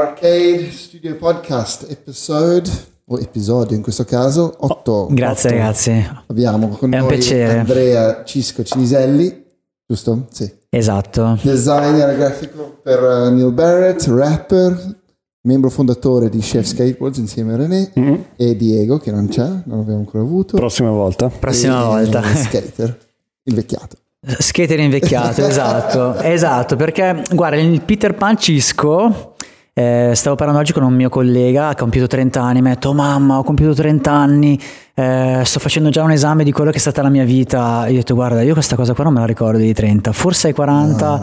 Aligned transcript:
Arcade 0.00 0.70
Studio 0.72 1.16
Podcast, 1.16 1.86
episode, 1.88 2.68
o 3.06 3.18
episodio 3.18 3.74
in 3.74 3.82
questo 3.82 4.04
caso, 4.04 4.54
8. 4.58 4.92
Oh, 4.92 5.06
grazie 5.10 5.48
ragazzi. 5.48 6.06
Abbiamo 6.26 6.68
con 6.68 6.92
È 6.92 6.98
un 6.98 7.06
noi 7.06 7.16
piacere. 7.16 7.60
Andrea 7.60 8.22
Cisco 8.24 8.62
Ciniselli, 8.62 9.44
giusto? 9.86 10.26
Sì. 10.30 10.52
Esatto. 10.68 11.38
Designer 11.40 12.14
grafico 12.14 12.78
per 12.82 13.02
uh, 13.02 13.32
Neil 13.34 13.52
Barrett, 13.52 14.06
rapper, 14.08 14.98
membro 15.40 15.70
fondatore 15.70 16.28
di 16.28 16.40
Chef 16.40 16.66
Skateboards 16.66 17.16
insieme 17.16 17.54
a 17.54 17.56
René 17.56 17.90
Mm-hmm. 17.98 18.20
e 18.36 18.54
Diego 18.54 18.98
che 18.98 19.10
non 19.10 19.28
c'è, 19.28 19.48
non 19.64 19.78
l'abbiamo 19.78 20.00
ancora 20.00 20.22
avuto. 20.22 20.58
Prossima 20.58 20.90
volta. 20.90 21.30
Prossima 21.30 21.80
E 21.80 21.84
volta. 21.86 22.20
Skater, 22.36 22.98
invecchiato. 23.44 23.96
Skater 24.28 24.80
invecchiato, 24.80 25.46
esatto, 25.46 26.16
esatto, 26.20 26.76
perché 26.76 27.22
guarda, 27.32 27.56
il 27.56 27.80
Peter 27.80 28.12
Pan 28.14 28.36
Cisco, 28.36 29.35
eh, 29.78 30.12
stavo 30.14 30.36
parlando 30.36 30.62
oggi 30.62 30.72
con 30.72 30.84
un 30.84 30.94
mio 30.94 31.10
collega, 31.10 31.68
ha 31.68 31.74
compiuto 31.74 32.06
30 32.06 32.40
anni, 32.40 32.62
mi 32.62 32.70
ha 32.70 32.74
detto 32.74 32.94
mamma 32.94 33.36
ho 33.36 33.42
compiuto 33.44 33.74
30 33.74 34.10
anni, 34.10 34.58
eh, 34.94 35.42
sto 35.44 35.60
facendo 35.60 35.90
già 35.90 36.02
un 36.02 36.12
esame 36.12 36.44
di 36.44 36.52
quello 36.52 36.70
che 36.70 36.78
è 36.78 36.80
stata 36.80 37.02
la 37.02 37.10
mia 37.10 37.24
vita, 37.24 37.84
io 37.86 37.92
ho 37.92 37.96
detto 37.96 38.14
guarda 38.14 38.40
io 38.40 38.54
questa 38.54 38.74
cosa 38.74 38.94
qua 38.94 39.04
non 39.04 39.12
me 39.12 39.20
la 39.20 39.26
ricordo 39.26 39.58
di 39.58 39.74
30, 39.74 40.12
forse 40.12 40.46
ai 40.46 40.54
40 40.54 41.20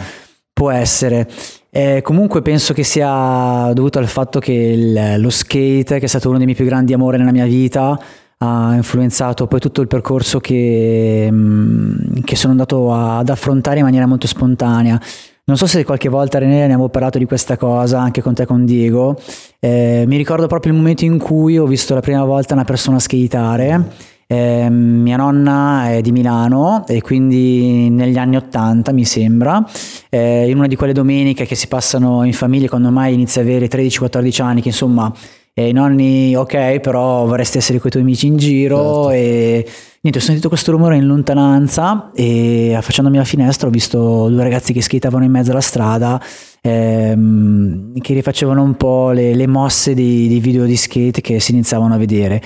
può 0.54 0.70
essere. 0.70 1.28
Eh, 1.72 2.02
comunque 2.04 2.44
penso 2.44 2.76
che 2.76 2.84
sia 2.84 3.72
dovuto 3.74 3.98
al 3.98 4.08
fatto 4.08 4.38
che 4.38 4.52
il- 4.54 5.20
lo 5.20 5.32
skate, 5.32 5.98
che 5.98 6.06
è 6.06 6.08
stato 6.08 6.28
uno 6.28 6.38
dei 6.38 6.46
miei 6.46 6.56
più 6.56 6.68
grandi 6.68 6.94
amori 6.94 7.18
nella 7.18 7.32
mia 7.32 7.46
vita, 7.46 8.00
ha 8.38 8.74
influenzato 8.76 9.48
poi 9.48 9.60
tutto 9.60 9.82
il 9.82 9.88
percorso 9.88 10.40
che, 10.40 11.28
mm, 11.32 12.20
che 12.24 12.36
sono 12.36 12.52
andato 12.52 12.94
ad 12.94 13.30
affrontare 13.30 13.80
in 13.80 13.84
maniera 13.86 14.06
molto 14.06 14.28
spontanea. 14.28 15.02
Non 15.46 15.58
so 15.58 15.68
se 15.68 15.84
qualche 15.84 16.08
volta 16.08 16.40
René 16.40 16.60
ne 16.60 16.64
abbiamo 16.64 16.88
parlato 16.88 17.18
di 17.18 17.26
questa 17.26 17.58
cosa, 17.58 18.00
anche 18.00 18.22
con 18.22 18.34
te 18.34 18.46
con 18.46 18.64
Diego. 18.64 19.20
Eh, 19.60 20.06
mi 20.08 20.16
ricordo 20.16 20.48
proprio 20.48 20.72
il 20.72 20.78
momento 20.78 21.04
in 21.04 21.18
cui 21.18 21.58
ho 21.58 21.66
visto 21.66 21.94
la 21.94 22.00
prima 22.00 22.24
volta 22.24 22.54
una 22.54 22.64
persona 22.64 22.98
skateare. 22.98 23.92
Eh, 24.26 24.70
mia 24.70 25.18
nonna 25.18 25.90
è 25.90 26.00
di 26.00 26.14
Milano 26.14 26.86
e 26.88 27.02
quindi 27.02 27.90
negli 27.90 28.18
anni 28.18 28.38
80 28.38 28.94
mi 28.94 29.04
sembra, 29.04 29.62
eh, 30.10 30.50
in 30.50 30.56
una 30.56 30.68
di 30.68 30.78
quelle 30.78 30.94
domeniche 30.94 31.46
che 31.46 31.56
si 31.56 31.68
passano 31.68 32.24
in 32.24 32.32
famiglia 32.32 32.70
quando 32.70 32.90
mai 32.90 33.14
inizi 33.14 33.40
a 33.40 33.42
avere 33.42 33.68
13-14 33.68 34.42
anni, 34.42 34.62
che 34.62 34.70
insomma 34.70 35.14
e 35.56 35.70
i 35.70 35.72
nonni, 35.72 36.36
ok, 36.36 36.80
però 36.80 37.26
vorresti 37.26 37.60
essere 37.60 37.78
con 37.78 37.88
i 37.90 37.92
tuoi 37.92 38.04
amici 38.04 38.26
in 38.26 38.38
giro 38.38 39.12
e 39.12 39.64
niente, 40.02 40.20
ho 40.20 40.22
sentito 40.22 40.50
questo 40.50 40.72
rumore 40.72 40.98
in 40.98 41.06
lontananza 41.06 42.10
e 42.16 42.74
affacciandomi 42.74 43.18
alla 43.18 43.26
finestra 43.26 43.68
ho 43.68 43.72
visto 43.72 44.30
due 44.30 44.42
ragazzi 44.42 44.74
che 44.74 44.82
skateavano 44.82 45.24
in 45.24 45.30
mezzo 45.30 45.52
alla 45.52 45.62
strada 45.62 46.20
ehm, 46.60 48.00
che 48.00 48.14
rifacevano 48.16 48.64
un 48.64 48.76
po' 48.76 49.12
le, 49.12 49.36
le 49.36 49.46
mosse 49.46 49.94
dei, 49.94 50.28
dei 50.28 50.40
video 50.40 50.66
di 50.66 50.76
skate 50.76 51.22
che 51.22 51.40
si 51.40 51.52
iniziavano 51.52 51.94
a 51.94 51.98
vedere. 51.98 52.42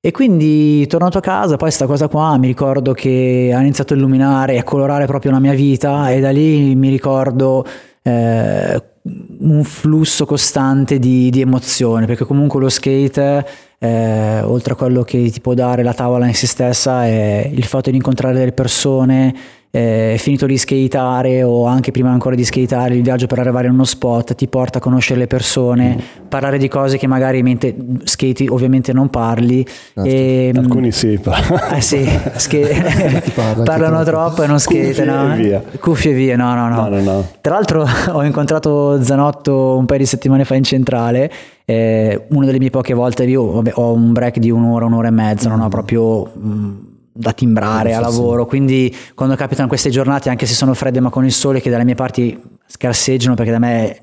E 0.00 0.12
quindi 0.12 0.86
tornato 0.86 1.18
a 1.18 1.22
casa, 1.22 1.56
poi 1.56 1.70
sta 1.72 1.86
cosa 1.86 2.08
qua 2.08 2.36
mi 2.36 2.46
ricordo 2.46 2.92
che 2.92 3.50
ha 3.52 3.60
iniziato 3.60 3.94
a 3.94 3.96
illuminare 3.96 4.52
e 4.52 4.58
a 4.58 4.62
colorare 4.62 5.06
proprio 5.06 5.32
la 5.32 5.40
mia 5.40 5.54
vita 5.54 6.10
e 6.10 6.20
da 6.20 6.30
lì 6.30 6.74
mi 6.76 6.90
ricordo 6.90 7.64
eh, 8.02 8.82
un 9.06 9.64
flusso 9.64 10.24
costante 10.24 10.98
di, 10.98 11.28
di 11.30 11.40
emozioni, 11.40 12.06
perché 12.06 12.24
comunque 12.24 12.60
lo 12.60 12.68
skate, 12.70 13.46
eh, 13.78 14.40
oltre 14.42 14.72
a 14.72 14.76
quello 14.76 15.02
che 15.02 15.30
ti 15.30 15.40
può 15.40 15.52
dare 15.52 15.82
la 15.82 15.92
tavola 15.92 16.26
in 16.26 16.34
se 16.34 16.46
stessa, 16.46 17.04
è 17.04 17.50
il 17.52 17.64
fatto 17.64 17.90
di 17.90 17.96
incontrare 17.96 18.34
delle 18.34 18.52
persone, 18.52 19.34
eh, 19.76 20.14
finito 20.20 20.46
di 20.46 20.56
skateare 20.56 21.42
o 21.42 21.66
anche 21.66 21.90
prima 21.90 22.08
ancora 22.10 22.36
di 22.36 22.44
skateare, 22.44 22.94
il 22.94 23.02
viaggio 23.02 23.26
per 23.26 23.40
arrivare 23.40 23.66
in 23.66 23.72
uno 23.72 23.82
spot 23.82 24.36
ti 24.36 24.46
porta 24.46 24.78
a 24.78 24.80
conoscere 24.80 25.18
le 25.18 25.26
persone, 25.26 26.00
parlare 26.28 26.58
di 26.58 26.68
cose 26.68 26.96
che 26.96 27.08
magari 27.08 27.42
mentre 27.42 27.74
skati 28.04 28.46
ovviamente 28.48 28.92
non 28.92 29.10
parli. 29.10 29.66
E, 29.94 30.52
Alcuni 30.54 30.92
sì, 30.92 31.14
eh 31.14 31.80
sì, 31.80 32.06
parla, 32.46 33.20
chi 33.20 33.30
parlano 33.64 34.04
troppo. 34.04 34.44
e 34.44 34.46
non 34.46 34.58
Cuffie 34.62 34.94
skatano. 34.94 35.34
e 35.34 35.36
via. 35.38 35.62
Cuffie 35.80 36.12
e 36.12 36.14
via, 36.14 36.36
no, 36.36 36.54
no, 36.54 36.68
no. 36.68 36.82
No, 36.82 36.88
no, 36.88 37.00
no. 37.00 37.28
Tra 37.40 37.54
l'altro 37.54 37.84
ho 38.12 38.22
incontrato 38.22 39.02
Zanotto 39.02 39.76
un 39.76 39.86
paio 39.86 39.98
di 39.98 40.06
settimane 40.06 40.44
fa 40.44 40.54
in 40.54 40.62
centrale, 40.62 41.28
eh, 41.64 42.26
una 42.28 42.46
delle 42.46 42.60
mie 42.60 42.70
poche 42.70 42.94
volte, 42.94 43.24
io 43.24 43.50
vabbè, 43.50 43.72
ho 43.74 43.92
un 43.92 44.12
break 44.12 44.38
di 44.38 44.52
un'ora, 44.52 44.84
un'ora 44.84 45.08
e 45.08 45.10
mezza, 45.10 45.48
non 45.48 45.62
ho 45.62 45.68
proprio 45.68 46.30
mh, 46.32 46.92
da 47.16 47.32
timbrare 47.32 47.94
a 47.94 48.00
lavoro, 48.00 48.44
quindi 48.44 48.94
quando 49.14 49.36
capitano 49.36 49.68
queste 49.68 49.88
giornate, 49.88 50.30
anche 50.30 50.46
se 50.46 50.54
sono 50.54 50.74
fredde 50.74 50.98
ma 50.98 51.10
con 51.10 51.24
il 51.24 51.30
sole 51.32 51.60
che 51.60 51.70
dalle 51.70 51.84
mie 51.84 51.94
parti 51.94 52.36
scarseggiano 52.66 53.34
perché 53.36 53.52
da 53.52 53.60
me 53.60 54.00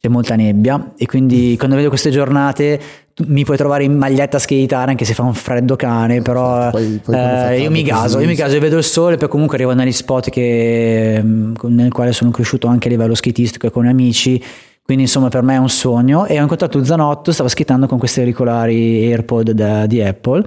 c'è 0.00 0.08
molta 0.08 0.34
nebbia. 0.34 0.92
E 0.96 1.06
quindi 1.06 1.54
quando 1.56 1.76
vedo 1.76 1.88
queste 1.88 2.10
giornate 2.10 2.80
mi 3.26 3.44
puoi 3.44 3.56
trovare 3.56 3.84
in 3.84 3.96
maglietta 3.96 4.36
a 4.36 4.40
skateare 4.40 4.90
anche 4.90 5.04
se 5.04 5.14
fa 5.14 5.22
un 5.22 5.34
freddo 5.34 5.74
cane 5.74 6.22
però 6.22 6.70
Poi- 6.70 7.00
poi 7.04 7.14
eh, 7.16 7.60
io 7.62 7.68
mi 7.70 7.80
così, 7.80 7.90
gaso 7.90 8.20
io 8.20 8.26
mi 8.28 8.36
sì. 8.36 8.40
gaso 8.42 8.54
e 8.54 8.60
vedo 8.60 8.76
il 8.76 8.84
sole 8.84 9.16
poi 9.16 9.28
comunque 9.28 9.56
arrivo 9.56 9.74
negli 9.74 9.90
spot 9.90 10.30
che, 10.30 11.20
mm, 11.20 11.54
nel 11.62 11.90
quale 11.92 12.12
sono 12.12 12.30
cresciuto 12.30 12.68
anche 12.68 12.86
a 12.86 12.90
livello 12.90 13.14
skatistico 13.14 13.66
e 13.66 13.70
con 13.70 13.86
amici. 13.86 14.40
Quindi 14.82 15.04
insomma 15.04 15.28
per 15.28 15.42
me 15.42 15.54
è 15.54 15.58
un 15.58 15.68
sogno. 15.68 16.24
E 16.26 16.38
ho 16.38 16.42
incontrato 16.42 16.82
Zanotto 16.82 17.30
stavo 17.32 17.48
skateando 17.48 17.86
con 17.86 17.98
questi 17.98 18.20
auricolari 18.20 19.04
AirPod 19.10 19.50
da- 19.50 19.84
di 19.86 20.00
Apple 20.00 20.44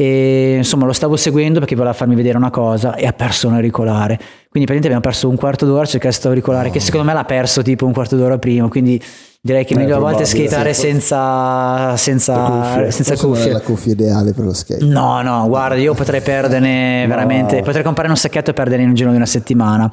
e 0.00 0.54
insomma 0.58 0.86
lo 0.86 0.92
stavo 0.92 1.16
seguendo 1.16 1.58
perché 1.58 1.74
voleva 1.74 1.92
farmi 1.92 2.14
vedere 2.14 2.36
una 2.36 2.50
cosa 2.50 2.94
e 2.94 3.04
ha 3.04 3.12
perso 3.12 3.48
un 3.48 3.54
auricolare. 3.54 4.14
Quindi 4.48 4.70
praticamente 4.70 4.86
abbiamo 4.86 5.00
perso 5.00 5.28
un 5.28 5.34
quarto 5.34 5.66
d'ora 5.66 5.82
a 5.82 5.86
cercare 5.86 6.10
questo 6.10 6.28
auricolare 6.28 6.70
che 6.70 6.78
secondo 6.78 7.04
me 7.04 7.14
l'ha 7.14 7.24
perso 7.24 7.62
tipo 7.62 7.84
un 7.84 7.92
quarto 7.92 8.14
d'ora 8.14 8.38
prima 8.38 8.68
quindi 8.68 9.02
direi 9.40 9.64
che 9.64 9.74
Eh, 9.74 9.76
meglio 9.78 9.96
a 9.96 9.98
volte 10.00 10.22
probabile, 10.24 10.46
skateare 10.48 10.74
sì. 10.74 10.80
senza 10.80 11.96
senza 11.96 12.34
cuffie. 12.34 12.90
senza 12.90 13.14
Forse 13.14 13.26
non 13.26 13.34
è 13.34 13.38
cuffie 13.38 13.52
la 13.52 13.60
cuffia 13.60 13.92
ideale 13.92 14.32
per 14.32 14.44
lo 14.44 14.52
skate. 14.52 14.84
No, 14.84 15.22
no, 15.22 15.46
guarda, 15.48 15.76
io 15.76 15.94
potrei 15.94 16.20
perderne 16.20 17.04
veramente, 17.08 17.62
potrei 17.62 17.82
comprare 17.82 18.08
un 18.08 18.16
sacchetto 18.16 18.50
e 18.50 18.52
perdere 18.54 18.82
in 18.82 18.88
un 18.88 18.94
giro 18.94 19.10
di 19.10 19.16
una 19.16 19.26
settimana. 19.26 19.90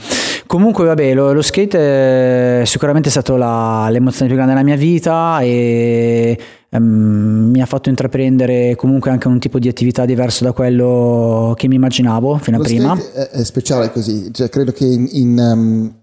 Comunque, 0.48 0.86
vabbè, 0.86 1.14
lo, 1.14 1.32
lo 1.34 1.42
skate 1.42 2.62
è 2.62 2.66
sicuramente 2.66 3.10
stato 3.10 3.36
la- 3.38 3.88
l'emozione 3.90 4.28
più 4.28 4.36
grande 4.36 4.54
della 4.54 4.66
mia 4.66 4.76
vita 4.78 5.40
e 5.42 6.38
ehm, 6.70 7.50
mi 7.54 7.62
ha 7.62 7.66
fatto 7.66 7.90
intraprendere 7.90 8.76
comunque 8.76 9.10
anche 9.12 9.28
un 9.28 9.40
tipo 9.40 9.60
di 9.60 9.68
attività 9.68 10.06
diverso 10.06 10.44
da 10.44 10.52
quello 10.52 11.54
che 11.56 11.68
mi 11.68 11.76
immaginavo 11.76 12.38
fino 12.38 12.58
a 12.58 12.60
prima. 12.62 12.98
è, 13.32 13.44
speciale 13.44 13.92
così, 13.92 14.34
cioè, 14.34 14.50
credo 14.50 14.72
che 14.72 14.86
in, 14.86 15.08
in, 15.12 15.38
um, 15.40 15.94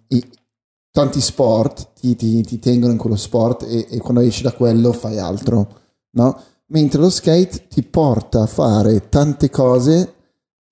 tanti 0.93 1.21
sport 1.21 1.89
ti, 1.99 2.15
ti- 2.15 2.43
ti 2.43 2.59
tengono 2.61 2.93
in 2.93 2.99
quello 2.99 3.17
sport 3.17 3.65
e, 3.65 3.87
e 3.91 3.99
quando 3.99 4.21
esci 4.21 4.43
da 4.43 4.53
quello 4.53 4.93
fai 4.93 5.19
altro, 5.19 5.69
no? 6.13 6.41
Mentre 6.67 7.01
lo 7.01 7.11
skate 7.11 7.67
ti 7.69 7.83
porta 7.83 8.43
a 8.43 8.47
fare 8.47 9.09
tante 9.09 9.51
cose 9.51 10.15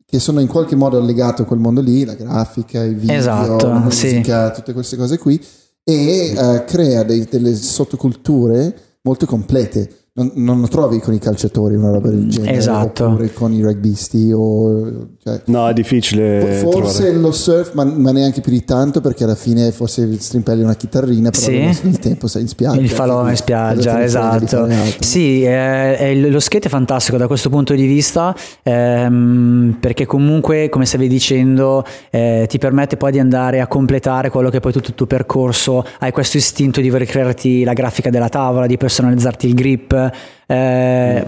che 0.07 0.19
sono 0.19 0.41
in 0.41 0.47
qualche 0.49 0.77
modo 0.77 1.01
legate 1.01 1.43
a 1.43 1.45
quel 1.45 1.59
mondo 1.59 1.81
lì, 1.81 2.05
la 2.05 2.15
grafica, 2.15 2.83
i 2.85 2.95
video, 2.95 3.17
Esatto, 3.17 3.67
la 3.69 3.91
sì. 3.91 4.07
musica, 4.07 4.51
tutte 4.51 4.73
queste 4.73 4.97
cose 4.97 5.19
qui, 5.19 5.43
e 5.85 6.35
eh, 6.37 6.65
crea 6.65 7.03
dei- 7.03 7.27
delle 7.31 7.55
sottoculture 7.55 8.99
molto 9.03 9.27
complete. 9.27 10.00
Non, 10.21 10.33
non 10.35 10.61
lo 10.61 10.69
trovi 10.69 10.99
con 10.99 11.15
i 11.15 11.19
calciatori 11.19 11.77
una 11.77 11.91
roba 11.93 12.09
del 12.11 12.29
genere, 12.29 12.57
Esatto. 12.57 13.07
oppure 13.07 13.33
con 13.33 13.53
i 13.53 13.63
rugbisti 13.63 14.31
o... 14.35 15.09
Cioè, 15.23 15.41
No, 15.47 15.67
è 15.69 15.73
difficile 15.73 16.59
Forse 16.61 17.03
trovare. 17.05 17.19
lo 17.21 17.33
surf, 17.33 17.73
ma, 17.75 17.85
ma 17.85 18.11
neanche 18.13 18.41
più 18.43 18.53
di 18.53 18.65
tanto, 18.65 19.01
perché 19.01 19.25
alla 19.25 19.35
fine 19.35 19.71
forse 19.71 20.19
strimpelli 20.21 20.63
una 20.63 20.75
chitarrina, 20.75 21.31
però 21.31 21.43
Sì. 21.45 21.79
del 21.83 21.99
tempo 21.99 22.27
sei 22.27 22.43
in 22.43 22.49
spiaggia. 22.49 22.81
Il 22.81 22.91
falò 22.91 23.29
in 23.29 23.37
spiaggia, 23.37 24.03
esatto. 24.03 24.69
Sì, 25.01 25.43
eh, 25.43 25.97
eh, 25.99 26.29
lo 26.29 26.41
skate 26.41 26.67
è 26.67 26.71
fantastico 26.71 27.17
da 27.17 27.27
questo 27.27 27.49
punto 27.49 27.75
di 27.75 27.87
vista 27.87 28.35
ehm, 28.63 29.77
perché 29.81 30.07
comunque, 30.07 30.69
come 30.69 30.85
stavi 30.87 31.09
dicendo, 31.09 31.85
eh, 32.11 32.47
ti 32.49 32.59
permette 32.59 32.97
poi 32.97 33.13
di 33.13 33.19
andare 33.19 33.61
a 33.61 33.67
completare 33.67 34.31
quello 34.31 34.51
che 34.51 34.59
è 34.59 34.61
poi 34.61 34.73
tutto 34.73 34.89
il 34.91 34.95
tuo 34.95 35.07
percorso. 35.07 35.85
Hai 35.99 36.13
questo 36.13 36.37
istinto 36.37 36.81
di 36.81 36.91
voler 36.91 37.07
crearti 37.07 37.65
la 37.65 37.73
grafica 37.73 38.11
della 38.11 38.29
tavola, 38.29 38.67
di 38.67 38.77
personalizzarti 38.77 39.47
il 39.47 39.55
grip. 39.55 40.10
Eh, 40.47 41.25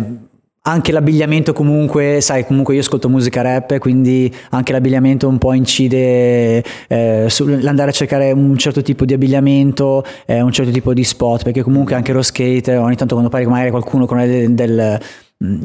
anche 0.65 0.93
l'abbigliamento 0.93 1.53
comunque, 1.53 2.21
sai, 2.21 2.47
comunque 2.47 2.75
io 2.75 2.81
ascolto 2.81 3.09
musica 3.09 3.43
rap, 3.43 3.79
quindi 3.79 4.33
anche 4.51 4.71
l'abbigliamento 4.71 5.27
un 5.27 5.39
po' 5.39 5.53
incide 5.55 6.63
eh, 6.87 7.27
sull'andare 7.29 7.91
a 7.91 7.93
cercare 7.93 8.31
un 8.31 8.57
certo 8.57 8.81
tipo 8.81 9.05
di 9.05 9.13
abbigliamento, 9.13 10.05
eh, 10.25 10.41
un 10.41 10.53
certo 10.53 10.71
tipo 10.71 10.95
di 10.95 11.03
spot, 11.03 11.43
perché 11.43 11.63
comunque 11.63 11.97
anche 11.97 12.13
lo 12.13 12.23
skate, 12.23 12.77
ogni 12.77 12.95
tanto 12.95 13.15
quando 13.15 13.31
parli 13.31 13.47
magari 13.47 13.71
qualcuno 13.71 14.07
con 14.07 14.19
del, 14.19 14.55
del- 14.55 15.01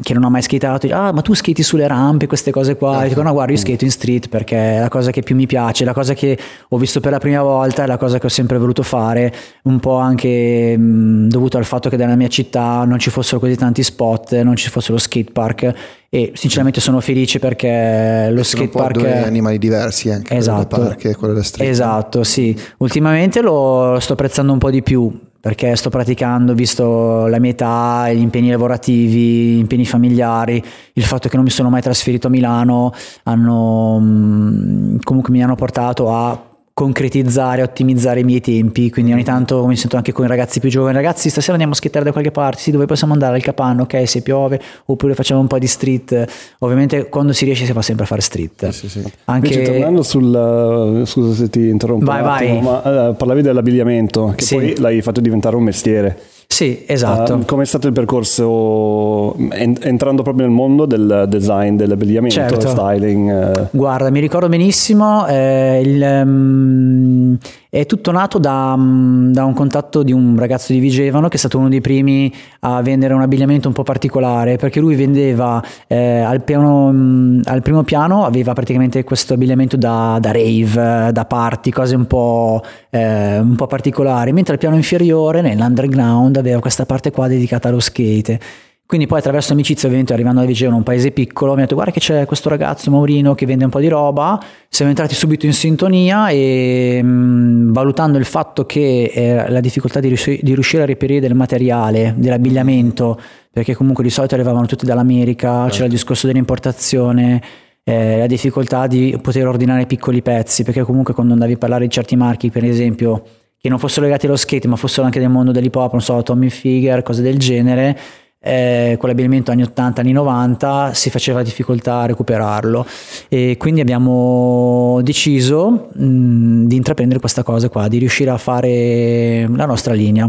che 0.02 0.12
non 0.14 0.24
ha 0.24 0.28
mai 0.28 0.42
skatato, 0.42 0.86
dice, 0.86 0.94
ah 0.98 1.12
ma 1.12 1.20
tu 1.22 1.34
skati 1.34 1.62
sulle 1.62 1.86
rampe, 1.86 2.26
queste 2.26 2.50
cose 2.50 2.76
qua, 2.76 3.04
e 3.04 3.08
dico 3.08 3.22
no 3.22 3.32
guarda 3.32 3.52
io 3.52 3.58
skato 3.58 3.84
in 3.84 3.90
street 3.90 4.28
perché 4.28 4.76
è 4.76 4.80
la 4.80 4.88
cosa 4.88 5.10
che 5.10 5.22
più 5.22 5.36
mi 5.36 5.46
piace, 5.46 5.84
la 5.84 5.92
cosa 5.92 6.14
che 6.14 6.38
ho 6.68 6.76
visto 6.78 7.00
per 7.00 7.12
la 7.12 7.18
prima 7.18 7.42
volta, 7.42 7.84
è 7.84 7.86
la 7.86 7.96
cosa 7.96 8.18
che 8.18 8.26
ho 8.26 8.30
sempre 8.30 8.58
voluto 8.58 8.82
fare, 8.82 9.32
un 9.64 9.78
po' 9.78 9.96
anche 9.96 10.76
mh, 10.76 11.28
dovuto 11.28 11.58
al 11.58 11.64
fatto 11.64 11.88
che 11.88 11.96
nella 11.96 12.16
mia 12.16 12.28
città 12.28 12.84
non 12.84 12.98
ci 12.98 13.10
fossero 13.10 13.38
così 13.40 13.56
tanti 13.56 13.82
spot, 13.82 14.40
non 14.42 14.56
ci 14.56 14.68
fosse 14.68 14.92
lo 14.92 14.98
skate 14.98 15.30
park 15.32 15.72
e 16.10 16.32
sinceramente 16.34 16.80
sono 16.80 17.00
felice 17.00 17.38
perché 17.38 18.28
lo 18.30 18.42
skate 18.42 18.68
park 18.68 18.92
due 18.98 19.22
animali 19.24 19.58
diversi 19.58 20.10
anche, 20.10 20.34
Esatto. 20.34 20.66
quello 20.66 20.82
da 20.84 20.88
park 20.90 21.04
e 21.04 21.14
quello 21.14 21.34
da 21.34 21.42
street. 21.42 21.70
Esatto, 21.70 22.24
sì. 22.24 22.56
Ultimamente 22.78 23.40
lo 23.42 23.98
sto 24.00 24.14
apprezzando 24.14 24.52
un 24.52 24.58
po' 24.58 24.70
di 24.70 24.82
più. 24.82 25.26
Perché 25.48 25.76
sto 25.76 25.88
praticando, 25.88 26.52
visto 26.52 27.26
la 27.26 27.38
mia 27.38 27.52
età, 27.52 28.12
gli 28.12 28.20
impegni 28.20 28.50
lavorativi, 28.50 29.54
gli 29.54 29.58
impegni 29.58 29.86
familiari, 29.86 30.62
il 30.92 31.02
fatto 31.02 31.30
che 31.30 31.36
non 31.36 31.44
mi 31.46 31.50
sono 31.50 31.70
mai 31.70 31.80
trasferito 31.80 32.26
a 32.26 32.30
Milano, 32.30 32.92
hanno, 33.22 33.98
mm, 33.98 34.98
comunque 35.02 35.32
mi 35.32 35.42
hanno 35.42 35.54
portato 35.54 36.12
a 36.14 36.47
concretizzare, 36.78 37.62
ottimizzare 37.62 38.20
i 38.20 38.22
miei 38.22 38.40
tempi, 38.40 38.88
quindi 38.88 39.12
ogni 39.12 39.24
tanto 39.24 39.66
mi 39.66 39.74
sento 39.74 39.96
anche 39.96 40.12
con 40.12 40.24
i 40.26 40.28
ragazzi 40.28 40.60
più 40.60 40.70
giovani, 40.70 40.94
ragazzi 40.94 41.28
stasera 41.28 41.54
andiamo 41.54 41.72
a 41.72 41.76
schettare 41.76 42.04
da 42.04 42.12
qualche 42.12 42.30
parte, 42.30 42.60
sì 42.60 42.70
dove 42.70 42.86
possiamo 42.86 43.14
andare 43.14 43.34
al 43.34 43.42
capanno, 43.42 43.82
ok 43.82 44.06
se 44.06 44.22
piove, 44.22 44.60
oppure 44.84 45.16
facciamo 45.16 45.40
un 45.40 45.48
po' 45.48 45.58
di 45.58 45.66
street, 45.66 46.24
ovviamente 46.60 47.08
quando 47.08 47.32
si 47.32 47.44
riesce 47.46 47.64
si 47.64 47.72
fa 47.72 47.82
sempre 47.82 48.04
a 48.04 48.06
fare 48.06 48.20
street. 48.20 48.68
Sì, 48.68 48.88
sì. 48.88 49.02
Anche... 49.24 49.54
Invece 49.54 49.72
tornando 49.72 50.04
sul, 50.04 51.02
scusa 51.04 51.34
se 51.34 51.50
ti 51.50 51.66
interrompo 51.66 52.04
vai, 52.04 52.22
attimo, 52.22 52.70
vai. 52.70 52.92
ma 52.92 53.08
uh, 53.08 53.16
parlavi 53.16 53.42
dell'abbigliamento, 53.42 54.34
che 54.36 54.44
sì. 54.44 54.54
poi 54.54 54.78
l'hai 54.78 55.02
fatto 55.02 55.20
diventare 55.20 55.56
un 55.56 55.64
mestiere. 55.64 56.16
Sì, 56.58 56.82
esatto. 56.88 57.34
Uh, 57.34 57.44
Come 57.44 57.62
è 57.62 57.66
stato 57.66 57.86
il 57.86 57.92
percorso 57.92 59.32
entrando 59.48 60.22
proprio 60.24 60.44
nel 60.44 60.52
mondo 60.52 60.86
del 60.86 61.26
design, 61.28 61.76
dell'abbigliamento, 61.76 62.34
certo. 62.34 62.66
styling? 62.66 63.30
Uh... 63.30 63.68
Guarda, 63.70 64.10
mi 64.10 64.18
ricordo 64.18 64.48
benissimo, 64.48 65.24
eh, 65.28 65.80
il, 65.84 66.02
um, 66.02 67.38
è 67.70 67.84
tutto 67.84 68.12
nato 68.12 68.38
da, 68.38 68.72
um, 68.76 69.30
da, 69.30 69.44
un 69.44 69.52
contatto 69.52 70.02
di 70.02 70.12
un 70.12 70.38
ragazzo 70.38 70.72
di 70.72 70.78
Vigevano 70.78 71.28
che 71.28 71.36
è 71.36 71.38
stato 71.38 71.58
uno 71.58 71.68
dei 71.68 71.82
primi 71.82 72.32
a 72.60 72.80
vendere 72.80 73.12
un 73.12 73.20
abbigliamento 73.20 73.68
un 73.68 73.74
po' 73.74 73.82
particolare 73.82 74.56
perché 74.56 74.80
lui 74.80 74.94
vendeva 74.94 75.62
eh, 75.86 76.20
al, 76.20 76.42
piano, 76.42 76.86
um, 76.86 77.40
al, 77.44 77.60
primo 77.60 77.82
piano 77.82 78.24
aveva 78.24 78.54
praticamente 78.54 79.04
questo 79.04 79.34
abbigliamento 79.34 79.76
da, 79.76 80.18
da 80.20 80.32
rave, 80.32 81.12
da 81.12 81.24
party, 81.26 81.70
cose 81.70 81.94
un 81.94 82.06
po', 82.06 82.62
eh, 82.90 83.38
un 83.38 83.54
po' 83.54 83.66
particolari, 83.66 84.32
mentre 84.32 84.54
al 84.54 84.58
piano 84.58 84.76
inferiore, 84.76 85.42
nell'underground, 85.42 86.36
aveva 86.36 86.60
questa 86.60 86.86
parte 86.86 87.10
qua 87.10 87.28
dedicata 87.28 87.68
allo 87.68 87.80
skate. 87.80 88.40
Quindi 88.88 89.06
poi 89.06 89.18
attraverso 89.18 89.52
amicizia, 89.52 89.86
ovviamente 89.86 90.14
arrivando 90.14 90.40
a 90.40 90.46
Vigevano, 90.46 90.78
un 90.78 90.82
paese 90.82 91.10
piccolo, 91.10 91.52
mi 91.52 91.58
ha 91.58 91.64
detto 91.64 91.74
guarda 91.74 91.92
che 91.92 92.00
c'è 92.00 92.24
questo 92.24 92.48
ragazzo 92.48 92.90
Maurino 92.90 93.34
che 93.34 93.44
vende 93.44 93.64
un 93.64 93.70
po' 93.70 93.80
di 93.80 93.88
roba, 93.88 94.42
siamo 94.66 94.90
entrati 94.90 95.14
subito 95.14 95.44
in 95.44 95.52
sintonia 95.52 96.30
e 96.30 97.02
mh, 97.02 97.70
valutando 97.70 98.16
il 98.16 98.24
fatto 98.24 98.64
che 98.64 99.12
eh, 99.12 99.50
la 99.50 99.60
difficoltà 99.60 100.00
di, 100.00 100.08
riusci- 100.08 100.40
di, 100.42 100.54
riuscire 100.54 100.84
a 100.84 100.86
reperire 100.86 101.20
del 101.20 101.34
materiale, 101.34 102.14
dell'abbigliamento, 102.16 103.20
perché 103.52 103.74
comunque 103.74 104.02
di 104.02 104.08
solito 104.08 104.36
arrivavano 104.36 104.64
tutti 104.64 104.86
dall'America, 104.86 105.50
certo. 105.50 105.72
c'era 105.72 105.84
il 105.84 105.90
discorso 105.90 106.26
dell'importazione, 106.26 107.42
eh, 107.84 108.16
la 108.16 108.26
difficoltà 108.26 108.86
di 108.86 109.18
poter 109.20 109.46
ordinare 109.46 109.84
piccoli 109.84 110.22
pezzi, 110.22 110.62
perché 110.62 110.82
comunque 110.82 111.12
quando 111.12 111.34
andavi 111.34 111.52
a 111.52 111.58
parlare 111.58 111.84
di 111.84 111.90
certi 111.90 112.16
marchi, 112.16 112.48
per 112.48 112.64
esempio 112.64 113.22
che 113.60 113.68
non 113.68 113.78
fossero 113.78 114.06
legati 114.06 114.24
allo 114.24 114.36
skate 114.36 114.66
ma 114.66 114.76
fossero 114.76 115.04
anche 115.04 115.20
del 115.20 115.28
mondo 115.28 115.52
dell'hip 115.52 115.74
hop, 115.74 115.92
non 115.92 116.00
so, 116.00 116.22
Tommy 116.22 116.48
Figure, 116.48 117.02
cose 117.02 117.20
del 117.20 117.36
genere, 117.36 117.98
eh, 118.40 118.96
con 118.98 119.08
l'abbigliamento 119.08 119.50
anni 119.50 119.62
80, 119.62 120.00
anni 120.00 120.12
90 120.12 120.94
si 120.94 121.10
faceva 121.10 121.42
difficoltà 121.42 122.00
a 122.00 122.06
recuperarlo 122.06 122.86
e 123.28 123.56
quindi 123.58 123.80
abbiamo 123.80 125.00
deciso 125.02 125.88
mh, 125.92 126.66
di 126.66 126.76
intraprendere 126.76 127.20
questa 127.20 127.42
cosa 127.42 127.68
qua, 127.68 127.88
di 127.88 127.98
riuscire 127.98 128.30
a 128.30 128.38
fare 128.38 129.48
la 129.48 129.66
nostra 129.66 129.94
linea. 129.94 130.28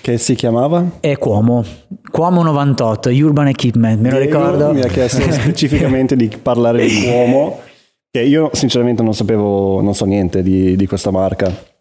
Che 0.00 0.18
si 0.18 0.34
chiamava? 0.34 0.98
È 1.00 1.16
Cuomo, 1.16 1.64
Cuomo 2.10 2.42
98, 2.42 3.08
Urban 3.10 3.48
Equipment, 3.48 4.00
me 4.00 4.10
lo 4.10 4.18
Diego 4.18 4.38
ricordo. 4.38 4.72
Mi 4.72 4.82
ha 4.82 4.88
chiesto 4.88 5.20
specificamente 5.32 6.14
di 6.14 6.30
parlare 6.42 6.86
di 6.86 7.04
Cuomo, 7.04 7.60
che 8.10 8.20
io 8.20 8.50
sinceramente 8.52 9.02
non 9.02 9.14
sapevo, 9.14 9.80
non 9.80 9.94
so 9.94 10.04
niente 10.04 10.42
di, 10.42 10.76
di 10.76 10.86
questa 10.86 11.10
marca 11.10 11.72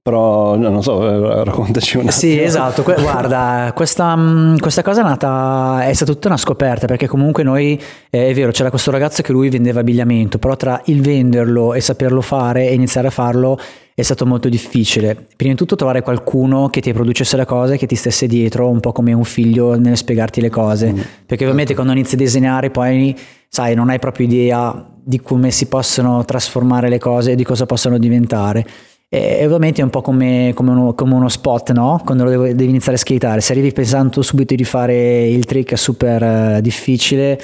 però 0.00 0.56
non 0.56 0.82
so, 0.82 1.06
eh, 1.06 1.44
raccontaci 1.44 1.96
un 1.96 2.06
attimo. 2.06 2.18
Sì, 2.18 2.40
esatto, 2.40 2.82
guarda, 2.82 3.72
questa, 3.76 4.16
mm, 4.16 4.56
questa, 4.56 4.82
cosa 4.82 5.02
è 5.02 5.04
nata, 5.04 5.86
è 5.86 5.92
stata 5.92 6.12
tutta 6.12 6.28
una 6.28 6.36
scoperta 6.36 6.86
perché 6.86 7.06
comunque 7.06 7.42
noi, 7.42 7.78
eh, 8.08 8.28
è 8.28 8.34
vero, 8.34 8.50
c'era 8.50 8.70
questo 8.70 8.90
ragazzo 8.90 9.20
che 9.22 9.32
lui 9.32 9.50
vendeva 9.50 9.80
abbigliamento, 9.80 10.38
però 10.38 10.56
tra 10.56 10.80
il 10.86 11.02
venderlo 11.02 11.74
e 11.74 11.80
saperlo 11.80 12.22
fare 12.22 12.68
e 12.68 12.74
iniziare 12.74 13.08
a 13.08 13.10
farlo 13.10 13.58
è 13.94 14.02
stato 14.02 14.24
molto 14.24 14.48
difficile. 14.48 15.26
Prima 15.36 15.52
di 15.52 15.58
tutto 15.58 15.74
trovare 15.74 16.02
qualcuno 16.02 16.68
che 16.68 16.80
ti 16.80 16.92
producesse 16.92 17.36
le 17.36 17.44
cose, 17.44 17.76
che 17.76 17.86
ti 17.86 17.96
stesse 17.96 18.26
dietro, 18.26 18.70
un 18.70 18.80
po' 18.80 18.92
come 18.92 19.12
un 19.12 19.24
figlio 19.24 19.76
nel 19.76 19.96
spiegarti 19.96 20.40
le 20.40 20.50
cose, 20.50 20.92
mm, 20.92 20.98
perché 21.26 21.44
ovviamente 21.44 21.74
quando 21.74 21.92
inizi 21.92 22.14
a 22.14 22.18
disegnare 22.18 22.70
poi, 22.70 23.14
sai, 23.48 23.74
non 23.74 23.90
hai 23.90 23.98
proprio 23.98 24.26
idea 24.26 24.88
di 25.02 25.20
come 25.20 25.50
si 25.50 25.66
possono 25.66 26.24
trasformare 26.24 26.88
le 26.88 26.98
cose 26.98 27.32
e 27.32 27.34
di 27.34 27.44
cosa 27.44 27.66
possono 27.66 27.98
diventare. 27.98 28.64
E 29.10 29.42
ovviamente 29.46 29.80
è 29.80 29.84
un 29.84 29.90
po' 29.90 30.02
come, 30.02 30.52
come, 30.54 30.70
uno, 30.70 30.92
come 30.92 31.14
uno, 31.14 31.30
spot, 31.30 31.72
no? 31.72 31.98
Quando 32.04 32.24
devo, 32.24 32.42
devi 32.44 32.68
iniziare 32.68 32.96
a 32.96 33.00
skateare. 33.00 33.40
Se 33.40 33.52
arrivi 33.52 33.72
pensando 33.72 34.20
subito 34.20 34.54
di 34.54 34.64
fare 34.64 35.26
il 35.26 35.46
trick 35.46 35.78
super 35.78 36.56
uh, 36.56 36.60
difficile, 36.60 37.40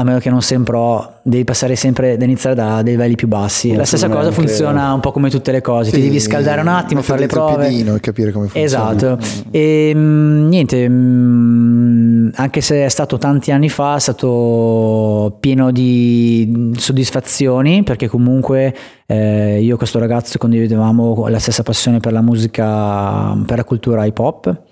a 0.00 0.04
meno 0.04 0.18
che 0.20 0.30
non 0.30 0.40
sei 0.42 0.58
un 0.58 0.62
pro, 0.62 1.14
devi 1.22 1.42
passare 1.42 1.74
sempre, 1.74 2.10
devi 2.12 2.24
iniziare 2.24 2.54
da 2.54 2.82
dei 2.82 2.92
livelli 2.92 3.16
più 3.16 3.26
bassi. 3.26 3.74
La 3.74 3.84
stessa 3.84 4.08
cosa 4.08 4.30
funziona 4.30 4.92
un 4.92 5.00
po' 5.00 5.10
come 5.10 5.28
tutte 5.28 5.50
le 5.50 5.60
cose, 5.60 5.90
sì, 5.90 5.96
ti 5.96 6.02
devi 6.02 6.20
scaldare 6.20 6.60
un 6.60 6.68
attimo, 6.68 7.02
fare 7.02 7.18
le 7.18 7.26
prove. 7.26 7.66
e 7.66 8.00
capire 8.00 8.30
come 8.30 8.46
funziona. 8.46 8.94
Esatto. 8.94 9.18
E 9.50 9.92
mm, 9.92 10.48
niente, 10.48 10.88
mm, 10.88 12.28
anche 12.34 12.60
se 12.60 12.84
è 12.84 12.88
stato 12.88 13.18
tanti 13.18 13.50
anni 13.50 13.68
fa, 13.68 13.96
è 13.96 14.00
stato 14.00 15.36
pieno 15.40 15.72
di 15.72 16.72
soddisfazioni, 16.76 17.82
perché 17.82 18.06
comunque 18.06 18.72
eh, 19.04 19.60
io 19.60 19.74
e 19.74 19.78
questo 19.78 19.98
ragazzo 19.98 20.38
condividevamo 20.38 21.26
la 21.26 21.40
stessa 21.40 21.64
passione 21.64 21.98
per 21.98 22.12
la 22.12 22.22
musica, 22.22 23.36
per 23.44 23.56
la 23.56 23.64
cultura 23.64 24.04
hip 24.04 24.18
hop 24.20 24.66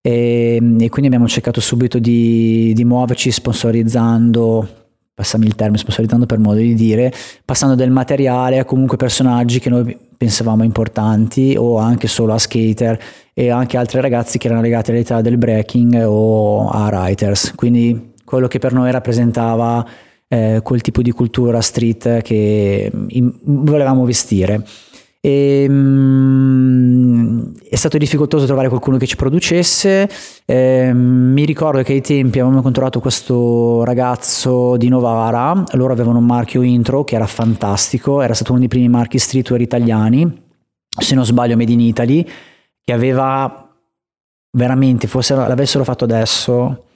e, 0.00 0.54
e 0.56 0.88
quindi 0.88 1.06
abbiamo 1.06 1.28
cercato 1.28 1.60
subito 1.60 1.98
di, 1.98 2.72
di 2.74 2.84
muoverci 2.84 3.30
sponsorizzando 3.30 4.80
passami 5.20 5.44
il 5.44 5.54
termine, 5.54 5.76
sponsorizzando 5.76 6.24
per 6.24 6.38
modo 6.38 6.60
di 6.60 6.72
dire, 6.72 7.12
passando 7.44 7.74
del 7.74 7.90
materiale 7.90 8.58
a 8.58 8.64
comunque 8.64 8.96
personaggi 8.96 9.58
che 9.58 9.68
noi 9.68 9.94
pensavamo 10.16 10.64
importanti 10.64 11.54
o 11.58 11.76
anche 11.76 12.08
solo 12.08 12.32
a 12.32 12.38
skater 12.38 12.98
e 13.34 13.50
anche 13.50 13.76
altri 13.76 14.00
ragazzi 14.00 14.38
che 14.38 14.46
erano 14.46 14.62
legati 14.62 14.90
all'età 14.90 15.20
del 15.20 15.36
breaking 15.36 16.02
o 16.06 16.68
a 16.70 16.86
writers. 16.86 17.54
Quindi 17.54 18.12
quello 18.24 18.48
che 18.48 18.58
per 18.58 18.72
noi 18.72 18.90
rappresentava 18.90 19.86
eh, 20.26 20.60
quel 20.62 20.80
tipo 20.80 21.02
di 21.02 21.10
cultura 21.10 21.60
street 21.60 22.22
che 22.22 22.90
in, 23.08 23.32
volevamo 23.42 24.06
vestire. 24.06 24.64
E, 25.22 25.66
um, 25.68 27.52
è 27.68 27.76
stato 27.76 27.98
difficoltoso 27.98 28.46
trovare 28.46 28.68
qualcuno 28.68 28.96
che 28.96 29.06
ci 29.06 29.16
producesse. 29.16 30.08
Eh, 30.46 30.92
mi 30.94 31.44
ricordo 31.44 31.82
che 31.82 31.92
ai 31.92 32.00
tempi 32.00 32.38
avevamo 32.38 32.56
incontrato 32.58 33.00
questo 33.00 33.84
ragazzo 33.84 34.76
di 34.76 34.88
Novara, 34.88 35.62
loro 35.72 35.92
avevano 35.92 36.18
un 36.18 36.26
marchio 36.26 36.62
intro 36.62 37.04
che 37.04 37.16
era 37.16 37.26
fantastico, 37.26 38.22
era 38.22 38.34
stato 38.34 38.52
uno 38.52 38.60
dei 38.60 38.68
primi 38.68 38.88
marchi 38.88 39.18
streetwear 39.18 39.60
italiani, 39.60 40.42
se 40.88 41.14
non 41.14 41.24
sbaglio 41.24 41.56
Made 41.56 41.72
in 41.72 41.80
Italy, 41.80 42.26
che 42.82 42.92
aveva 42.92 43.68
veramente, 44.52 45.06
forse 45.06 45.34
l'avessero 45.34 45.84
fatto 45.84 46.04
adesso, 46.04 46.86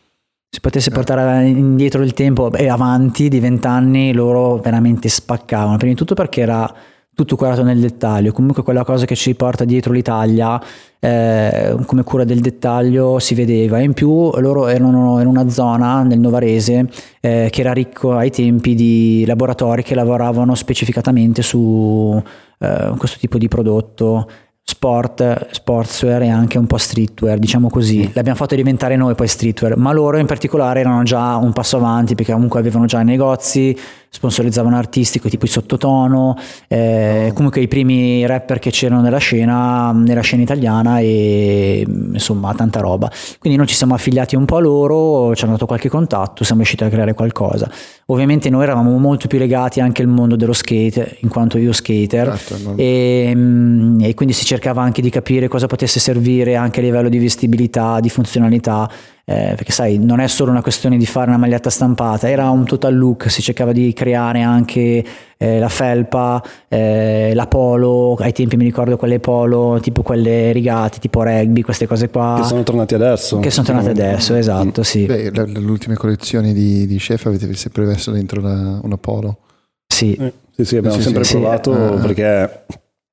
se 0.48 0.60
potesse 0.60 0.90
portare 0.90 1.46
indietro 1.46 2.02
il 2.02 2.14
tempo 2.14 2.52
e 2.52 2.68
avanti 2.68 3.28
di 3.28 3.38
vent'anni, 3.38 4.12
loro 4.12 4.56
veramente 4.56 5.08
spaccavano. 5.08 5.76
Prima 5.76 5.92
di 5.92 5.98
tutto 5.98 6.14
perché 6.14 6.40
era 6.40 6.74
tutto 7.14 7.36
curato 7.36 7.62
nel 7.62 7.80
dettaglio, 7.80 8.32
comunque 8.32 8.62
quella 8.62 8.84
cosa 8.84 9.04
che 9.04 9.14
ci 9.14 9.34
porta 9.34 9.64
dietro 9.64 9.92
l'Italia 9.92 10.60
eh, 10.98 11.76
come 11.84 12.02
cura 12.02 12.24
del 12.24 12.40
dettaglio 12.40 13.18
si 13.18 13.34
vedeva. 13.34 13.78
In 13.78 13.92
più 13.92 14.30
loro 14.36 14.66
erano 14.68 15.20
in 15.20 15.26
una 15.26 15.48
zona 15.48 16.02
nel 16.02 16.18
Novarese 16.18 16.88
eh, 17.20 17.48
che 17.50 17.60
era 17.60 17.72
ricco 17.72 18.16
ai 18.16 18.30
tempi 18.30 18.74
di 18.74 19.24
laboratori 19.26 19.82
che 19.82 19.94
lavoravano 19.94 20.54
specificatamente 20.54 21.42
su 21.42 22.20
eh, 22.58 22.92
questo 22.96 23.18
tipo 23.18 23.38
di 23.38 23.48
prodotto. 23.48 24.28
Sport, 24.66 25.48
sportswear 25.50 26.22
e 26.22 26.30
anche 26.30 26.56
un 26.56 26.66
po' 26.66 26.78
streetwear, 26.78 27.38
diciamo 27.38 27.68
così. 27.68 28.10
L'abbiamo 28.14 28.38
fatto 28.38 28.54
diventare 28.54 28.96
noi 28.96 29.14
poi 29.14 29.28
streetwear, 29.28 29.76
ma 29.76 29.92
loro 29.92 30.16
in 30.16 30.24
particolare 30.24 30.80
erano 30.80 31.02
già 31.02 31.36
un 31.36 31.52
passo 31.52 31.76
avanti 31.76 32.14
perché 32.14 32.32
comunque 32.32 32.60
avevano 32.60 32.86
già 32.86 33.02
negozi, 33.02 33.78
sponsorizzavano 34.14 34.76
artisti 34.76 35.20
tipo 35.20 35.44
i 35.44 35.48
sottotono, 35.48 36.36
eh, 36.68 37.28
oh. 37.30 37.32
comunque 37.32 37.60
i 37.60 37.66
primi 37.66 38.24
rapper 38.24 38.60
che 38.60 38.70
c'erano 38.70 39.00
nella 39.00 39.18
scena, 39.18 39.90
nella 39.90 40.20
scena 40.20 40.42
italiana 40.42 41.00
e 41.00 41.84
insomma 41.84 42.54
tanta 42.54 42.78
roba. 42.78 43.10
Quindi 43.40 43.58
noi 43.58 43.66
ci 43.66 43.74
siamo 43.74 43.94
affiliati 43.94 44.36
un 44.36 44.44
po' 44.44 44.56
a 44.56 44.60
loro, 44.60 45.34
ci 45.34 45.42
hanno 45.42 45.54
dato 45.54 45.66
qualche 45.66 45.88
contatto, 45.88 46.44
siamo 46.44 46.60
riusciti 46.60 46.84
a 46.84 46.88
creare 46.88 47.12
qualcosa. 47.14 47.68
Ovviamente 48.06 48.50
noi 48.50 48.62
eravamo 48.62 48.96
molto 48.98 49.26
più 49.26 49.38
legati 49.38 49.80
anche 49.80 50.02
al 50.02 50.08
mondo 50.08 50.36
dello 50.36 50.52
skate, 50.52 51.16
in 51.20 51.28
quanto 51.28 51.58
io 51.58 51.72
skater, 51.72 52.38
certo, 52.38 52.74
e, 52.76 53.32
mm, 53.34 54.00
e 54.00 54.14
quindi 54.14 54.32
si 54.32 54.44
cercava 54.44 54.82
anche 54.82 55.02
di 55.02 55.10
capire 55.10 55.48
cosa 55.48 55.66
potesse 55.66 55.98
servire 55.98 56.54
anche 56.54 56.78
a 56.78 56.82
livello 56.84 57.08
di 57.08 57.18
vestibilità, 57.18 57.98
di 57.98 58.10
funzionalità 58.10 58.88
eh, 59.26 59.54
perché 59.56 59.72
sai, 59.72 59.98
non 59.98 60.20
è 60.20 60.26
solo 60.28 60.50
una 60.50 60.60
questione 60.60 60.98
di 60.98 61.06
fare 61.06 61.28
una 61.28 61.38
maglietta 61.38 61.70
stampata, 61.70 62.28
era 62.28 62.50
un 62.50 62.64
total 62.64 62.94
look, 62.94 63.30
si 63.30 63.40
cercava 63.40 63.72
di 63.72 63.92
creare 63.94 64.42
anche 64.42 65.04
eh, 65.38 65.58
la 65.58 65.68
felpa, 65.68 66.42
eh, 66.68 67.32
la 67.34 67.46
polo, 67.46 68.16
ai 68.16 68.32
tempi 68.32 68.56
mi 68.56 68.64
ricordo 68.64 68.96
quelle 68.96 69.20
polo, 69.20 69.78
tipo 69.80 70.02
quelle 70.02 70.52
rigate, 70.52 70.98
tipo 70.98 71.22
rugby, 71.22 71.62
queste 71.62 71.86
cose 71.86 72.10
qua. 72.10 72.36
Che 72.40 72.46
sono 72.46 72.62
tornati 72.62 72.94
adesso. 72.94 73.38
Che 73.38 73.50
sono 73.50 73.66
tornate 73.66 73.90
adesso, 73.90 74.34
esatto, 74.34 74.82
sì. 74.82 75.06
Beh, 75.06 75.30
le, 75.30 75.46
le 75.46 75.58
ultime 75.70 75.94
collezioni 75.94 76.52
di, 76.52 76.86
di 76.86 76.96
chef 76.98 77.24
avete 77.26 77.52
sempre 77.54 77.84
messo 77.86 78.10
dentro 78.10 78.40
la, 78.42 78.78
una 78.82 78.98
polo. 78.98 79.38
Sì. 79.86 80.14
Eh, 80.14 80.32
sì, 80.54 80.64
sì, 80.64 80.76
abbiamo 80.76 80.96
Sì, 80.96 81.02
sempre 81.02 81.24
sì, 81.24 81.38
provato 81.38 81.96
sì. 81.96 82.06
perché 82.06 82.64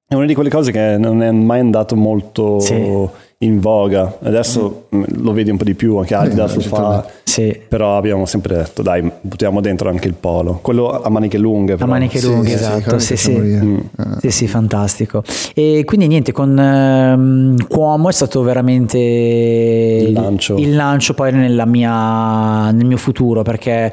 è 0.08 0.14
una 0.14 0.26
di 0.26 0.34
quelle 0.34 0.50
cose 0.50 0.72
che 0.72 0.98
non 0.98 1.24
è 1.24 1.32
mai 1.32 1.60
andato 1.60 1.96
molto 1.96 2.60
Sì. 2.60 2.74
In 3.44 3.60
voga. 3.60 4.18
Adesso 4.22 4.86
mm, 4.96 5.04
lo 5.22 5.34
vedi 5.34 5.50
un 5.50 5.58
po' 5.58 5.64
di 5.64 5.74
più, 5.74 5.98
anche 5.98 6.14
Adidas 6.16 6.56
lo 6.56 6.62
fa, 6.62 7.06
Sì. 7.24 7.60
però 7.68 7.98
abbiamo 7.98 8.26
sempre 8.26 8.56
detto 8.56 8.82
dai, 8.82 9.10
buttiamo 9.22 9.62
dentro 9.62 9.90
anche 9.90 10.08
il 10.08 10.14
polo. 10.14 10.60
Quello 10.62 11.02
a 11.02 11.10
maniche 11.10 11.38
lunghe. 11.38 11.74
A 11.74 11.78
però. 11.78 11.88
maniche 11.90 12.20
Sì, 12.20 12.28
lunghe, 12.28 12.50
sì, 12.50 12.58
sì, 12.58 12.64
esatto, 12.64 13.00
sì, 13.00 13.08
che 13.14 13.18
sì. 13.18 13.32
Mm. 13.38 13.78
Ah. 13.98 14.18
Sì, 14.20 14.32
sì, 14.32 14.48
fantastico. 14.48 15.24
E 15.56 15.84
quindi 15.86 16.08
niente, 16.08 16.32
con 16.32 16.58
ehm, 16.58 17.68
Cuomo 17.68 18.10
è 18.10 18.14
stato 18.14 18.42
veramente 18.44 18.98
il 19.00 20.12
lancio. 20.14 20.58
il 20.58 20.76
lancio 20.76 21.14
poi 21.14 21.32
nella 21.32 21.66
mia, 21.66 22.70
nel 22.72 22.86
mio 22.86 22.98
futuro 22.98 23.42
perché 23.42 23.92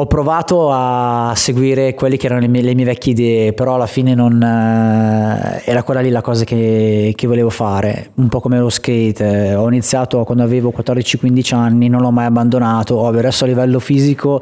ho 0.00 0.06
provato 0.06 0.70
a 0.70 1.32
seguire 1.34 1.92
quelle 1.94 2.16
che 2.16 2.26
erano 2.26 2.40
le 2.40 2.46
mie, 2.46 2.62
le 2.62 2.74
mie 2.74 2.84
vecchie 2.84 3.12
idee, 3.12 3.52
però 3.52 3.74
alla 3.74 3.88
fine 3.88 4.14
non 4.14 4.40
eh, 4.40 5.60
era 5.64 5.82
quella 5.82 6.00
lì 6.00 6.10
la 6.10 6.20
cosa 6.20 6.44
che, 6.44 7.12
che 7.16 7.26
volevo 7.26 7.50
fare, 7.50 8.10
un 8.14 8.28
po' 8.28 8.38
come 8.38 8.60
lo 8.60 8.68
skate. 8.68 9.48
Eh, 9.48 9.54
Ho 9.56 9.66
iniziato 9.66 10.22
quando 10.22 10.44
avevo 10.44 10.72
14-15 10.76 11.54
anni, 11.54 11.88
non 11.88 12.00
l'ho 12.00 12.12
mai 12.12 12.26
abbandonato, 12.26 12.96
ovvio, 12.96 13.18
adesso 13.18 13.42
a 13.42 13.48
livello 13.48 13.80
fisico 13.80 14.40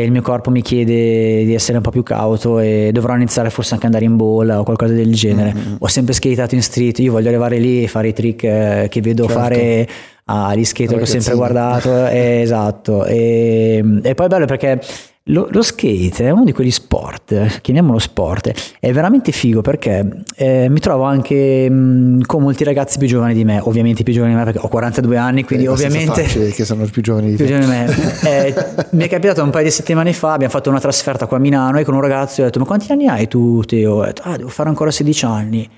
e 0.00 0.04
il 0.04 0.10
mio 0.12 0.22
corpo 0.22 0.50
mi 0.50 0.62
chiede 0.62 1.44
di 1.44 1.54
essere 1.54 1.78
un 1.78 1.82
po' 1.82 1.90
più 1.90 2.02
cauto 2.02 2.58
e 2.58 2.90
dovrò 2.92 3.14
iniziare 3.14 3.50
forse 3.50 3.74
anche 3.74 3.86
ad 3.86 3.94
andare 3.94 4.10
in 4.10 4.16
bolla 4.16 4.60
o 4.60 4.62
qualcosa 4.64 4.92
del 4.92 5.12
genere. 5.12 5.54
Ho 5.78 5.88
sempre 5.88 6.14
skatato 6.14 6.54
in 6.54 6.62
street, 6.62 6.98
io 7.00 7.12
voglio 7.12 7.28
arrivare 7.28 7.58
lì 7.58 7.82
e 7.82 7.88
fare 7.88 8.08
i 8.08 8.12
trick 8.12 8.44
eh, 8.44 8.86
che 8.88 9.00
vedo 9.00 9.24
Certo. 9.24 9.40
fare 9.40 9.88
agli 10.26 10.64
skater 10.64 10.96
che 10.96 11.02
ho 11.02 11.06
sempre 11.06 11.34
guardato, 11.34 12.06
eh, 12.06 12.40
esatto. 12.42 13.04
E, 13.04 13.82
e 14.02 14.14
poi 14.14 14.26
è 14.26 14.28
bello 14.28 14.46
perché 14.46 14.80
lo, 15.30 15.48
lo 15.50 15.62
skate 15.62 16.24
è 16.26 16.30
uno 16.30 16.44
di 16.44 16.52
quegli 16.52 16.70
sport, 16.70 17.60
chiamiamolo 17.60 17.98
sport, 17.98 18.52
è 18.80 18.92
veramente 18.92 19.32
figo 19.32 19.60
perché 19.60 20.22
eh, 20.36 20.68
mi 20.68 20.80
trovo 20.80 21.04
anche 21.04 21.68
mh, 21.70 22.22
con 22.26 22.42
molti 22.42 22.64
ragazzi 22.64 22.98
più 22.98 23.06
giovani 23.06 23.34
di 23.34 23.44
me, 23.44 23.60
ovviamente 23.62 24.02
più 24.02 24.12
giovani 24.12 24.32
di 24.32 24.38
me 24.38 24.44
perché 24.44 24.60
ho 24.60 24.68
42 24.68 25.16
anni, 25.16 25.44
quindi 25.44 25.64
Eh, 25.66 25.68
ovviamente... 25.68 26.22
che 26.24 26.64
sono 26.64 26.84
più 26.90 27.02
giovani 27.02 27.30
di 27.30 27.36
Più 27.36 27.46
te. 27.46 27.60
giovani 27.60 27.66
di 27.86 28.00
me. 28.00 28.46
Eh, 28.46 28.54
mi 28.90 29.04
è 29.04 29.08
capitato 29.08 29.42
un 29.42 29.50
paio 29.50 29.64
di 29.64 29.70
settimane 29.70 30.12
fa, 30.12 30.32
abbiamo 30.32 30.52
fatto 30.52 30.70
una 30.70 30.80
trasferta 30.80 31.26
qua 31.26 31.36
a 31.36 31.40
Milano 31.40 31.78
e 31.78 31.84
con 31.84 31.94
un 31.94 32.00
ragazzo 32.00 32.42
ho 32.42 32.44
detto 32.44 32.58
ma 32.58 32.64
quanti 32.66 32.90
anni 32.92 33.06
hai 33.06 33.28
tu 33.28 33.62
Teo? 33.62 33.94
Ho 33.96 34.04
detto 34.04 34.22
ah 34.24 34.36
devo 34.36 34.48
fare 34.48 34.68
ancora 34.68 34.90
16 34.90 35.24
anni. 35.24 35.68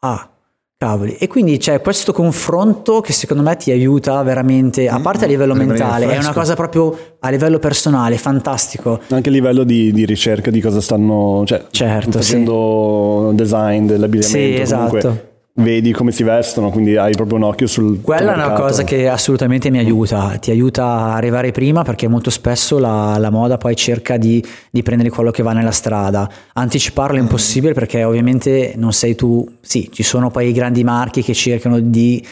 Ah, 0.00 0.28
cavoli. 0.78 1.16
E 1.16 1.26
quindi 1.26 1.58
c'è 1.58 1.80
questo 1.80 2.12
confronto 2.12 3.00
che 3.00 3.12
secondo 3.12 3.42
me 3.42 3.56
ti 3.56 3.72
aiuta 3.72 4.22
veramente, 4.22 4.88
a 4.88 5.00
parte 5.00 5.24
a 5.24 5.28
livello 5.28 5.54
mentale, 5.54 6.08
è 6.08 6.18
una 6.18 6.32
cosa 6.32 6.54
proprio 6.54 6.96
a 7.18 7.28
livello 7.30 7.58
personale, 7.58 8.16
fantastico. 8.16 9.00
Anche 9.08 9.28
a 9.28 9.32
livello 9.32 9.64
di, 9.64 9.92
di 9.92 10.06
ricerca 10.06 10.50
di 10.52 10.60
cosa 10.60 10.80
stanno 10.80 11.42
cioè, 11.44 11.66
Certo, 11.70 12.12
facendo 12.12 13.32
design 13.34 13.86
dell'abbigliamento. 13.86 14.66
Sì, 14.66 14.72
comunque 14.72 14.98
esatto. 14.98 15.36
Vedi 15.60 15.90
come 15.90 16.12
si 16.12 16.22
vestono, 16.22 16.70
quindi 16.70 16.96
hai 16.96 17.12
proprio 17.14 17.36
un 17.36 17.42
occhio 17.42 17.66
sul 17.66 18.00
Quella 18.00 18.30
è 18.30 18.34
una 18.34 18.46
mercato. 18.46 18.62
cosa 18.62 18.84
che 18.84 19.08
assolutamente 19.08 19.70
mi 19.70 19.78
aiuta, 19.78 20.36
ti 20.38 20.52
aiuta 20.52 20.84
a 20.84 21.14
arrivare 21.14 21.50
prima 21.50 21.82
perché 21.82 22.06
molto 22.06 22.30
spesso 22.30 22.78
la, 22.78 23.16
la 23.18 23.30
moda 23.30 23.58
poi 23.58 23.74
cerca 23.74 24.16
di, 24.18 24.44
di 24.70 24.82
prendere 24.84 25.10
quello 25.10 25.32
che 25.32 25.42
va 25.42 25.52
nella 25.52 25.72
strada. 25.72 26.30
Anticiparlo 26.52 27.16
è 27.16 27.20
impossibile 27.20 27.72
perché 27.72 28.04
ovviamente 28.04 28.74
non 28.76 28.92
sei 28.92 29.16
tu, 29.16 29.44
sì, 29.60 29.90
ci 29.92 30.04
sono 30.04 30.30
poi 30.30 30.48
i 30.48 30.52
grandi 30.52 30.84
marchi 30.84 31.22
che 31.22 31.34
cercano 31.34 31.80
di... 31.80 32.24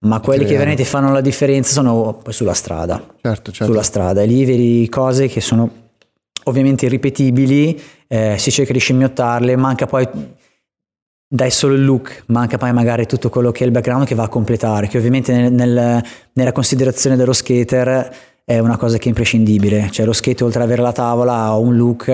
Ma 0.00 0.18
quelli 0.18 0.44
che 0.44 0.56
veramente 0.56 0.84
fanno 0.84 1.12
la 1.12 1.20
differenza 1.20 1.70
sono 1.70 2.18
poi 2.20 2.32
sulla 2.32 2.54
strada. 2.54 2.96
Certo, 3.20 3.52
certo. 3.52 3.72
Sulla 3.72 3.84
strada, 3.84 4.22
e 4.22 4.26
lì 4.26 4.44
vedi 4.44 4.88
cose 4.88 5.28
che 5.28 5.40
sono 5.40 5.70
ovviamente 6.44 6.86
irripetibili, 6.86 7.80
eh, 8.08 8.34
si 8.38 8.50
cerca 8.50 8.72
di 8.72 8.80
scimmiottarle, 8.80 9.54
manca 9.54 9.86
poi 9.86 10.08
dai 11.34 11.50
solo 11.50 11.72
il 11.74 11.82
look, 11.82 12.24
manca 12.26 12.58
poi 12.58 12.74
magari 12.74 13.06
tutto 13.06 13.30
quello 13.30 13.50
che 13.52 13.62
è 13.62 13.66
il 13.66 13.72
background 13.72 14.04
che 14.06 14.14
va 14.14 14.24
a 14.24 14.28
completare, 14.28 14.86
che 14.88 14.98
ovviamente 14.98 15.32
nel- 15.32 15.50
nel- 15.50 16.04
nella 16.34 16.52
considerazione 16.52 17.16
dello 17.16 17.32
skater 17.32 18.14
è 18.44 18.58
una 18.58 18.76
cosa 18.76 18.98
che 18.98 19.04
è 19.04 19.08
imprescindibile, 19.08 19.88
cioè 19.90 20.04
lo 20.04 20.12
skate 20.12 20.44
oltre 20.44 20.60
ad 20.60 20.66
avere 20.66 20.82
la 20.82 20.92
tavola 20.92 21.32
ha 21.44 21.56
un 21.56 21.74
look, 21.74 22.08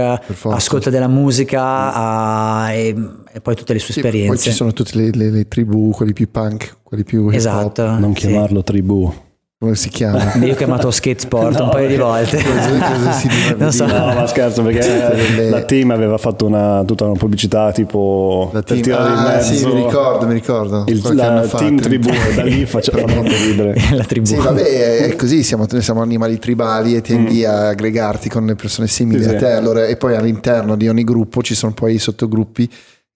ascolta 0.45 0.89
della 0.89 1.09
musica 1.09 1.61
ha- 1.93 2.73
e, 2.73 2.95
e 3.33 3.41
poi 3.41 3.57
tutte 3.57 3.73
le 3.73 3.81
sue 3.81 3.95
Sì, 3.95 4.01
poi 4.03 4.11
esperienze. 4.11 4.51
ci 4.51 4.55
sono 4.57 4.73
tutte 4.73 4.93
le, 4.95 5.11
le- 5.11 5.31
le 5.31 5.49
tribù, 5.49 5.91
quelli 5.91 6.13
più 6.13 6.31
punk, 6.31 6.77
quelli 6.85 7.03
più 7.03 7.29
Esatto. 7.31 7.99
Non 7.99 8.15
sì. 8.15 8.29
chiamarlo 8.29 8.63
tribù. 8.63 9.13
Come 9.61 9.75
si 9.75 9.89
chiama? 9.89 10.35
Io 10.39 10.53
ho 10.53 10.57
chiamato 10.57 10.89
skate 10.93 11.19
sport 11.19 11.59
un 11.59 11.69
paio 11.71 11.89
di 11.89 11.97
volte. 11.97 12.41
Cosa- 12.41 12.79
cosa 12.79 13.13
si 13.13 13.29
Non 13.59 13.73
so. 13.73 13.87
No, 13.87 14.13
ma 14.15 14.27
scherzo, 14.29 14.63
perché 14.63 15.49
la 15.51 15.63
team 15.65 15.91
aveva 15.91 16.17
fatto 16.17 16.47
una, 16.47 16.85
tutta 16.87 17.05
una 17.07 17.19
pubblicità 17.19 17.73
tipo 17.73 18.51
La 18.53 18.63
per 18.63 18.69
team, 18.69 18.83
tirare 18.83 19.11
in 19.13 19.19
ah, 19.19 19.29
mezzo 19.35 19.53
sì, 19.55 19.67
mi 19.67 19.83
ricordo, 19.83 20.27
mi 20.27 20.33
ricordo. 20.35 20.85
il, 20.87 21.01
la 21.15 21.27
anno 21.27 21.43
fa, 21.43 21.59
team 21.59 21.77
tri- 21.77 21.99
tribù 21.99 22.11
da 22.37 22.43
lì 22.45 22.65
faceva 22.67 23.05
molto 23.13 23.35
ridere. 23.35 23.75
la 23.95 24.05
tribù. 24.05 24.27
Sì, 24.27 24.37
vabbè, 24.37 24.99
è 24.99 25.17
così, 25.17 25.43
siamo, 25.43 25.67
noi 25.69 25.83
siamo 25.83 26.03
animali 26.03 26.39
tribali 26.39 26.95
e 26.95 27.01
tendi 27.01 27.45
a 27.45 27.69
aggregarti 27.71 28.29
con 28.29 28.47
le 28.47 28.55
persone 28.55 28.87
simili 28.87 29.19
Mm. 29.19 29.23
Sì, 29.23 29.29
a 29.29 29.33
sì. 29.33 29.39
te, 29.39 29.53
allora, 29.53 29.87
e 29.87 29.97
poi 29.97 30.15
all'interno 30.15 30.77
di 30.77 30.87
ogni 30.89 31.03
gruppo 31.03 31.43
ci 31.43 31.55
sono 31.57 31.73
poi 31.73 31.95
i 31.95 31.99
sottogruppi 31.99 32.71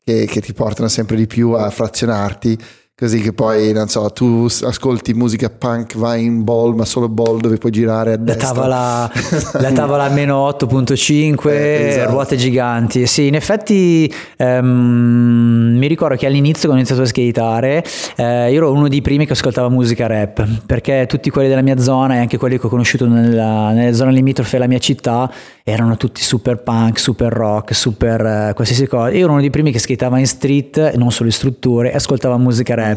che, 0.05 0.27
che 0.27 0.41
ti 0.41 0.53
portano 0.53 0.89
sempre 0.89 1.15
di 1.15 1.29
più 1.29 1.53
a 1.53 1.71
frazionarti, 1.71 2.59
così 3.03 3.21
che 3.21 3.33
poi, 3.33 3.73
non 3.73 3.89
so, 3.89 4.09
tu 4.11 4.47
ascolti 4.63 5.13
musica 5.13 5.51
punk, 5.51 5.97
vai 5.97 6.25
in 6.25 6.45
ball, 6.45 6.75
ma 6.77 6.85
solo 6.85 7.09
ball 7.09 7.41
dove 7.41 7.57
puoi 7.57 7.73
girare 7.73 8.13
a 8.13 8.17
La 8.17 8.23
destra. 8.23 8.47
tavola, 8.53 9.11
la 9.55 9.73
tavola 9.75 10.09
meno 10.09 10.49
8.5, 10.49 11.49
Eh, 11.51 11.89
esatto. 11.89 12.11
ruote 12.11 12.37
giganti. 12.37 13.05
Sì, 13.09 13.27
in 13.27 13.35
effetti 13.35 14.13
ehm, 14.37 15.75
mi 15.79 15.87
ricordo 15.89 16.15
che 16.17 16.27
all'inizio 16.27 16.69
quando 16.69 16.77
ho 16.77 16.79
iniziato 16.87 17.03
a 17.03 17.07
skateare 17.07 17.85
eh, 18.17 18.51
io 18.53 18.57
ero 18.57 18.73
uno 18.73 18.89
dei 18.89 19.03
primi 19.03 19.27
che 19.27 19.33
ascoltava 19.33 19.69
musica 19.69 20.07
rap, 20.07 20.47
perché 20.67 21.07
tutti 21.09 21.29
quelli 21.31 21.49
della 21.49 21.63
mia 21.63 21.79
zona 21.79 22.15
e 22.15 22.19
anche 22.19 22.39
quelli 22.39 22.59
che 22.59 22.67
ho 22.67 22.69
conosciuto 22.69 23.07
nella- 23.09 23.73
nelle 23.73 23.95
zone 23.95 24.13
limitrofe 24.13 24.53
della 24.53 24.69
mia 24.69 24.79
città 24.79 25.31
erano 25.65 25.97
tutti 25.97 26.21
super 26.23 26.63
punk, 26.63 26.99
super 26.99 27.33
rock, 27.33 27.75
super 27.75 28.21
eh, 28.21 28.53
qualsiasi 28.55 28.87
cosa. 28.87 29.11
Io 29.11 29.25
ero 29.25 29.33
uno 29.33 29.41
dei 29.41 29.51
primi 29.51 29.71
che 29.73 29.79
skateava 29.79 30.19
in 30.19 30.27
street, 30.27 30.95
non 30.97 31.11
solo 31.11 31.29
in 31.29 31.35
strutture, 31.35 31.91
e 31.93 31.95
ascoltava 31.97 32.37
musica 32.37 32.75
rap. 32.75 32.92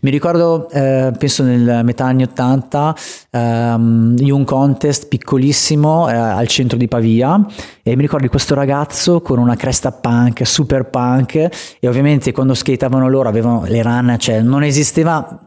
Mi 0.00 0.10
ricordo, 0.10 0.68
eh, 0.70 1.12
penso 1.16 1.42
nel 1.42 1.80
metà 1.84 2.06
anni 2.06 2.22
80, 2.22 2.94
ehm, 3.30 4.14
di 4.14 4.30
un 4.30 4.44
contest 4.44 5.08
piccolissimo 5.08 6.08
eh, 6.08 6.14
al 6.14 6.46
centro 6.48 6.76
di 6.76 6.88
Pavia 6.88 7.44
e 7.82 7.96
mi 7.96 8.02
ricordo 8.02 8.24
di 8.24 8.30
questo 8.30 8.54
ragazzo 8.54 9.20
con 9.20 9.38
una 9.38 9.56
cresta 9.56 9.92
punk, 9.92 10.46
super 10.46 10.84
punk 10.90 11.34
e 11.80 11.88
ovviamente 11.88 12.32
quando 12.32 12.54
skateavano 12.54 13.08
loro 13.08 13.28
avevano 13.28 13.64
le 13.66 13.82
run, 13.82 14.16
cioè 14.18 14.40
non 14.40 14.62
esisteva... 14.62 15.40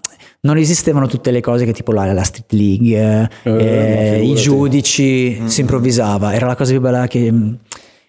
Non 0.43 0.57
esistevano 0.57 1.05
tutte 1.05 1.29
le 1.29 1.39
cose 1.39 1.65
che 1.65 1.71
tipo 1.71 1.91
la, 1.91 2.11
la 2.13 2.23
street 2.23 2.51
league, 2.53 2.97
eh, 2.97 3.29
Eh, 3.43 4.15
eh, 4.15 4.23
i 4.23 4.33
giudici, 4.33 5.39
si 5.45 5.61
improvvisava, 5.61 6.33
era 6.33 6.47
la 6.47 6.55
cosa 6.55 6.71
più 6.71 6.81
bella 6.81 7.05
che 7.05 7.31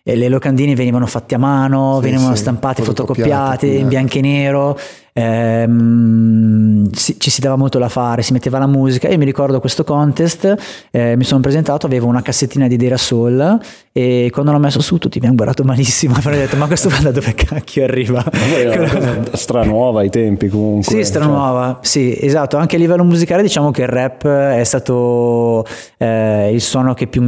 mh, 0.04 0.10
e 0.10 0.16
le 0.16 0.28
locandine 0.28 0.74
venivano 0.74 1.06
fatte 1.06 1.34
a 1.34 1.38
mano, 1.38 1.96
Sì, 1.96 2.02
venivano 2.10 2.34
sì, 2.34 2.40
stampate, 2.40 2.82
fotocoppiate 2.82 3.66
in 3.66 3.84
eh. 3.86 3.88
bianco 3.88 4.18
e 4.18 4.20
nero, 4.20 4.78
ehm, 5.12 6.90
si- 6.92 7.16
ci 7.18 7.30
si 7.30 7.40
dava 7.40 7.56
molto 7.56 7.78
da 7.78 7.88
fare, 7.88 8.22
si 8.22 8.32
metteva 8.32 8.58
la 8.58 8.66
musica. 8.66 9.08
Io 9.08 9.18
mi 9.18 9.24
ricordo 9.24 9.60
questo 9.60 9.84
contest, 9.84 10.54
eh, 10.90 11.16
mi 11.16 11.24
sono 11.24 11.40
presentato, 11.40 11.86
avevo 11.86 12.06
una 12.06 12.22
cassettina 12.22 12.66
di 12.68 12.76
Dera 12.76 12.96
Soul 12.96 13.60
e 13.92 14.30
quando 14.32 14.52
l'ho 14.52 14.58
messo 14.58 14.80
su 14.80 14.98
tutti 14.98 15.20
mi 15.20 15.26
hanno 15.26 15.36
guardato 15.36 15.64
malissimo, 15.64 16.14
mi 16.18 16.22
hanno 16.24 16.36
detto 16.36 16.56
ma 16.56 16.66
questo 16.66 16.88
da 17.00 17.10
dove 17.10 17.34
cacchio 17.34 17.84
arriva? 17.84 18.24
Era 18.56 18.80
una 18.82 18.92
cosa 18.92 19.36
stranuova 19.36 20.00
ai 20.00 20.10
tempi 20.10 20.48
comunque. 20.48 21.04
Sì, 21.04 21.12
cioè, 21.12 21.22
nuova, 21.22 21.78
sì, 21.82 22.16
esatto. 22.20 22.56
Anche 22.56 22.76
a 22.76 22.78
livello 22.78 23.04
musicale 23.04 23.42
diciamo 23.42 23.70
che 23.70 23.82
il 23.82 23.88
rap 23.88 24.26
è 24.26 24.64
stato 24.64 25.64
eh, 25.98 26.50
il 26.52 26.60
suono 26.60 26.94
che 26.94 27.06
più, 27.06 27.22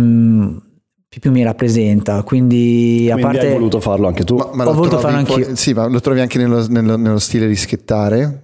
più, 1.14 1.21
più 1.21 1.30
mi 1.30 1.42
rappresenta. 1.44 2.23
Quindi, 2.23 3.09
a 3.11 3.14
Quindi 3.14 3.23
parte... 3.33 3.47
hai 3.47 3.52
voluto 3.52 3.80
farlo 3.80 4.06
anche 4.09 4.25
tu. 4.25 4.37
Ma, 4.37 4.50
ma 4.52 4.62
Ho 4.64 4.66
lo 4.66 4.73
voluto 4.75 4.99
trovi 4.99 5.02
farlo 5.14 5.18
anch'io. 5.18 5.56
Sì, 5.56 5.73
ma 5.73 5.87
lo 5.87 6.00
trovi 6.00 6.21
anche 6.21 6.38
nello, 6.38 6.66
nello- 6.68 6.97
nello 6.97 7.18
stile 7.18 7.47
di 7.47 7.56
schettare? 7.56 8.42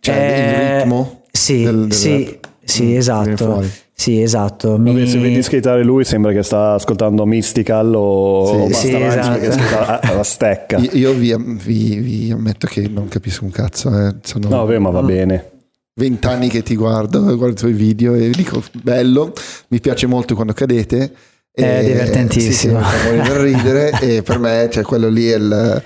Cioè 0.00 0.14
il 0.14 0.20
Eh, 0.22 0.78
ritmo? 0.80 1.22
Sì, 1.30 1.62
del- 1.62 1.86
del 1.86 1.92
sì, 1.92 2.24
rap? 2.24 2.48
sì, 2.64 2.84
Mm, 2.84 2.96
esatto. 2.96 3.64
Sì, 3.94 4.20
esatto. 4.20 4.70
Vabbè, 4.78 4.90
Mi- 4.92 5.06
se 5.06 5.18
vedi 5.18 5.40
skateare 5.42 5.84
lui 5.84 6.04
sembra 6.04 6.32
che 6.32 6.42
sta 6.42 6.72
ascoltando 6.74 7.24
Mystical 7.24 7.94
o, 7.94 8.66
Sì, 8.68 8.74
sì, 8.74 8.94
esatto. 8.96 10.08
alla 10.10 10.22
stecca. 10.24 10.78
Io, 10.78 10.90
io 10.92 11.12
vi, 11.12 11.36
vi- 11.38 11.98
vi 11.98 12.30
ammetto 12.32 12.66
che 12.66 12.88
non 12.88 13.06
capisco 13.08 13.44
un 13.44 13.50
cazzo. 13.50 13.88
eh, 13.96 14.14
sono- 14.22 14.48
No, 14.48 14.56
vabbè, 14.64 14.78
ma 14.78 14.90
va 14.90 15.02
bene. 15.02 15.50
vent'anni 15.94 16.48
che 16.48 16.62
ti 16.62 16.74
guardo, 16.74 17.20
guardo 17.36 17.48
i 17.50 17.54
tuoi 17.54 17.72
video 17.74 18.14
e 18.14 18.30
dico 18.30 18.62
bello, 18.82 19.32
mi 19.68 19.78
piace 19.80 20.06
molto 20.06 20.34
quando 20.34 20.52
cadete. 20.52 21.12
È 21.54 21.84
divertentissimo. 21.84 22.52
Sì, 22.52 22.58
sì, 22.58 22.68
mi 22.68 22.82
fa 22.82 23.14
morire 23.14 23.42
ridere 23.42 23.90
e 24.00 24.22
per 24.22 24.38
me 24.38 24.68
cioè, 24.70 24.82
quello 24.82 25.08
lì 25.08 25.28
è 25.28 25.36
il, 25.36 25.82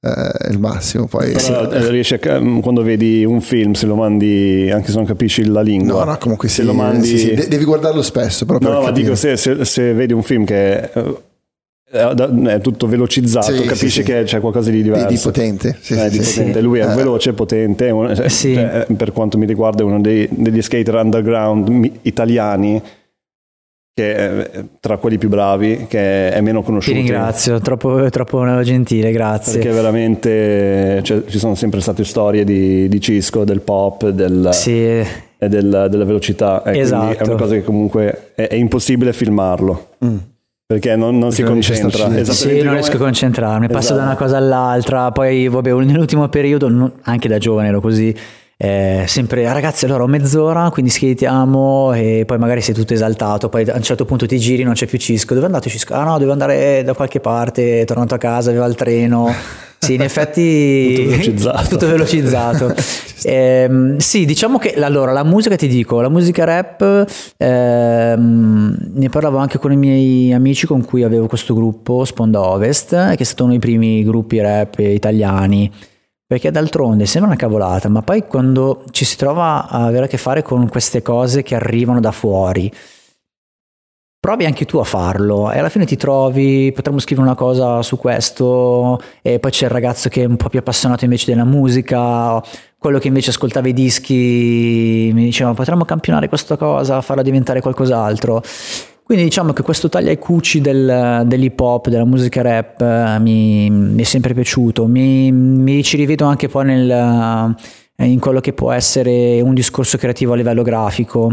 eh, 0.00 0.50
il 0.50 0.58
massimo. 0.58 1.06
Poi, 1.06 1.32
Però, 1.32 1.70
eh, 1.72 1.88
riesci 1.90 2.14
a, 2.14 2.18
quando 2.18 2.82
vedi 2.82 3.24
un 3.24 3.40
film, 3.40 3.72
se 3.72 3.86
lo 3.86 3.94
mandi, 3.94 4.68
anche 4.70 4.90
se 4.90 4.96
non 4.96 5.06
capisci 5.06 5.44
la 5.46 5.62
lingua, 5.62 6.04
no, 6.04 6.10
no, 6.10 6.18
comunque 6.18 6.48
se 6.48 6.60
sì, 6.60 6.66
lo 6.66 6.74
mandi... 6.74 7.06
sì, 7.06 7.18
sì, 7.18 7.34
de- 7.34 7.48
devi 7.48 7.64
guardarlo 7.64 8.02
spesso. 8.02 8.44
Proprio 8.44 8.70
No, 8.72 8.82
ma 8.82 8.90
dico, 8.90 9.14
se, 9.14 9.36
se- 9.38 9.64
se 9.64 9.94
vedi 9.94 10.12
un 10.12 10.22
film 10.22 10.44
che 10.44 10.90
eh, 10.92 11.20
è, 11.88 12.60
tutto 12.60 12.86
velocizzato, 12.86 13.52
Sì, 13.54 13.62
capisci 13.62 13.88
sì, 13.88 13.90
sì. 13.90 14.02
che 14.02 14.22
c'è 14.24 14.40
qualcosa 14.40 14.68
di 14.70 14.76
Di, 14.78 14.82
diverso. 14.82 15.06
di 15.08 15.16
potente. 15.18 15.78
Sì, 15.80 15.94
Eh, 15.94 16.10
sì, 16.10 16.18
di 16.18 16.24
sì. 16.24 16.36
potente. 16.38 16.60
Lui 16.60 16.80
è 16.80 16.90
Eh. 16.90 16.94
veloce, 16.94 17.32
potente, 17.32 17.88
cioè, 18.14 18.28
Sì. 18.28 18.52
cioè, 18.52 18.86
per 18.94 19.12
quanto 19.12 19.38
mi 19.38 19.46
riguarda 19.46 19.82
è 19.82 19.86
uno 19.86 19.98
dei- 20.00 20.28
degli 20.30 20.60
skater 20.60 20.94
underground 20.96 21.68
mi- 21.68 21.92
italiani 22.02 22.82
che 23.98 24.14
è 24.14 24.64
tra 24.78 24.98
quelli 24.98 25.16
più 25.16 25.30
bravi, 25.30 25.86
che 25.88 26.30
è 26.30 26.38
meno 26.42 26.60
Ti 26.60 26.66
conosciuto. 26.66 26.96
ringrazio, 26.98 27.58
troppo, 27.60 28.10
troppo 28.10 28.44
gentile, 28.60 29.10
grazie. 29.10 29.54
Perché 29.58 29.70
veramente 29.74 31.00
cioè, 31.02 31.22
ci 31.26 31.38
sono 31.38 31.54
sempre 31.54 31.80
state 31.80 32.04
storie 32.04 32.44
di, 32.44 32.88
di 32.90 33.00
Cisco, 33.00 33.44
del 33.44 33.62
pop, 33.62 34.10
del, 34.10 34.50
Sì, 34.52 34.76
e 34.84 35.06
del- 35.48 35.86
della 35.90 36.04
velocità. 36.04 36.62
E 36.62 36.78
Esatto. 36.78 37.24
è 37.24 37.26
una 37.26 37.36
cosa 37.36 37.54
che 37.54 37.62
comunque 37.64 38.32
è, 38.34 38.48
è 38.48 38.54
impossibile 38.54 39.14
filmarlo. 39.14 39.88
Mm. 40.04 40.16
Perché 40.66 40.94
non, 40.94 41.16
non 41.16 41.30
si 41.32 41.42
Perché 41.42 41.54
non 41.54 41.62
a 41.62 41.66
concentra. 41.88 42.32
Sì, 42.34 42.48
non 42.48 42.58
come- 42.58 42.72
riesco 42.72 42.96
a 42.96 42.98
concentrarmi, 42.98 43.66
passo 43.68 43.78
Esatto. 43.78 43.98
da 43.98 44.04
una 44.04 44.16
cosa 44.16 44.36
all'altra, 44.36 45.10
poi 45.10 45.48
vabbè, 45.48 45.72
nell'ultimo 45.72 46.28
periodo, 46.28 46.92
anche 47.04 47.28
da 47.28 47.38
giovane 47.38 47.68
ero 47.68 47.80
così, 47.80 48.14
eh, 48.58 49.04
sempre 49.06 49.46
"Ah, 49.46 49.52
ragazzi 49.52 49.84
allora 49.84 50.04
ho 50.04 50.06
mezz'ora, 50.06 50.70
quindi 50.70 50.90
skatiamo 50.90 51.92
e 51.94 52.24
poi 52.26 52.38
magari 52.38 52.60
sei 52.62 52.74
tutto 52.74 52.94
esaltato, 52.94 53.48
poi 53.48 53.68
a 53.68 53.76
un 53.76 53.82
certo 53.82 54.04
punto 54.04 54.26
ti 54.26 54.38
giri, 54.38 54.62
non 54.62 54.72
c'è 54.74 54.86
più 54.86 54.98
Cisco, 54.98 55.34
dove 55.34 55.46
andate 55.46 55.68
Cisco? 55.68 55.94
Ah 55.94 56.04
no, 56.04 56.18
devo 56.18 56.32
andare 56.32 56.82
da 56.84 56.94
qualche 56.94 57.20
parte, 57.20 57.82
è 57.82 57.84
tornato 57.84 58.14
a 58.14 58.18
casa, 58.18 58.50
aveva 58.50 58.66
il 58.66 58.74
treno. 58.74 59.32
Sì, 59.78 59.92
in 59.94 60.00
effetti 60.00 60.94
Tutto 61.04 61.10
velocizzato. 61.10 61.68
tutto 61.68 61.86
velocizzato. 61.86 62.74
Ehm, 63.28 63.96
sì, 63.98 64.24
diciamo 64.24 64.56
che 64.58 64.74
allora 64.74 65.10
la 65.12 65.24
musica 65.24 65.56
ti 65.56 65.66
dico, 65.68 66.00
la 66.00 66.08
musica 66.08 66.44
rap 66.44 67.04
ehm, 67.36 68.76
ne 68.94 69.08
parlavo 69.08 69.38
anche 69.38 69.58
con 69.58 69.72
i 69.72 69.76
miei 69.76 70.32
amici 70.32 70.66
con 70.66 70.84
cui 70.84 71.02
avevo 71.02 71.26
questo 71.26 71.54
gruppo 71.54 72.04
Sponda 72.04 72.40
Ovest, 72.40 72.90
che 73.14 73.16
è 73.16 73.24
stato 73.24 73.42
uno 73.44 73.52
dei 73.52 73.60
primi 73.60 74.02
gruppi 74.04 74.40
rap 74.40 74.78
italiani. 74.78 75.70
Perché 76.28 76.50
d'altronde 76.50 77.06
sembra 77.06 77.30
una 77.30 77.38
cavolata, 77.38 77.88
ma 77.88 78.02
poi 78.02 78.26
quando 78.26 78.82
ci 78.90 79.04
si 79.04 79.16
trova 79.16 79.68
a 79.68 79.84
avere 79.84 80.06
a 80.06 80.08
che 80.08 80.16
fare 80.16 80.42
con 80.42 80.68
queste 80.68 81.00
cose 81.00 81.44
che 81.44 81.54
arrivano 81.54 82.00
da 82.00 82.10
fuori, 82.10 82.72
provi 84.18 84.44
anche 84.44 84.64
tu 84.64 84.78
a 84.78 84.84
farlo 84.84 85.52
e 85.52 85.60
alla 85.60 85.68
fine 85.68 85.86
ti 85.86 85.94
trovi, 85.96 86.72
potremmo 86.74 86.98
scrivere 86.98 87.28
una 87.28 87.36
cosa 87.36 87.80
su 87.82 87.96
questo 87.96 89.00
e 89.22 89.38
poi 89.38 89.52
c'è 89.52 89.66
il 89.66 89.70
ragazzo 89.70 90.08
che 90.08 90.22
è 90.22 90.26
un 90.26 90.34
po' 90.34 90.48
più 90.48 90.58
appassionato 90.58 91.04
invece 91.04 91.30
della 91.30 91.44
musica, 91.44 92.42
quello 92.76 92.98
che 92.98 93.06
invece 93.06 93.30
ascoltava 93.30 93.68
i 93.68 93.72
dischi 93.72 95.12
mi 95.14 95.26
diceva 95.26 95.54
potremmo 95.54 95.84
campionare 95.84 96.28
questa 96.28 96.56
cosa, 96.56 97.00
farla 97.02 97.22
diventare 97.22 97.60
qualcos'altro. 97.60 98.42
Quindi 99.06 99.22
diciamo 99.22 99.52
che 99.52 99.62
questo 99.62 99.88
taglia 99.88 100.10
e 100.10 100.18
cuci 100.18 100.60
del, 100.60 101.22
dell'hip 101.26 101.60
hop, 101.60 101.86
della 101.86 102.04
musica 102.04 102.42
rap 102.42 102.80
eh, 102.80 103.20
mi, 103.20 103.70
mi 103.70 104.02
è 104.02 104.04
sempre 104.04 104.34
piaciuto, 104.34 104.88
mi, 104.88 105.30
mi 105.30 105.84
ci 105.84 105.96
rivedo 105.96 106.24
anche 106.24 106.48
poi 106.48 106.64
nel, 106.64 107.54
eh, 107.94 108.04
in 108.04 108.18
quello 108.18 108.40
che 108.40 108.52
può 108.52 108.72
essere 108.72 109.40
un 109.40 109.54
discorso 109.54 109.96
creativo 109.96 110.32
a 110.32 110.34
livello 110.34 110.62
grafico, 110.62 111.32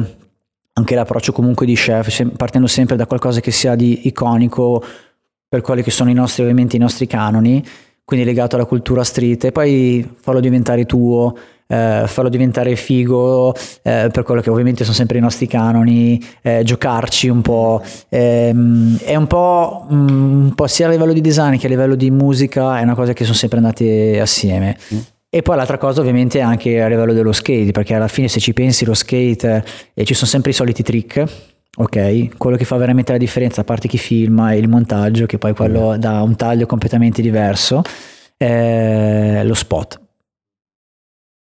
anche 0.73 0.93
l'approccio 0.93 1.31
comunque 1.31 1.65
di 1.65 1.73
chef, 1.73 2.35
partendo 2.37 2.67
sempre 2.67 2.95
da 2.95 3.07
qualcosa 3.07 3.39
che 3.39 3.49
sia 3.49 3.73
di 3.73 4.05
iconico 4.05 4.83
per 5.49 5.61
quelli 5.61 5.81
che 5.81 5.89
sono 5.89 6.11
i 6.11 6.13
nostri, 6.13 6.43
ovviamente 6.43 6.75
i 6.75 6.79
nostri 6.79 7.07
canoni, 7.07 7.65
quindi 8.05 8.23
legato 8.23 8.55
alla 8.55 8.65
cultura 8.65 9.03
street, 9.03 9.45
e 9.45 9.51
poi 9.51 10.07
farlo 10.19 10.39
diventare 10.39 10.85
tuo, 10.85 11.35
eh, 11.67 12.03
farlo 12.05 12.29
diventare 12.29 12.75
figo 12.75 13.53
eh, 13.81 14.09
per 14.11 14.23
quello 14.23 14.41
che 14.41 14.49
ovviamente 14.49 14.83
sono 14.83 14.95
sempre 14.95 15.17
i 15.17 15.21
nostri 15.21 15.47
canoni, 15.47 16.21
eh, 16.41 16.63
giocarci 16.63 17.29
un 17.29 17.41
po'. 17.41 17.81
Ehm, 18.09 18.97
è 18.99 19.15
un 19.15 19.27
po', 19.27 19.87
mm, 19.91 20.43
un 20.45 20.53
po' 20.55 20.67
sia 20.67 20.87
a 20.87 20.89
livello 20.89 21.13
di 21.13 21.21
design 21.21 21.57
che 21.57 21.67
a 21.67 21.69
livello 21.69 21.95
di 21.95 22.11
musica, 22.11 22.79
è 22.79 22.83
una 22.83 22.95
cosa 22.95 23.13
che 23.13 23.23
sono 23.23 23.35
sempre 23.35 23.57
andate 23.57 24.19
assieme. 24.19 24.77
E 25.29 25.41
poi 25.41 25.55
l'altra 25.55 25.79
cosa 25.79 25.99
ovviamente 25.99 26.37
è 26.37 26.41
anche 26.43 26.79
a 26.79 26.87
livello 26.87 27.11
dello 27.11 27.31
skate, 27.31 27.71
perché 27.71 27.95
alla 27.95 28.07
fine 28.07 28.27
se 28.27 28.39
ci 28.39 28.53
pensi 28.53 28.85
lo 28.85 28.93
skate 28.93 29.63
e 29.93 30.03
ci 30.05 30.13
sono 30.13 30.29
sempre 30.29 30.51
i 30.51 30.53
soliti 30.53 30.83
trick, 30.83 31.23
ok? 31.75 32.37
Quello 32.37 32.55
che 32.55 32.65
fa 32.65 32.77
veramente 32.77 33.13
la 33.13 33.17
differenza, 33.17 33.61
a 33.61 33.63
parte 33.63 33.87
chi 33.87 33.97
filma 33.97 34.51
e 34.53 34.59
il 34.59 34.69
montaggio, 34.69 35.25
che 35.25 35.39
poi 35.39 35.55
quello 35.55 35.97
dà 35.97 36.21
un 36.21 36.35
taglio 36.35 36.67
completamente 36.67 37.23
diverso, 37.23 37.81
è 38.37 39.41
lo 39.43 39.55
spot. 39.55 40.02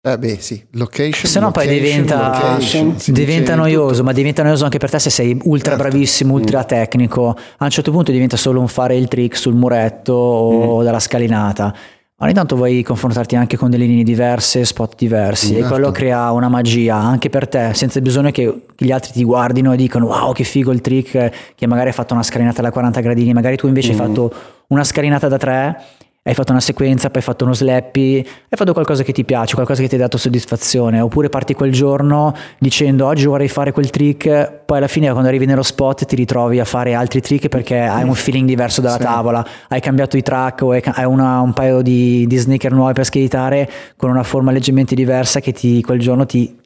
Eh 0.06 0.18
beh, 0.18 0.36
sì, 0.38 0.62
location. 0.72 1.24
Se 1.30 1.40
no 1.40 1.50
poi 1.50 1.66
diventa, 1.66 2.26
location, 2.26 2.98
si 3.00 3.10
diventa 3.10 3.54
noioso, 3.54 3.90
tutto. 3.92 4.02
ma 4.04 4.12
diventa 4.12 4.42
noioso 4.42 4.64
anche 4.64 4.76
per 4.76 4.90
te 4.90 4.98
se 4.98 5.08
sei 5.08 5.34
ultra 5.44 5.76
Certo. 5.76 5.88
bravissimo, 5.88 6.34
ultra 6.34 6.62
tecnico. 6.64 7.28
A 7.30 7.64
un 7.64 7.70
certo 7.70 7.90
punto 7.90 8.12
diventa 8.12 8.36
solo 8.36 8.60
un 8.60 8.68
fare 8.68 8.96
il 8.96 9.08
trick 9.08 9.34
sul 9.34 9.54
muretto 9.54 10.12
o 10.12 10.82
dalla 10.82 11.00
scalinata. 11.00 11.74
Ogni 12.18 12.34
tanto 12.34 12.54
vuoi 12.54 12.82
confrontarti 12.82 13.34
anche 13.34 13.56
con 13.56 13.70
delle 13.70 13.86
linee 13.86 14.04
diverse, 14.04 14.66
spot 14.66 14.94
diversi, 14.96 15.52
e 15.54 15.60
Certo. 15.60 15.68
quello 15.70 15.90
crea 15.90 16.30
una 16.32 16.48
magia 16.50 16.96
anche 16.96 17.30
per 17.30 17.48
te, 17.48 17.70
senza 17.72 17.98
bisogno 18.02 18.30
che 18.30 18.66
gli 18.76 18.90
altri 18.92 19.12
ti 19.12 19.24
guardino 19.24 19.72
e 19.72 19.76
dicano 19.76 20.06
wow 20.08 20.32
che 20.34 20.44
figo 20.44 20.70
il 20.70 20.82
trick, 20.82 21.54
che 21.54 21.66
magari 21.66 21.88
hai 21.88 21.94
fatto 21.94 22.12
una 22.12 22.22
scalinata 22.22 22.60
da 22.60 22.70
40 22.70 23.00
gradini, 23.00 23.32
magari 23.32 23.56
tu 23.56 23.66
invece 23.68 23.92
hai 23.92 23.96
fatto 23.96 24.30
una 24.68 24.84
scalinata 24.84 25.28
da 25.28 25.38
3 25.38 25.82
hai 26.26 26.32
fatto 26.34 26.52
una 26.52 26.60
sequenza, 26.60 27.08
poi 27.08 27.18
hai 27.18 27.22
fatto 27.22 27.44
uno 27.44 27.52
slappy, 27.52 28.16
hai 28.16 28.56
fatto 28.56 28.72
qualcosa 28.72 29.02
che 29.02 29.12
ti 29.12 29.24
piace, 29.24 29.54
qualcosa 29.54 29.82
che 29.82 29.88
ti 29.88 29.94
ha 29.96 29.98
dato 29.98 30.16
soddisfazione, 30.16 31.00
oppure 31.00 31.28
parti 31.28 31.52
quel 31.52 31.70
giorno 31.70 32.34
dicendo 32.58 33.06
oggi 33.06 33.26
vorrei 33.26 33.48
fare 33.48 33.72
quel 33.72 33.90
trick, 33.90 34.60
poi 34.64 34.78
alla 34.78 34.86
fine 34.86 35.10
quando 35.10 35.28
arrivi 35.28 35.44
nello 35.44 35.62
spot 35.62 36.06
ti 36.06 36.16
ritrovi 36.16 36.60
a 36.60 36.64
fare 36.64 36.94
altri 36.94 37.20
trick 37.20 37.48
perché 37.48 37.78
hai 37.78 38.04
un 38.04 38.14
feeling 38.14 38.46
diverso 38.48 38.80
dalla 38.80 38.96
tavola, 38.96 39.46
hai 39.68 39.80
cambiato 39.80 40.16
i 40.16 40.22
track 40.22 40.62
o 40.62 40.70
hai 40.70 41.04
una- 41.04 41.40
un 41.40 41.52
paio 41.52 41.82
di, 41.82 42.26
di 42.26 42.36
sneaker 42.38 42.72
nuovi 42.72 42.94
per 42.94 43.04
skateare 43.04 43.70
con 43.96 44.08
una 44.08 44.22
forma 44.22 44.50
leggermente 44.50 44.94
diversa 44.94 45.40
che 45.40 45.52
ti, 45.52 45.82
quel 45.82 45.98
giorno 46.00 46.24
ti, 46.24 46.56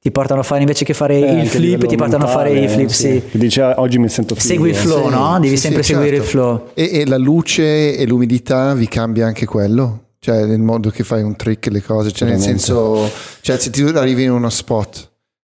ti 0.00 0.10
portano 0.12 0.40
a 0.40 0.42
fare 0.44 0.60
invece 0.60 0.84
che 0.84 0.94
fare 0.94 1.14
Eh, 1.18 1.40
il 1.42 1.48
flip, 1.48 1.86
ti 1.86 1.96
portano 1.96 2.24
a 2.24 2.28
fare 2.28 2.52
mentale, 2.52 2.66
i 2.66 2.74
flip, 2.74 2.88
sì. 2.90 3.22
Che 3.30 3.38
dice 3.38 3.62
"Ah, 3.62 3.74
oggi 3.78 3.98
mi 3.98 4.08
sento 4.08 4.34
figo. 4.34 4.46
Segui 4.46 4.68
il 4.70 4.74
flow, 4.76 5.08
no? 5.08 5.34
Devi 5.40 5.56
Sì, 5.56 5.62
sempre 5.62 5.82
sì, 5.82 5.92
seguire 5.92 6.16
il 6.16 6.22
certo. 6.22 6.38
flow. 6.38 6.70
E, 6.74 6.90
e 7.00 7.06
la 7.06 7.18
luce 7.18 7.96
e 7.96 8.06
l'umidità 8.06 8.74
vi 8.74 8.86
cambia 8.88 9.26
anche 9.26 9.44
quello? 9.44 10.04
Cioè 10.20 10.44
nel 10.46 10.60
modo 10.60 10.90
che 10.90 11.02
fai 11.04 11.22
un 11.22 11.36
trick 11.36 11.66
e 11.66 11.70
le 11.70 11.82
cose, 11.82 12.12
cioè 12.12 12.28
nel 12.28 12.38
senso, 12.40 13.10
cioè 13.40 13.58
se 13.58 13.70
ti 13.70 13.82
arrivi 13.82 14.24
in 14.24 14.30
uno 14.32 14.50
spot 14.50 15.10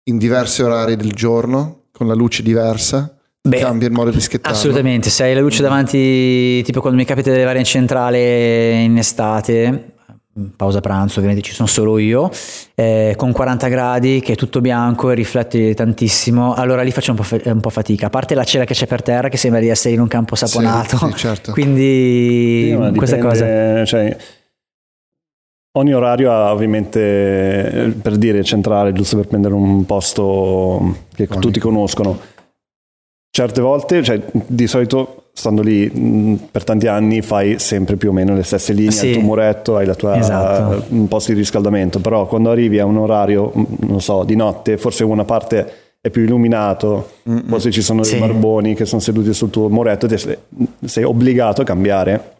in 0.05 0.19
diversi 0.19 0.63
orari 0.63 0.97
del 0.97 1.13
giorno, 1.13 1.85
con 1.93 2.07
la 2.07 2.15
luce 2.15 2.43
diversa, 2.43 3.15
Beh, 3.43 3.59
cambia 3.59 3.89
il 3.89 3.95
modo 3.95 4.11
di 4.11 4.21
schettarlo. 4.21 4.57
Assolutamente, 4.57 5.09
se 5.09 5.23
hai 5.25 5.35
la 5.35 5.41
luce 5.41 5.63
davanti, 5.63 6.63
tipo 6.63 6.81
quando 6.81 6.99
mi 6.99 7.05
capita 7.07 7.31
di 7.31 7.37
arrivare 7.37 7.59
in 7.59 7.65
centrale 7.65 8.73
in 8.83 8.99
estate, 8.99 9.93
pausa 10.57 10.81
pranzo, 10.81 11.19
ovviamente 11.19 11.43
ci 11.47 11.53
sono 11.53 11.69
solo 11.69 11.99
io, 11.99 12.31
eh, 12.75 13.15
con 13.17 13.33
40 13.33 13.69
gradi 13.69 14.21
che 14.21 14.33
è 14.33 14.37
tutto 14.37 14.61
bianco 14.61 15.11
e 15.11 15.15
riflette 15.15 15.75
tantissimo, 15.75 16.55
allora 16.55 16.83
lì 16.83 16.91
faccio 16.91 17.11
un 17.11 17.17
po', 17.17 17.23
fa- 17.23 17.41
un 17.45 17.61
po' 17.61 17.71
fatica, 17.71 18.07
a 18.07 18.11
parte 18.11 18.35
la 18.35 18.45
cera 18.45 18.65
che 18.65 18.75
c'è 18.75 18.87
per 18.87 19.03
terra 19.03 19.29
che 19.29 19.37
sembra 19.37 19.61
di 19.61 19.69
essere 19.69 19.95
in 19.95 20.01
un 20.01 20.09
campo 20.09 20.35
saponato, 20.37 20.97
Sì, 20.97 21.07
sì, 21.07 21.17
certo. 21.17 21.53
quindi 21.53 22.69
Sì, 22.71 22.77
ma 22.77 22.93
questa 22.93 23.19
cosa... 23.19 23.85
cioè, 23.85 24.17
ogni 25.79 25.95
orario 25.95 26.33
ha 26.33 26.53
ovviamente, 26.53 27.95
per 28.03 28.17
dire, 28.17 28.43
centrale, 28.43 28.93
giusto 28.93 29.17
per 29.17 29.27
prendere 29.29 29.55
un 29.55 29.85
posto 29.85 30.97
che 31.15 31.25
Iconico. 31.25 31.47
tutti 31.47 31.61
conoscono. 31.61 32.19
Certe 33.31 33.61
volte, 33.61 34.03
cioè, 34.03 34.21
di 34.33 34.67
solito 34.67 35.30
stando 35.41 35.63
lì 35.63 35.89
mh, 35.91 36.49
per 36.53 36.63
tanti 36.63 36.87
anni 36.87 37.23
fai 37.23 37.59
sempre 37.59 37.97
più 37.97 38.11
o 38.11 38.13
meno 38.13 38.35
le 38.35 38.43
stesse 38.45 38.73
linee, 38.73 38.91
Sì. 38.93 39.07
il 39.09 39.13
tuo 39.15 39.23
muretto, 39.23 39.77
hai 39.77 39.87
la 39.87 39.95
tua 39.97 40.17
Esatto. 40.19 40.85
un 40.91 41.09
posto 41.09 41.33
di 41.33 41.39
riscaldamento, 41.39 41.99
però 41.99 42.27
quando 42.27 42.51
arrivi 42.51 42.79
a 42.79 42.85
un 42.85 42.99
orario, 42.99 43.51
mh, 43.53 43.65
non 43.89 44.01
so, 44.01 44.23
di 44.25 44.37
notte, 44.37 44.77
forse 44.77 45.03
una 45.03 45.25
parte 45.25 45.73
è 46.03 46.09
più 46.11 46.23
illuminato, 46.23 47.11
forse 47.49 47.71
ci 47.71 47.83
sono 47.83 48.03
Sì. 48.03 48.13
dei 48.13 48.21
barboni 48.21 48.75
che 48.75 48.85
sono 48.85 49.01
seduti 49.01 49.33
sul 49.35 49.51
tuo 49.51 49.69
muretto, 49.69 50.07
te 50.07 50.17
sei, 50.19 50.37
sei 50.85 51.05
obbligato 51.05 51.63
a 51.63 51.65
cambiare 51.65 52.35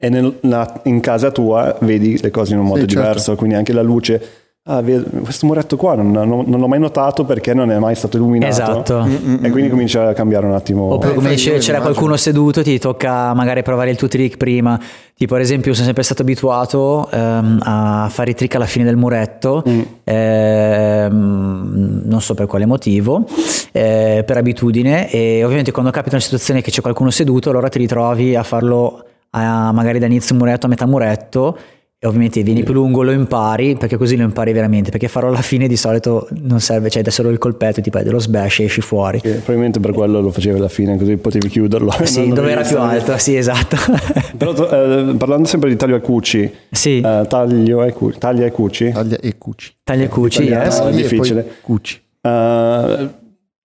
e 0.00 0.08
nel- 0.08 0.38
la- 0.42 0.80
in 0.84 1.00
casa 1.00 1.30
tua 1.30 1.76
vedi 1.80 2.18
le 2.20 2.30
cose 2.30 2.52
in 2.54 2.60
un 2.60 2.66
modo 2.66 2.80
Sì, 2.80 2.86
certo. 2.86 3.00
diverso, 3.00 3.34
quindi 3.36 3.56
anche 3.56 3.72
la 3.72 3.82
luce 3.82 4.22
ah, 4.68 4.82
questo 5.22 5.46
muretto 5.46 5.76
qua 5.76 5.94
non, 5.94 6.10
non, 6.10 6.44
non, 6.46 6.60
l'ho 6.60 6.68
mai 6.68 6.78
notato 6.78 7.24
perché 7.24 7.54
non 7.54 7.70
è 7.70 7.78
mai 7.78 7.94
stato 7.94 8.16
illuminato. 8.16 8.50
Esatto. 8.50 9.04
Mm-mm. 9.04 9.44
E 9.44 9.50
quindi 9.50 9.70
comincia 9.70 10.08
a 10.08 10.12
cambiare 10.12 10.46
un 10.46 10.52
attimo. 10.52 10.92
Oppure 10.92 11.14
come 11.14 11.30
dicevi, 11.30 11.58
c'era 11.58 11.80
qualcuno 11.80 12.16
seduto, 12.16 12.62
ti 12.62 12.78
tocca 12.78 13.32
magari 13.34 13.62
provare 13.62 13.90
il 13.90 13.96
tuo 13.96 14.08
trick 14.08 14.36
prima. 14.36 14.78
Tipo, 15.14 15.34
ad 15.34 15.40
esempio, 15.40 15.72
sono 15.72 15.86
sempre 15.86 16.04
stato 16.04 16.22
abituato 16.22 17.08
ehm, 17.10 17.60
a 17.62 18.08
fare 18.08 18.30
i 18.30 18.34
trick 18.34 18.54
alla 18.54 18.66
fine 18.66 18.84
del 18.84 18.96
muretto, 18.96 19.64
mm. 19.68 19.80
ehm, 20.04 22.02
non 22.04 22.20
so 22.20 22.34
per 22.34 22.46
quale 22.46 22.66
motivo, 22.66 23.24
eh, 23.72 24.22
per 24.24 24.36
abitudine. 24.36 25.10
E 25.10 25.42
ovviamente 25.42 25.72
quando 25.72 25.90
capita 25.90 26.14
una 26.14 26.24
situazione 26.24 26.62
che 26.62 26.70
c'è 26.70 26.82
qualcuno 26.82 27.10
seduto, 27.10 27.50
allora 27.50 27.68
ti 27.68 27.78
ritrovi 27.78 28.36
a 28.36 28.44
farlo 28.44 29.02
a, 29.30 29.72
magari 29.72 29.98
da 29.98 30.06
inizio 30.06 30.34
muretto 30.34 30.66
a 30.66 30.68
metà 30.68 30.86
muretto 30.86 31.58
e 32.00 32.06
ovviamente 32.06 32.44
vieni 32.44 32.62
più 32.62 32.74
lungo, 32.74 33.02
lo 33.02 33.10
impari, 33.10 33.74
perché 33.74 33.96
così 33.96 34.16
lo 34.16 34.22
impari 34.22 34.52
veramente, 34.52 34.90
perché 34.90 35.08
farò 35.08 35.26
alla 35.26 35.42
fine 35.42 35.66
di 35.66 35.76
solito 35.76 36.28
non 36.42 36.60
serve, 36.60 36.90
cioè 36.90 37.02
da 37.02 37.10
solo 37.10 37.28
il 37.28 37.38
colpetto 37.38 37.80
ti 37.80 37.90
prendi 37.90 38.10
lo 38.10 38.20
sbash 38.20 38.60
e 38.60 38.64
esci 38.64 38.80
fuori. 38.80 39.18
Sì, 39.18 39.30
probabilmente 39.30 39.80
per 39.80 39.90
quello 39.90 40.20
lo 40.20 40.30
facevi 40.30 40.58
alla 40.58 40.68
fine, 40.68 40.96
così 40.96 41.16
potevi 41.16 41.48
chiuderlo. 41.48 41.92
Sì, 42.04 42.28
dove 42.30 42.52
era 42.52 42.62
più 42.62 42.78
alto, 42.78 43.18
sì, 43.18 43.34
esatto. 43.34 43.76
Però 44.38 44.52
eh, 44.52 45.14
parlando 45.16 45.48
sempre 45.48 45.70
di 45.70 45.76
taglio 45.76 45.96
e 45.96 46.00
cuci, 46.00 46.52
sì. 46.70 47.00
eh, 47.00 47.26
taglio 47.28 47.82
e 47.82 47.92
cuci, 47.92 48.18
taglia 48.18 48.46
e 48.46 48.52
cuci. 48.52 48.92
Taglia 48.92 49.18
e 49.18 49.36
cuci. 49.36 49.74
Taglia 49.82 50.04
e 50.04 50.08
cuci, 50.08 50.42
yes. 50.44 50.80
È 50.80 50.92
difficile. 50.92 51.56
Cuci. 51.62 52.00
Uh, 52.20 53.08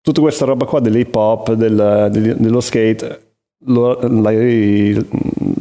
tutta 0.01 0.21
questa 0.21 0.45
roba 0.45 0.65
qua 0.65 0.79
dell'hip 0.79 1.13
hop, 1.13 1.53
del, 1.53 2.09
dello 2.39 2.61
skate, 2.61 3.33
lo, 3.65 3.99
l'hai, 4.01 5.05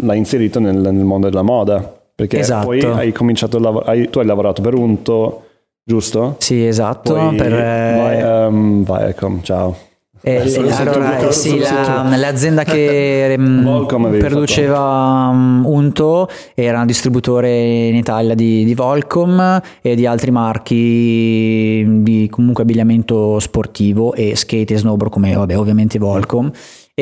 l'hai, 0.01 0.17
inserito 0.17 0.59
nel, 0.59 0.79
nel 0.79 1.05
mondo 1.05 1.29
della 1.29 1.43
moda 1.43 2.01
perché 2.23 2.39
esatto. 2.39 2.67
poi 2.67 2.81
hai 2.85 3.13
cominciato 3.13 3.57
a 3.57 3.61
lavorare, 3.61 4.09
tu 4.11 4.21
hai 4.21 4.27
lavorato 4.27 4.63
per 4.63 4.75
Unto, 4.75 5.43
giusto? 5.83 6.37
Sì, 6.39 6.65
esatto. 6.65 7.15
Poi 7.15 7.35
per, 7.35 7.51
vai, 7.51 8.47
um, 8.47 8.85
Viacom, 8.85 9.43
ciao. 9.43 9.77
Eh, 10.25 10.37
allora, 10.57 11.19
eh, 11.19 11.33
sì, 11.33 11.59
la, 11.59 12.15
l'azienda 12.17 12.63
che 12.63 13.35
um, 13.37 13.87
produceva 14.21 15.31
um, 15.33 15.65
Unto 15.67 16.29
era 16.55 16.79
un 16.79 16.87
distributore 16.87 17.89
in 17.89 17.97
Italia 17.97 18.37
di, 18.37 18.65
di, 18.65 18.73
Volcom 18.73 19.61
e 19.81 19.97
di 19.97 20.07
altri 20.07 20.31
marchi 20.31 21.85
di 22.03 22.29
comunque 22.31 22.63
abbigliamento 22.63 23.41
sportivo 23.41 24.15
e 24.15 24.37
skate 24.37 24.75
e 24.75 24.77
snowboard 24.77 25.13
come 25.13 25.35
vabbè, 25.35 25.59
ovviamente 25.59 25.99
Volcom. 25.99 26.53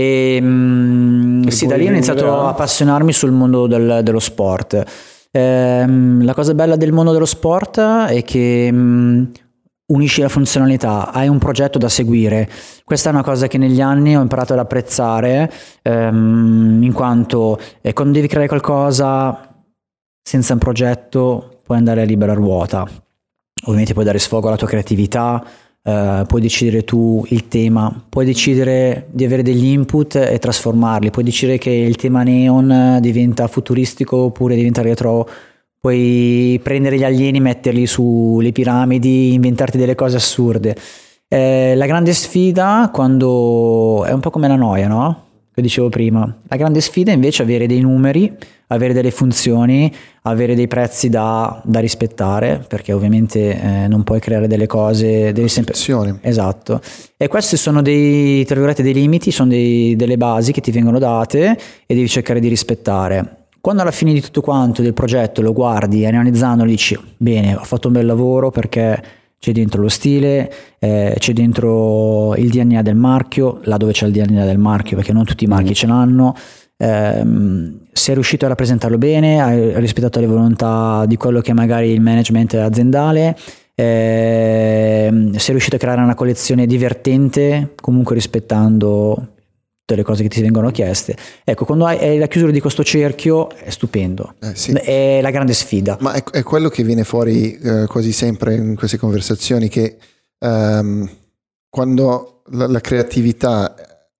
E 0.01 0.39
um, 0.41 1.47
sì, 1.49 1.67
da 1.67 1.77
lì 1.77 1.87
ho 1.87 1.91
iniziato 1.91 2.33
a 2.33 2.49
appassionarmi 2.49 3.13
sul 3.13 3.33
mondo 3.33 3.67
del, 3.67 4.01
dello 4.03 4.19
sport. 4.19 4.83
Ehm, 5.31 6.25
la 6.25 6.33
cosa 6.33 6.55
bella 6.55 6.77
del 6.77 6.91
mondo 6.91 7.13
dello 7.13 7.27
sport 7.27 7.79
è 7.79 8.23
che 8.25 8.71
um, 8.73 9.31
unisci 9.89 10.23
la 10.23 10.31
funzionalità, 10.31 11.13
hai 11.13 11.29
un 11.29 11.37
progetto 11.37 11.77
da 11.77 11.91
seguire. 11.91 12.49
Questa 12.83 13.11
è 13.11 13.13
una 13.13 13.23
cosa 13.23 13.47
che 13.47 13.59
negli 13.59 13.83
anni 13.83 14.17
ho 14.17 14.23
imparato 14.23 14.55
ad 14.55 14.61
apprezzare, 14.61 15.53
um, 15.83 16.81
in 16.83 16.93
quanto 16.95 17.59
eh, 17.83 17.93
quando 17.93 18.15
devi 18.15 18.27
creare 18.27 18.49
qualcosa 18.49 19.55
senza 20.23 20.55
un 20.55 20.59
progetto 20.61 21.61
puoi 21.63 21.77
andare 21.77 22.01
a 22.01 22.05
libera 22.05 22.33
ruota. 22.33 22.89
Ovviamente 23.65 23.93
puoi 23.93 24.07
dare 24.07 24.19
sfogo 24.19 24.47
alla 24.47 24.57
tua 24.57 24.67
creatività, 24.67 25.45
Uh, 25.83 26.27
puoi 26.27 26.43
decidere 26.43 26.85
tu 26.85 27.25
il 27.29 27.49
tema, 27.49 28.05
puoi 28.09 28.27
decidere 28.27 29.07
di 29.11 29.25
avere 29.25 29.43
degli 29.43 29.65
input 29.65 30.15
e 30.17 30.39
trasformarli, 30.39 31.11
puoi 31.11 31.25
decidere 31.25 31.57
che 31.57 31.71
il 31.71 31.97
tema 31.97 32.23
neon 32.23 32.99
diventa 33.01 33.47
futuristico 33.47 34.19
oppure 34.19 34.57
diventa 34.57 34.83
retro, 34.83 35.27
puoi 35.81 36.61
prendere 36.63 36.99
gli 36.99 37.05
alieni, 37.05 37.41
metterli 37.41 37.87
sulle 37.87 38.53
piramidi, 38.53 39.33
inventarti 39.33 39.79
delle 39.79 39.95
cose 39.95 40.17
assurde. 40.17 40.77
Eh, 41.27 41.75
la 41.75 41.87
grande 41.87 42.13
sfida 42.13 42.91
quando 42.93 44.05
è 44.05 44.13
un 44.13 44.21
po' 44.21 44.31
come 44.31 44.49
la 44.49 44.57
noia, 44.57 44.87
no? 44.87 45.30
Che 45.61 45.67
dicevo 45.67 45.91
prima. 45.91 46.39
La 46.49 46.57
grande 46.57 46.81
sfida 46.81 47.13
invece 47.13 47.43
è 47.43 47.45
avere 47.45 47.67
dei 47.67 47.81
numeri 47.81 48.35
avere 48.73 48.93
delle 48.93 49.11
funzioni, 49.11 49.93
avere 50.23 50.55
dei 50.55 50.69
prezzi 50.69 51.09
da, 51.09 51.61
da 51.65 51.81
rispettare, 51.81 52.65
perché 52.69 52.93
ovviamente 52.93 53.61
eh, 53.61 53.89
non 53.89 54.05
puoi 54.05 54.21
creare 54.21 54.47
delle 54.47 54.67
cose, 54.67 55.33
devi 55.33 55.49
sempre... 55.49 55.75
Esatto. 56.23 56.81
E 57.17 57.27
questi 57.27 57.57
sono 57.57 57.83
dei, 57.83 58.45
tra 58.45 58.55
virgolette, 58.55 58.85
dei 58.85 58.95
limiti, 58.95 59.33
sono 59.33 59.49
dei, 59.49 59.97
delle 59.97 60.17
basi 60.17 60.53
che 60.53 60.61
ti 60.61 60.71
vengono 60.71 61.01
date 61.01 61.59
e 61.85 61.95
devi 61.95 62.09
cercare 62.09 62.39
di 62.39 62.47
rispettare. 62.47 63.39
Quando 63.61 63.83
alla 63.83 63.91
fine 63.91 64.13
di 64.13 64.21
tutto 64.21 64.41
quanto 64.41 64.83
del 64.83 64.95
progetto 64.95 65.43
lo 65.43 65.53
guardi, 65.53 66.07
analizzandolo, 66.07 66.71
dici, 66.71 66.97
bene, 67.17 67.57
ho 67.57 67.65
fatto 67.65 67.89
un 67.89 67.95
bel 67.95 68.07
lavoro 68.07 68.51
perché 68.51 69.03
c'è 69.41 69.53
dentro 69.53 69.81
lo 69.81 69.89
stile, 69.89 70.53
eh, 70.79 71.17
c'è 71.19 71.33
dentro 71.33 72.37
il 72.37 72.51
DNA 72.51 72.83
del 72.83 72.95
marchio, 72.95 73.61
là 73.65 73.79
dove 73.79 73.93
c'è 73.93 74.07
il 74.07 74.13
DNA 74.13 74.45
del 74.45 74.59
marchio, 74.59 74.97
perché 74.97 75.15
non 75.15 75.25
tutti 75.25 75.45
i 75.45 75.47
marchi 75.47 75.71
mm. 75.71 75.73
ce 75.73 75.87
l'hanno, 75.87 76.37
ehm, 76.77 77.79
sei 77.91 78.15
riuscito 78.15 78.45
a 78.45 78.49
rappresentarlo 78.49 78.99
bene, 78.99 79.41
hai 79.41 79.81
rispettato 79.81 80.21
le 80.21 80.27
volontà 80.27 81.07
di 81.07 81.17
quello 81.17 81.41
che 81.41 81.53
è 81.53 81.55
magari 81.55 81.89
il 81.89 82.03
management 82.03 82.53
aziendale, 82.53 83.35
ehm, 83.75 85.33
sei 85.33 85.51
riuscito 85.53 85.77
a 85.77 85.79
creare 85.79 86.03
una 86.03 86.15
collezione 86.15 86.67
divertente, 86.67 87.73
comunque 87.81 88.15
rispettando 88.15 89.37
tutte 89.91 89.97
le 89.97 90.03
cose 90.03 90.23
che 90.23 90.29
ti 90.29 90.41
vengono 90.41 90.71
chieste. 90.71 91.17
Ecco, 91.45 91.65
quando 91.65 91.87
hai 91.87 92.19
la 92.19 92.29
chiusura 92.29 92.53
di 92.53 92.61
questo 92.61 92.85
cerchio 92.85 93.51
è 93.51 93.71
stupendo, 93.71 94.35
eh, 94.41 94.55
sì. 94.55 94.73
è 94.73 95.21
la 95.21 95.31
grande 95.31 95.53
sfida. 95.53 95.97
Ma 96.01 96.13
è, 96.13 96.23
è 96.23 96.43
quello 96.43 96.69
che 96.69 96.83
viene 96.85 97.05
fuori 97.05 97.59
eh, 97.59 97.87
quasi 97.87 98.13
sempre 98.13 98.55
in 98.55 98.77
queste 98.77 98.99
conversazioni, 98.99 99.69
che 99.69 99.97
ehm, 100.39 101.11
quando 101.69 102.43
la, 102.51 102.67
la, 102.69 102.81
creatività 102.81 103.75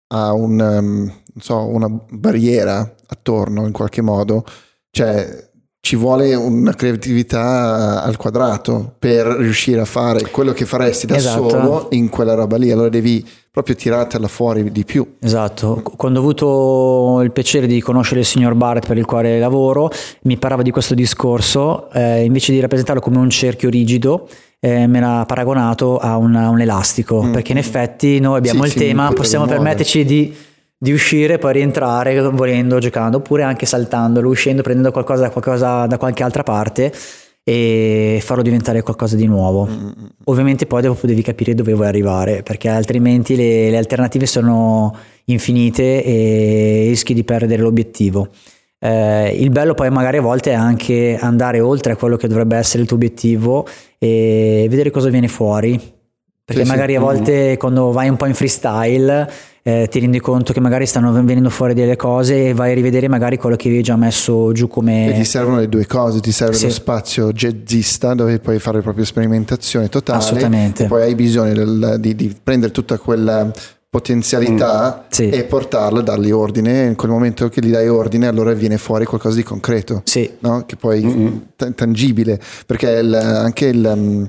ha 0.09 0.33
un, 0.33 0.61
um, 0.61 1.13
so, 1.39 1.67
una 1.67 1.89
barriera 1.89 2.95
attorno 3.07 3.67
in 3.67 3.73
qualche 3.73 4.03
modo, 4.03 4.45
cioè 4.91 5.50
ci 5.83 5.97
vuole 5.97 6.35
una 6.35 6.75
creatività 6.75 8.03
al 8.03 8.17
quadrato 8.17 8.95
per 8.99 9.27
riuscire 9.27 9.81
a 9.81 9.87
fare 9.87 10.31
quello 10.31 10.53
che 10.53 10.67
faresti 10.67 11.07
da 11.07 11.17
esatto. 11.17 11.49
solo 11.49 11.87
in 11.91 12.11
quella 12.11 12.35
roba 12.35 12.59
lì, 12.59 12.71
allora 12.71 12.91
devi 12.91 13.27
proprio 13.51 13.75
tirartela 13.75 14.29
fuori 14.29 14.71
di 14.71 14.85
più. 14.85 15.17
Esatto, 15.19 15.83
quando 15.97 16.21
ho 16.21 16.23
avuto 16.23 17.21
il 17.23 17.33
piacere 17.33 17.67
di 17.67 17.81
conoscere 17.81 18.21
il 18.21 18.27
signor 18.27 18.55
Barrett 18.55 18.87
per 18.87 18.99
il 18.99 19.07
quale 19.07 19.39
lavoro, 19.39 19.91
mi 20.23 20.37
parlava 20.37 20.63
di 20.63 20.71
questo 20.71 20.95
discorso, 20.95 21.91
eh, 21.93 22.25
invece 22.25 22.53
di 22.53 22.61
rappresentarlo 22.61 23.01
come 23.01 23.17
un 23.17 23.31
cerchio 23.31 23.71
rigido, 23.71 24.29
eh, 24.61 24.87
me 24.87 25.01
l'ha 25.01 25.25
paragonato 25.27 25.97
a 25.97 26.19
un, 26.19 26.37
a 26.37 26.51
un 26.51 26.61
elastico, 26.61 27.23
mm. 27.23 27.33
perché 27.33 27.53
in 27.53 27.59
effetti 27.59 28.21
noi 28.21 28.37
abbiamo 28.37 28.65
sì, 28.65 28.69
il 28.69 28.75
tema, 28.75 29.11
possiamo 29.13 29.47
permetterci 29.47 30.05
di 30.05 30.37
di 30.83 30.93
uscire 30.93 31.35
e 31.35 31.39
poi 31.39 31.53
rientrare 31.53 32.19
volendo, 32.31 32.79
giocando, 32.79 33.19
oppure 33.19 33.43
anche 33.43 33.67
saltandolo, 33.67 34.31
uscendo, 34.31 34.63
prendendo 34.63 34.91
qualcosa 34.93 35.25
da, 35.25 35.31
qualcosa 35.31 35.85
da 35.85 35.99
qualche 35.99 36.23
altra 36.23 36.43
parte 36.43 36.91
e 37.45 38.19
farlo 38.23 38.43
diventare 38.43 38.81
qualcosa 38.81 39.15
di 39.15 39.27
nuovo. 39.27 39.67
Mm-hmm. 39.67 39.91
Ovviamente 40.25 40.65
poi 40.65 40.81
dopo 40.81 41.07
devi 41.07 41.21
capire 41.21 41.55
dove 41.55 41.75
vuoi 41.75 41.87
arrivare, 41.87 42.43
perché 42.43 42.71
altrimenti 42.71 43.37
le, 43.37 43.69
le 43.69 43.77
alternative 43.77 44.25
sono 44.25 44.97
infinite 45.27 46.03
e 46.03 46.87
rischi 46.89 47.13
di 47.13 47.25
perdere 47.25 47.61
l'obiettivo. 47.61 48.29
Eh, 48.79 49.37
il 49.39 49.51
bello 49.51 49.75
poi 49.75 49.91
magari 49.91 50.17
a 50.17 50.23
volte 50.23 50.53
è 50.53 50.55
anche 50.55 51.19
andare 51.21 51.61
oltre 51.61 51.93
a 51.93 51.97
quello 51.97 52.17
che 52.17 52.27
dovrebbe 52.27 52.57
essere 52.57 52.81
il 52.81 52.89
tuo 52.89 52.97
obiettivo 52.97 53.67
e 53.99 54.67
vedere 54.71 54.91
cosa 54.91 55.11
viene 55.11 55.29
fuori. 55.29 55.99
Perché 56.51 56.65
sì, 56.65 56.71
magari 56.71 56.93
sì. 56.95 56.99
a 56.99 57.01
volte 57.01 57.57
quando 57.59 57.93
vai 57.93 58.09
un 58.09 58.17
po' 58.17 58.27
in 58.27 58.35
freestyle 58.35 59.31
eh, 59.63 59.87
ti 59.89 60.01
rendi 60.01 60.19
conto 60.19 60.53
che 60.53 60.59
magari 60.59 60.85
stanno 60.85 61.13
venendo 61.13 61.49
fuori 61.49 61.75
delle 61.75 61.95
cose 61.95 62.49
e 62.49 62.55
vai 62.55 62.73
a 62.73 62.75
rivedere 62.75 63.07
magari 63.07 63.37
quello 63.37 63.55
che 63.55 63.69
avevi 63.69 63.85
già 63.85 63.95
messo 63.95 64.51
giù 64.51 64.67
come... 64.67 65.11
E 65.11 65.19
ti 65.19 65.25
servono 65.25 65.59
le 65.59 65.69
due 65.69 65.87
cose, 65.87 66.19
ti 66.19 66.33
serve 66.33 66.55
sì. 66.55 66.65
lo 66.65 66.73
spazio 66.73 67.33
jazzista 67.33 68.15
dove 68.15 68.41
puoi 68.41 68.59
fare 68.59 68.79
le 68.79 68.83
proprie 68.83 69.05
sperimentazioni 69.05 69.89
totali 69.89 70.19
Assolutamente. 70.19 70.85
e 70.85 70.87
poi 70.89 71.03
hai 71.03 71.15
bisogno 71.15 71.53
del, 71.53 71.97
di, 72.01 72.17
di 72.17 72.35
prendere 72.43 72.73
tutta 72.73 72.99
quella 72.99 73.49
potenzialità 73.89 75.05
mm, 75.05 75.07
sì. 75.09 75.29
e 75.29 75.45
portarla, 75.45 76.01
dargli 76.01 76.33
ordine. 76.33 76.87
In 76.87 76.97
quel 76.97 77.13
momento 77.13 77.49
che 77.49 77.61
gli 77.61 77.71
dai 77.71 77.89
ordine, 77.89 78.27
allora 78.27 78.53
viene 78.55 78.77
fuori 78.77 79.05
qualcosa 79.05 79.37
di 79.37 79.45
concreto, 79.45 80.03
sì. 80.05 80.29
no? 80.41 80.65
che 80.65 80.75
poi 80.75 81.05
mm-hmm. 81.05 81.37
t- 81.55 81.75
tangibile. 81.75 82.41
Perché 82.67 82.91
il, 82.91 83.15
anche 83.15 83.67
il, 83.67 83.93
mm, 83.95 84.25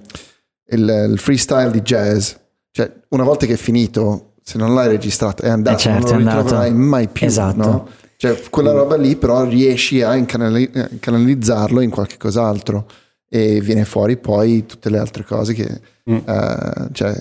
il, 0.72 1.08
il, 1.12 1.20
freestyle 1.20 1.72
di 1.72 1.82
jazz, 1.82 2.34
cioè 2.72 2.92
una 3.10 3.24
volta 3.24 3.46
che 3.46 3.54
è 3.54 3.58
finito, 3.58 4.34
se 4.44 4.58
non 4.58 4.74
l'hai 4.74 4.88
registrato 4.88 5.44
è 5.44 5.50
andato, 5.50 5.78
eh 5.78 5.80
certo, 5.80 6.14
non 6.14 6.24
lo 6.24 6.30
ritroverai 6.30 6.74
mai 6.74 7.08
più. 7.08 7.28
Esatto. 7.28 7.58
No? 7.58 7.88
Cioè, 8.18 8.40
quella 8.50 8.72
roba 8.72 8.98
lì 8.98 9.16
però 9.16 9.46
riesci 9.46 10.02
a 10.02 10.24
canalizzarlo 10.24 11.82
in 11.82 11.90
qualche 11.90 12.18
cos'altro 12.18 12.86
e 13.28 13.62
viene 13.62 13.84
fuori 13.86 14.18
poi 14.18 14.66
tutte 14.66 14.90
le 14.90 15.00
altre 15.00 15.24
cose 15.24 15.54
che, 15.54 15.82
mm. 16.10 16.18
uh, 16.18 16.90
cioè, 16.92 17.16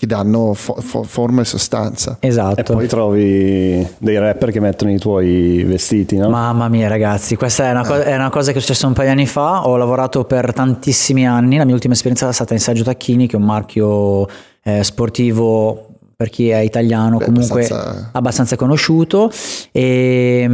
che 0.00 0.06
danno 0.06 0.54
fo- 0.54 0.76
fo- 0.80 1.02
forma 1.02 1.42
e 1.42 1.44
sostanza. 1.44 2.16
Esatto. 2.20 2.58
E 2.58 2.62
poi 2.62 2.88
trovi 2.88 3.86
dei 3.98 4.18
rapper 4.18 4.50
che 4.50 4.58
mettono 4.58 4.90
i 4.90 4.98
tuoi 4.98 5.62
vestiti, 5.64 6.16
no? 6.16 6.30
Mamma 6.30 6.68
mia 6.68 6.88
ragazzi, 6.88 7.36
questa 7.36 7.66
è 7.66 7.70
una, 7.70 7.84
co- 7.84 8.00
è 8.00 8.14
una 8.14 8.30
cosa 8.30 8.50
che 8.50 8.56
è 8.56 8.60
successa 8.62 8.86
un 8.86 8.94
paio 8.94 9.08
di 9.08 9.12
anni 9.12 9.26
fa, 9.26 9.68
ho 9.68 9.76
lavorato 9.76 10.24
per 10.24 10.54
tantissimi 10.54 11.28
anni, 11.28 11.58
la 11.58 11.66
mia 11.66 11.74
ultima 11.74 11.92
esperienza 11.92 12.26
è 12.26 12.32
stata 12.32 12.54
in 12.54 12.60
Sergio 12.60 12.82
Tacchini 12.82 13.26
che 13.26 13.36
è 13.36 13.38
un 13.38 13.44
marchio 13.44 14.26
eh, 14.62 14.82
sportivo 14.82 15.89
per 16.20 16.28
chi 16.28 16.50
è 16.50 16.58
italiano 16.58 17.16
Beh, 17.16 17.24
comunque 17.24 17.62
abbastanza- 17.64 18.08
abbastanza, 18.12 18.56
conosciuto 18.56 19.30
e 19.72 20.44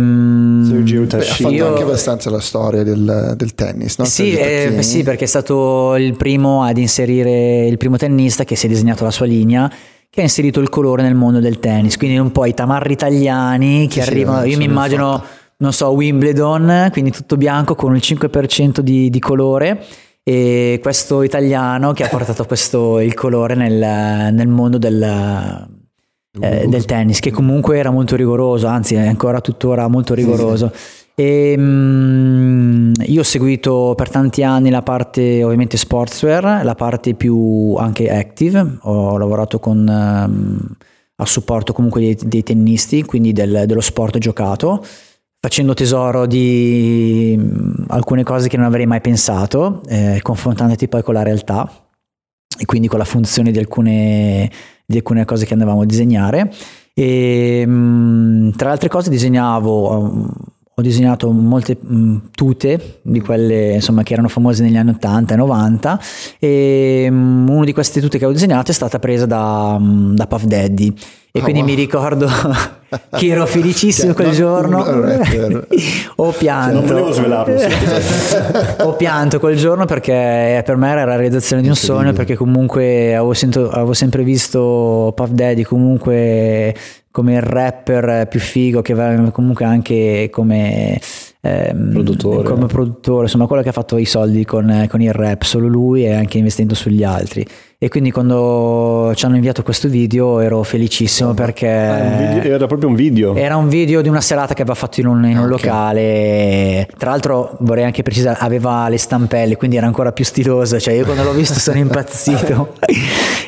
Sergio 0.64 1.02
Beh, 1.07 1.16
ha 1.16 1.22
fatto. 1.22 1.50
Io- 1.50 1.66
anche 1.66 1.83
abbastanza 1.83 2.31
la 2.31 2.38
storia 2.38 2.85
del, 2.85 3.35
del 3.37 3.55
tennis, 3.57 3.98
no? 3.98 4.05
Sì, 4.05 4.33
eh, 4.37 4.76
sì, 4.83 5.02
perché 5.02 5.24
è 5.24 5.26
stato 5.26 5.96
il 5.96 6.16
primo 6.16 6.62
ad 6.62 6.79
inserire, 6.79 7.66
il 7.66 7.79
primo 7.79 7.96
tennista 7.96 8.44
che 8.44 8.55
si 8.55 8.66
è 8.66 8.68
disegnato 8.68 9.02
la 9.02 9.11
sua 9.11 9.26
linea, 9.26 9.68
che 10.09 10.20
ha 10.20 10.22
inserito 10.22 10.61
il 10.61 10.68
colore 10.68 11.02
nel 11.02 11.16
mondo 11.16 11.40
del 11.40 11.59
tennis. 11.59 11.96
Quindi 11.96 12.16
un 12.16 12.31
po' 12.31 12.44
i 12.46 12.55
tamarri 12.55 12.92
italiani 12.92 13.88
che 13.88 14.02
Sì, 14.02 14.07
sì, 14.07 14.11
arrivano, 14.12 14.44
io 14.44 14.52
sono 14.52 14.64
mi 14.64 14.70
immagino, 14.70 15.11
infatti. 15.14 15.29
non 15.57 15.72
so, 15.72 15.88
Wimbledon, 15.90 16.88
quindi 16.92 17.11
tutto 17.11 17.37
bianco 17.37 17.74
con 17.74 17.92
il 17.96 18.02
5% 18.05 18.79
di, 18.83 19.11
di 19.11 19.18
colore. 19.18 19.83
E 20.28 20.80
questo 20.82 21.22
italiano 21.22 21.92
che 21.92 22.02
ha 22.02 22.08
portato 22.08 22.44
questo, 22.46 22.98
il 22.98 23.14
colore 23.14 23.54
nel, 23.54 24.34
nel 24.34 24.48
mondo 24.48 24.76
del, 24.76 25.00
eh, 26.40 26.66
del 26.66 26.84
tennis, 26.84 27.20
che 27.20 27.30
comunque 27.30 27.78
era 27.78 27.92
molto 27.92 28.16
rigoroso, 28.16 28.66
anzi 28.66 28.96
è 28.96 29.06
ancora 29.06 29.40
tuttora 29.40 29.86
molto 29.86 30.14
rigoroso. 30.14 30.72
E, 31.14 31.54
mm, 31.56 32.92
io 33.04 33.20
ho 33.20 33.22
seguito 33.22 33.94
per 33.96 34.10
tanti 34.10 34.42
anni 34.42 34.68
la 34.68 34.82
parte 34.82 35.44
ovviamente 35.44 35.76
sportswear, 35.76 36.64
la 36.64 36.74
parte 36.74 37.14
più 37.14 37.76
anche 37.78 38.10
active, 38.10 38.78
ho 38.80 39.16
lavorato 39.18 39.60
con, 39.60 39.88
ehm, 39.88 40.58
a 41.18 41.24
supporto 41.24 41.72
comunque 41.72 42.00
dei, 42.00 42.18
dei 42.20 42.42
tennisti, 42.42 43.04
quindi 43.04 43.32
del- 43.32 43.62
dello 43.64 43.80
sport 43.80 44.18
giocato, 44.18 44.84
facendo 45.40 45.75
tesoro 45.75 46.27
di 46.27 47.35
mm, 47.38 47.85
alcune 47.88 48.22
cose 48.22 48.49
che 48.49 48.57
non 48.57 48.66
avrei 48.66 48.87
mai 48.87 49.01
pensato, 49.01 49.83
eh, 49.87 50.20
confrontandoti 50.22 50.88
poi 50.88 51.03
con 51.03 51.14
la 51.14 51.22
realtà 51.22 51.70
e 52.59 52.64
quindi 52.64 52.88
con 52.88 52.99
la 52.99 53.05
funzione 53.05 53.51
di 53.51 53.59
alcune, 53.59 54.51
di 54.85 54.96
alcune 54.96 55.25
cose 55.25 55.44
che 55.44 55.53
andavamo 55.53 55.83
a 55.83 55.87
disegnare. 55.87 56.53
E, 56.94 57.64
mm, 57.66 58.51
tra 58.53 58.68
le 58.68 58.72
altre 58.72 58.88
cose 58.88 59.11
disegnavo, 59.11 59.90
um, 59.90 60.31
ho 60.79 60.83
disegnato 60.83 61.31
molte 61.31 61.79
mm, 61.83 62.16
tute 62.33 63.01
di 63.03 63.20
quelle 63.20 63.75
insomma, 63.75 64.03
che 64.03 64.12
erano 64.12 64.29
famose 64.29 64.62
negli 64.62 64.77
anni 64.77 64.90
80 64.90 65.33
e 65.33 65.37
90 65.37 66.01
e 66.38 67.09
mm, 67.11 67.49
una 67.49 67.64
di 67.64 67.72
queste 67.72 68.01
tute 68.01 68.18
che 68.18 68.27
ho 68.27 68.33
disegnato 68.33 68.70
è 68.70 68.75
stata 68.75 68.99
presa 68.99 69.25
da, 69.25 69.79
mm, 69.81 70.14
da 70.14 70.27
Puff 70.27 70.44
Daddy 70.44 70.94
e 71.37 71.40
Ah, 71.40 71.42
quindi 71.42 71.61
wow. 71.61 71.68
mi 71.68 71.75
ricordo 71.75 72.27
che 73.18 73.27
ero 73.27 73.44
felicissimo 73.46 74.14
Cioè, 74.14 74.14
quel 74.14 74.27
non 74.29 74.37
giorno. 74.37 74.79
ho 76.16 76.31
pianto. 76.33 76.75
Non 76.75 76.87
volevo 76.87 77.12
svelarlo 77.12 77.55
ho 78.85 78.94
pianto 78.94 79.38
quel 79.38 79.57
giorno 79.57 79.85
perché 79.85 80.62
per 80.64 80.77
me 80.77 80.88
era 80.90 81.05
la 81.05 81.16
realizzazione 81.16 81.62
di 81.62 81.68
un 81.68 81.75
sogno 81.77 82.12
perché 82.12 82.37
comunque 82.37 83.14
avevo, 83.14 83.35
sento- 83.35 83.68
avevo 83.70 83.92
sempre 83.92 84.22
visto 84.22 85.12
Puff 85.14 85.31
Daddy 85.31 85.62
comunque 85.62 86.75
come 87.11 87.35
il 87.35 87.42
rapper 87.42 88.27
più 88.29 88.40
figo 88.40 88.83
che 88.83 88.94
va 88.94 89.14
comunque 89.31 89.64
anche 89.64 90.29
come 90.31 91.01
ehm, 91.70 91.90
Produttore. 91.92 92.42
come 92.48 92.66
produttore 92.66 93.22
insomma 93.24 93.46
quello 93.46 93.62
che 93.62 93.68
ha 93.68 93.72
fatto 93.72 93.96
i 93.98 94.04
soldi 94.04 94.44
con, 94.44 94.87
con 94.88 95.00
il 95.00 95.12
rap 95.12 95.42
solo 95.42 95.66
lui 95.68 96.04
e 96.04 96.12
anche 96.14 96.38
investendo 96.38 96.74
sugli 96.74 97.02
altri 97.04 97.44
e 97.78 97.88
quindi 97.90 98.11
quando 98.11 99.12
ci 99.14 99.26
hanno 99.26 99.35
inviato 99.35 99.62
questo 99.62 99.87
video 99.88 100.40
ero 100.40 100.62
felicissimo 100.62 101.35
perché 101.35 101.68
Ah, 101.68 102.02
un 102.04 102.16
video- 102.40 102.54
era 102.54 102.66
proprio 102.66 102.88
un 102.88 102.94
video. 102.94 103.35
era 103.35 103.56
un 103.56 103.68
video 103.68 104.00
di 104.00 104.09
una 104.09 104.22
serata 104.22 104.54
che 104.54 104.62
aveva 104.62 104.74
fatto 104.76 105.00
in 105.00 105.06
un, 105.06 105.24
in 105.26 105.37
un 105.37 105.44
Ok. 105.44 105.50
locale. 105.50 106.88
Tra 106.96 107.11
l'altro, 107.11 107.56
vorrei 107.61 107.85
anche 107.85 108.02
precisare, 108.02 108.38
aveva 108.40 108.88
le 108.88 108.96
stampelle, 108.96 109.56
quindi 109.56 109.76
era 109.76 109.85
ancora 109.87 110.12
più 110.12 110.24
stiloso. 110.24 110.80
Cioè, 110.80 110.94
io 110.94 111.04
quando 111.04 111.22
l'ho 111.22 111.32
visto 111.35 111.59
sono 111.61 111.76
impazzito. 111.78 112.72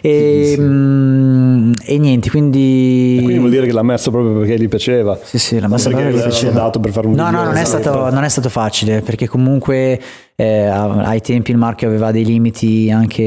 e, 0.03 0.57
mm, 0.59 1.48
e 1.85 1.99
niente, 1.99 2.31
quindi. 2.31 3.17
Quindi 3.23 3.39
vuol 3.39 3.51
dire 3.51 3.67
che 3.67 3.73
l'ha 3.73 3.83
messo 3.83 4.11
proprio 4.11 4.39
perché 4.39 4.59
gli 4.59 4.69
piaceva. 4.69 5.19
Sì, 5.23 5.39
sì, 5.39 5.59
Non 5.59 5.71
massa 5.71 5.89
perché 5.91 6.05
l'ha 6.05 6.11
gli 6.11 6.21
piaceva. 6.21 6.53
dato 6.53 6.81
per 6.81 6.91
fare 6.91 7.07
un 7.07 7.15
No, 7.15 7.31
no, 7.31 7.45
non 7.45 7.57
è, 7.57 7.65
stato, 7.65 8.11
non 8.11 8.25
è 8.25 8.29
stato 8.29 8.49
facile 8.49 9.01
perché 9.01 9.27
comunque 9.29 10.01
eh, 10.37 10.65
ai 10.67 11.21
tempi 11.21 11.51
il 11.51 11.57
marchio 11.57 11.89
aveva 11.89 12.11
dei 12.13 12.25
limiti 12.25 12.91
anche 12.91 13.23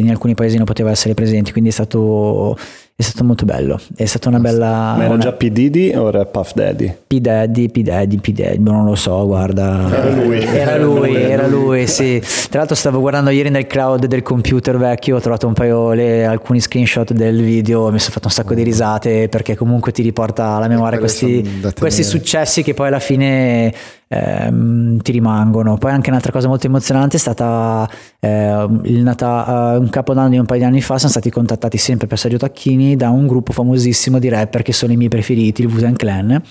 in 0.00 0.08
alcuni 0.10 0.34
paesi 0.34 0.56
non 0.56 0.64
poteva 0.64 0.90
essere 0.90 1.14
presente, 1.14 1.52
quindi 1.52 1.70
è 1.70 1.72
stato, 1.72 2.56
è 3.02 3.04
stato 3.04 3.24
molto 3.24 3.44
bello. 3.44 3.78
È 3.94 4.04
stata 4.04 4.28
una 4.28 4.38
bella. 4.38 4.94
Ma 4.96 5.04
era 5.04 5.14
una- 5.14 5.22
già 5.22 5.32
P. 5.32 5.48
Diddy 5.48 5.94
o 5.94 6.08
era 6.08 6.24
Puff 6.24 6.54
Daddy? 6.54 6.94
P 7.06 7.18
Daddy, 7.18 7.68
P 7.68 7.80
Daddy, 7.82 8.18
P 8.18 8.30
Daddy, 8.32 8.58
non 8.58 8.84
lo 8.84 8.94
so, 8.94 9.26
guarda. 9.26 9.88
Era 9.92 10.10
lui. 10.22 10.38
Era 10.42 10.76
lui, 10.78 11.14
era 11.14 11.46
lui, 11.46 11.86
sì. 11.86 12.20
Tra 12.48 12.58
l'altro 12.60 12.76
stavo 12.76 13.00
guardando 13.00 13.30
ieri 13.30 13.50
nel 13.50 13.66
cloud 13.66 14.06
del 14.06 14.22
computer 14.22 14.76
vecchio, 14.78 15.16
ho 15.16 15.20
trovato 15.20 15.46
un 15.46 15.52
paio, 15.52 15.92
le- 15.92 16.24
alcuni 16.24 16.60
screenshot 16.60 17.12
del 17.12 17.42
video, 17.42 17.90
mi 17.90 17.98
sono 17.98 18.12
fatto 18.12 18.26
un 18.28 18.32
sacco 18.32 18.54
di 18.54 18.62
risate 18.62 19.28
perché 19.28 19.56
comunque 19.56 19.92
ti 19.92 20.02
riporta 20.02 20.46
alla 20.56 20.68
memoria 20.68 20.98
questi, 20.98 21.62
questi 21.78 22.02
successi 22.04 22.62
che 22.62 22.74
poi 22.74 22.88
alla 22.88 22.98
fine 23.00 23.72
ehm, 24.12 24.98
ti 24.98 25.12
rimangono. 25.12 25.78
Poi 25.78 25.90
anche 25.90 26.10
un'altra 26.10 26.32
cosa 26.32 26.48
molto 26.48 26.66
emozionante 26.66 27.16
è 27.16 27.20
stata 27.20 27.88
eh, 28.20 28.68
il 28.84 29.02
Nata- 29.02 29.74
eh, 29.74 29.78
un 29.78 29.88
capodanno 29.88 30.28
di 30.28 30.38
un 30.38 30.46
paio 30.46 30.60
di 30.60 30.66
anni 30.66 30.82
fa, 30.82 30.96
siamo 30.96 31.12
stati 31.12 31.30
contattati 31.30 31.78
sempre 31.78 32.06
per 32.06 32.18
Sergio 32.18 32.36
Tacchini 32.36 32.96
da 32.96 33.08
un 33.10 33.26
gruppo 33.26 33.52
famosissimo 33.52 34.18
di 34.18 34.28
rapper 34.28 34.62
che 34.62 34.72
sono 34.72 34.92
i 34.92 34.96
miei 34.96 35.08
preferiti, 35.08 35.62
il 35.62 35.68
Wu-Tang 35.68 35.96
Clan. 35.96 36.42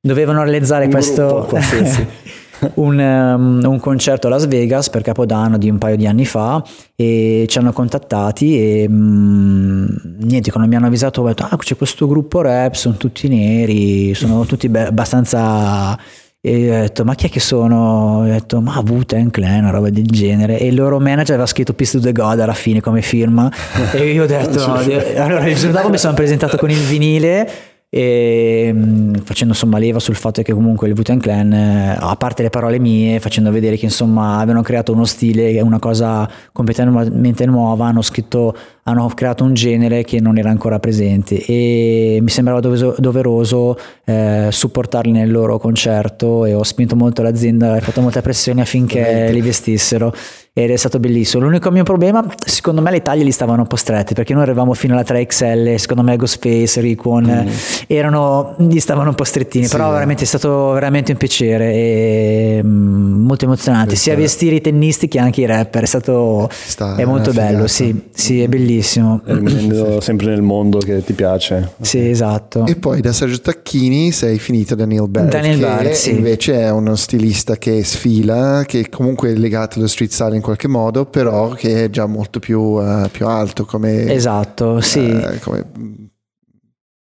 Dovevano 0.00 0.42
realizzare 0.42 0.86
Un 0.86 0.90
questo 0.90 1.46
gruppo 1.48 1.58
un, 2.74 2.98
um, 2.98 3.60
un 3.64 3.80
concerto 3.80 4.26
a 4.26 4.30
Las 4.30 4.46
Vegas 4.46 4.90
per 4.90 5.02
Capodanno 5.02 5.58
di 5.58 5.68
un 5.68 5.78
paio 5.78 5.96
di 5.96 6.06
anni 6.06 6.24
fa 6.24 6.62
e 6.94 7.46
ci 7.48 7.58
hanno 7.58 7.72
contattati 7.72 8.58
e 8.58 8.86
mm, 8.88 9.86
niente, 10.20 10.50
quando 10.50 10.68
mi 10.68 10.76
hanno 10.76 10.86
avvisato 10.86 11.22
ho 11.22 11.26
detto 11.26 11.46
ah 11.48 11.56
c'è 11.56 11.76
questo 11.76 12.06
gruppo 12.08 12.40
rap, 12.40 12.74
sono 12.74 12.96
tutti 12.96 13.28
neri, 13.28 14.14
sono 14.14 14.44
tutti 14.44 14.68
be- 14.68 14.86
abbastanza... 14.86 15.98
E 16.44 16.76
ho 16.76 16.80
detto, 16.80 17.04
ma 17.04 17.14
chi 17.14 17.26
è 17.26 17.30
che 17.30 17.38
sono? 17.38 18.22
Ho 18.22 18.24
detto, 18.24 18.60
ma 18.60 18.82
Wu-Tang 18.84 19.30
Clan, 19.30 19.60
una 19.60 19.70
roba 19.70 19.90
del 19.90 20.06
genere. 20.06 20.58
E 20.58 20.66
il 20.66 20.74
loro 20.74 20.98
manager 20.98 21.34
aveva 21.34 21.46
scritto 21.46 21.72
Peace 21.72 21.92
to 21.92 22.00
the 22.00 22.10
God 22.10 22.40
alla 22.40 22.52
fine 22.52 22.80
come 22.80 23.00
firma. 23.00 23.48
e 23.94 24.10
io 24.10 24.24
ho 24.24 24.26
detto, 24.26 24.60
allora 24.64 25.46
il 25.46 25.56
giorno 25.56 25.76
dopo 25.76 25.90
mi 25.90 25.98
sono 25.98 26.14
presentato 26.14 26.56
con 26.56 26.68
il 26.68 26.78
vinile 26.78 27.48
e 27.94 28.72
mh, 28.72 29.20
facendo 29.22 29.52
insomma 29.52 29.76
leva 29.76 29.98
sul 29.98 30.14
fatto 30.14 30.40
che 30.40 30.54
comunque 30.54 30.88
il 30.88 30.94
Wu-Tang 30.96 31.20
Clan 31.20 31.52
eh, 31.52 31.94
a 31.98 32.16
parte 32.16 32.42
le 32.42 32.48
parole 32.48 32.78
mie 32.78 33.20
facendo 33.20 33.50
vedere 33.50 33.76
che 33.76 33.84
insomma 33.84 34.38
avevano 34.38 34.62
creato 34.62 34.92
uno 34.92 35.04
stile 35.04 35.60
una 35.60 35.78
cosa 35.78 36.26
completamente 36.52 37.44
nuova 37.44 37.88
hanno 37.88 38.00
scritto 38.00 38.56
hanno 38.84 39.08
creato 39.14 39.44
un 39.44 39.54
genere 39.54 40.02
che 40.02 40.20
non 40.20 40.38
era 40.38 40.50
ancora 40.50 40.80
presente 40.80 41.44
e 41.44 42.18
mi 42.20 42.28
sembrava 42.28 42.60
doveroso 42.60 43.78
eh, 44.04 44.48
supportarli 44.50 45.12
nel 45.12 45.30
loro 45.30 45.58
concerto 45.58 46.44
e 46.44 46.54
ho 46.54 46.64
spinto 46.64 46.96
molto 46.96 47.22
l'azienda 47.22 47.76
e 47.76 47.80
fatto 47.80 48.00
molta 48.00 48.22
pressione 48.22 48.62
affinché 48.62 49.30
li 49.30 49.40
vestissero 49.40 50.12
ed 50.54 50.70
è 50.70 50.76
stato 50.76 51.00
bellissimo. 51.00 51.44
L'unico 51.44 51.70
mio 51.70 51.82
problema, 51.82 52.22
secondo 52.44 52.82
me, 52.82 52.90
le 52.90 53.00
taglie 53.00 53.24
gli 53.24 53.30
stavano 53.30 53.62
un 53.62 53.66
po' 53.66 53.76
strette 53.76 54.12
perché 54.12 54.34
noi 54.34 54.42
arrivavamo 54.42 54.74
fino 54.74 54.92
alla 54.92 55.02
3XL. 55.02 55.76
Secondo 55.76 56.02
me, 56.02 56.14
Ghostface, 56.16 56.78
Ricon 56.82 57.26
eh, 57.26 57.50
erano, 57.86 58.54
gli 58.58 58.78
stavano 58.78 59.08
un 59.08 59.14
po' 59.14 59.24
strettini. 59.24 59.64
Sì. 59.64 59.70
Però, 59.70 59.90
veramente 59.90 60.24
è 60.24 60.26
stato 60.26 60.72
veramente 60.72 61.12
un 61.12 61.16
piacere 61.16 61.72
e 61.72 62.60
mm, 62.62 63.24
molto 63.24 63.46
emozionante, 63.46 63.96
sia 63.96 64.14
vestire 64.14 64.56
i 64.56 64.60
tennisti 64.60 65.08
che 65.08 65.18
anche 65.18 65.40
i 65.40 65.46
rapper. 65.46 65.84
È 65.84 65.86
stato 65.86 66.50
Sta- 66.52 66.96
è 66.96 67.06
molto 67.06 67.32
bello, 67.32 67.66
sì, 67.66 68.02
sì, 68.12 68.42
è 68.42 68.46
bellissimo. 68.46 68.71
Rimanendo 68.80 70.00
sempre 70.00 70.26
nel 70.26 70.42
mondo 70.42 70.78
che 70.78 71.04
ti 71.04 71.12
piace. 71.12 71.72
Sì, 71.80 72.08
esatto. 72.08 72.64
E 72.66 72.76
poi 72.76 73.00
da 73.00 73.12
Sergio 73.12 73.40
Tacchini 73.40 74.12
sei 74.12 74.38
finito 74.38 74.74
da 74.74 74.86
Neil 74.86 75.08
Barrett, 75.08 75.32
Daniel 75.32 75.58
che 75.58 75.64
Barrett, 75.64 75.94
sì. 75.94 76.10
invece 76.10 76.54
è 76.60 76.70
uno 76.70 76.94
stilista 76.94 77.56
che 77.56 77.82
sfila, 77.84 78.64
che 78.66 78.88
comunque 78.88 79.30
è 79.30 79.34
legato 79.34 79.78
allo 79.78 79.88
street 79.88 80.10
style 80.12 80.36
in 80.36 80.42
qualche 80.42 80.68
modo, 80.68 81.04
però 81.04 81.50
che 81.50 81.84
è 81.84 81.90
già 81.90 82.06
molto 82.06 82.38
più, 82.38 82.80
eh, 82.80 83.08
più 83.10 83.26
alto 83.26 83.64
come, 83.64 84.12
Esatto, 84.12 84.80
sì, 84.80 85.00
eh, 85.00 85.38
come 85.40 85.66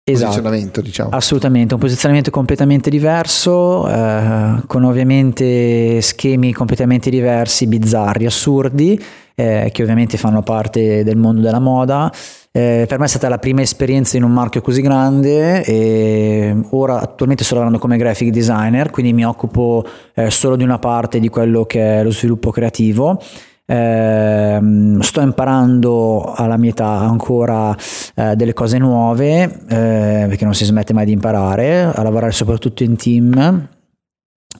esatto. 0.04 0.32
posizionamento, 0.32 0.82
diciamo. 0.82 1.10
Assolutamente, 1.12 1.74
un 1.74 1.80
posizionamento 1.80 2.32
completamente 2.32 2.89
diverso, 2.89 3.88
eh, 3.89 4.62
con 4.68 4.84
ovviamente 4.84 6.02
schemi 6.02 6.54
completamente 6.54 7.10
diversi, 7.10 7.68
bizzarri, 7.68 8.26
assurdi, 8.26 9.02
eh, 9.36 9.69
che 9.71 9.84
ovviamente 9.84 10.17
fanno 10.17 10.41
parte 10.41 11.04
del 11.04 11.17
mondo 11.17 11.41
della 11.41 11.60
moda. 11.60 12.12
Eh, 12.52 12.86
per 12.88 13.00
me 13.00 13.06
è 13.06 13.10
stata 13.10 13.28
la 13.28 13.38
prima 13.38 13.62
esperienza 13.62 14.15
in 14.15 14.24
un 14.24 14.32
marchio 14.32 14.62
così 14.62 14.82
grande 14.82 15.62
e 15.65 16.56
ora 16.69 17.02
attualmente 17.02 17.43
sto 17.43 17.56
lavorando 17.56 17.80
come 17.80 17.98
graphic 17.98 18.30
designer, 18.30 18.91
quindi 18.91 19.12
mi 19.12 19.26
occupo 19.26 19.86
eh, 20.13 20.32
solo 20.32 20.56
di 20.56 20.63
una 20.63 20.80
parte 20.80 21.19
di 21.19 21.28
quello 21.28 21.65
che 21.65 22.00
è 22.00 22.04
lo 22.04 22.12
sviluppo 22.12 22.52
creativo. 22.52 23.21
Eh, 23.67 24.60
sto 25.00 25.21
imparando 25.21 26.34
alla 26.36 26.56
mia 26.56 26.69
età 26.69 27.00
ancora 27.00 27.76
eh, 28.13 28.36
delle 28.36 28.54
cose 28.54 28.78
nuove 28.78 29.41
eh, 29.41 30.26
perché 30.28 30.45
non 30.45 30.54
si 30.54 30.65
smette 30.65 30.93
mai 30.93 31.06
di 31.06 31.13
imparare, 31.13 31.82
a 31.84 32.04
lavorare 32.04 32.32
soprattutto 32.32 32.84
in 32.84 32.95
team, 32.95 33.67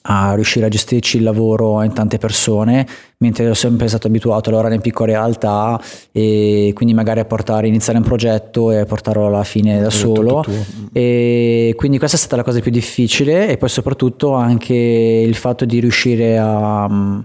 a 0.08 0.34
riuscire 0.34 0.66
a 0.66 0.68
gestirci 0.68 1.16
il 1.16 1.22
lavoro 1.22 1.82
in 1.82 1.92
tante 1.92 2.18
persone, 2.18 2.86
mentre 3.18 3.48
ho 3.48 3.54
sempre 3.54 3.88
stato 3.88 4.06
abituato 4.06 4.48
a 4.48 4.52
lavorare 4.52 4.76
in 4.76 4.80
piccole 4.80 5.12
realtà 5.12 5.80
e 6.12 6.72
quindi 6.74 6.94
magari 6.94 7.20
a 7.20 7.24
portare, 7.24 7.66
iniziare 7.66 7.98
un 7.98 8.04
progetto 8.04 8.70
e 8.70 8.84
portarlo 8.84 9.26
alla 9.26 9.44
fine 9.44 9.80
da 9.80 9.90
solo. 9.90 10.44
E 10.92 11.74
quindi 11.76 11.98
questa 11.98 12.16
è 12.16 12.20
stata 12.20 12.36
la 12.36 12.44
cosa 12.44 12.60
più 12.60 12.70
difficile 12.70 13.48
e 13.48 13.56
poi 13.56 13.68
soprattutto 13.68 14.34
anche 14.34 14.74
il 14.74 15.34
fatto 15.34 15.64
di 15.64 15.80
riuscire 15.80 16.38
a 16.38 17.24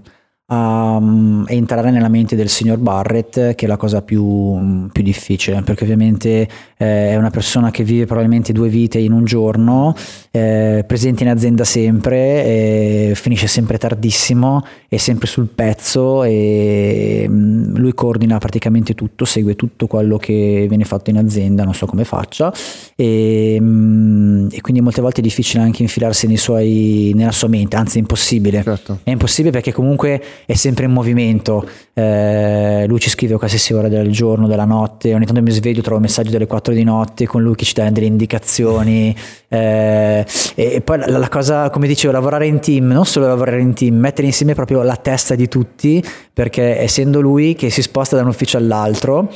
a, 0.52 0.96
a, 0.96 1.02
entrare 1.46 1.90
nella 1.90 2.08
mente 2.08 2.36
del 2.36 2.48
signor 2.48 2.78
Barrett, 2.78 3.54
che 3.54 3.64
è 3.64 3.68
la 3.68 3.76
cosa 3.76 4.02
più, 4.02 4.88
più 4.90 5.02
difficile, 5.02 5.62
perché 5.62 5.84
ovviamente 5.84 6.48
eh, 6.76 7.10
è 7.10 7.16
una 7.16 7.30
persona 7.30 7.70
che 7.70 7.84
vive 7.84 8.04
probabilmente 8.04 8.52
due 8.52 8.68
vite 8.68 8.98
in 8.98 9.12
un 9.12 9.24
giorno, 9.24 9.94
eh, 10.30 10.84
presente 10.86 11.22
in 11.22 11.30
azienda 11.30 11.64
sempre, 11.64 12.44
eh, 12.44 13.12
finisce 13.14 13.46
sempre 13.46 13.78
tardissimo, 13.78 14.64
è 14.88 14.96
sempre 14.96 15.26
sul 15.26 15.46
pezzo 15.46 16.22
e 16.24 17.26
mm, 17.28 17.76
lui 17.76 17.94
coordina 17.94 18.38
praticamente 18.38 18.94
tutto, 18.94 19.24
segue 19.24 19.56
tutto 19.56 19.86
quello 19.86 20.16
che 20.18 20.66
viene 20.68 20.84
fatto 20.84 21.10
in 21.10 21.18
azienda, 21.18 21.64
non 21.64 21.74
so 21.74 21.86
come 21.86 22.04
faccia, 22.04 22.52
e, 22.96 23.56
mm, 23.60 24.48
e 24.50 24.60
quindi 24.60 24.80
molte 24.82 25.00
volte 25.00 25.20
è 25.20 25.22
difficile 25.22 25.62
anche 25.62 25.82
infilarsi 25.82 26.26
suoi, 26.36 27.12
nella 27.14 27.32
sua 27.32 27.48
mente, 27.48 27.76
anzi 27.76 27.98
è 27.98 28.00
impossibile. 28.00 28.62
Certo. 28.62 28.98
È 29.02 29.10
impossibile 29.10 29.52
perché 29.52 29.72
comunque 29.72 30.22
è 30.46 30.54
sempre 30.54 30.84
in 30.84 30.92
movimento. 30.92 31.68
Eh, 31.94 32.84
lui 32.86 32.98
ci 32.98 33.10
scrive 33.10 33.34
a 33.34 33.38
qualsiasi 33.38 33.72
ora 33.74 33.88
del 33.88 34.10
giorno, 34.10 34.46
della 34.46 34.64
notte. 34.64 35.14
Ogni 35.14 35.26
tanto 35.26 35.42
mi 35.42 35.50
sveglio, 35.50 35.82
trovo 35.82 36.00
messaggi 36.00 36.30
delle 36.30 36.46
4 36.46 36.72
di 36.72 36.84
notte 36.84 37.26
con 37.26 37.42
lui 37.42 37.54
che 37.54 37.64
ci 37.64 37.74
dà 37.74 37.88
delle 37.90 38.06
indicazioni. 38.06 39.14
Eh, 39.52 40.24
e, 40.54 40.80
poi 40.80 41.00
la, 41.00 41.18
la, 41.18 41.28
cosa, 41.28 41.68
come 41.68 41.86
dicevo, 41.86 42.10
lavorare 42.10 42.46
in 42.46 42.58
team, 42.58 42.90
non 42.90 43.04
solo 43.04 43.26
lavorare 43.26 43.60
in 43.60 43.74
team, 43.74 43.96
mettere 43.96 44.26
insieme 44.26 44.54
proprio 44.54 44.80
la 44.80 44.96
testa 44.96 45.34
di 45.34 45.46
tutti, 45.46 46.02
perché 46.32 46.80
essendo 46.80 47.20
lui 47.20 47.54
che 47.54 47.68
si 47.68 47.82
sposta 47.82 48.16
da 48.16 48.22
un 48.22 48.28
ufficio 48.28 48.56
all'altro 48.56 49.28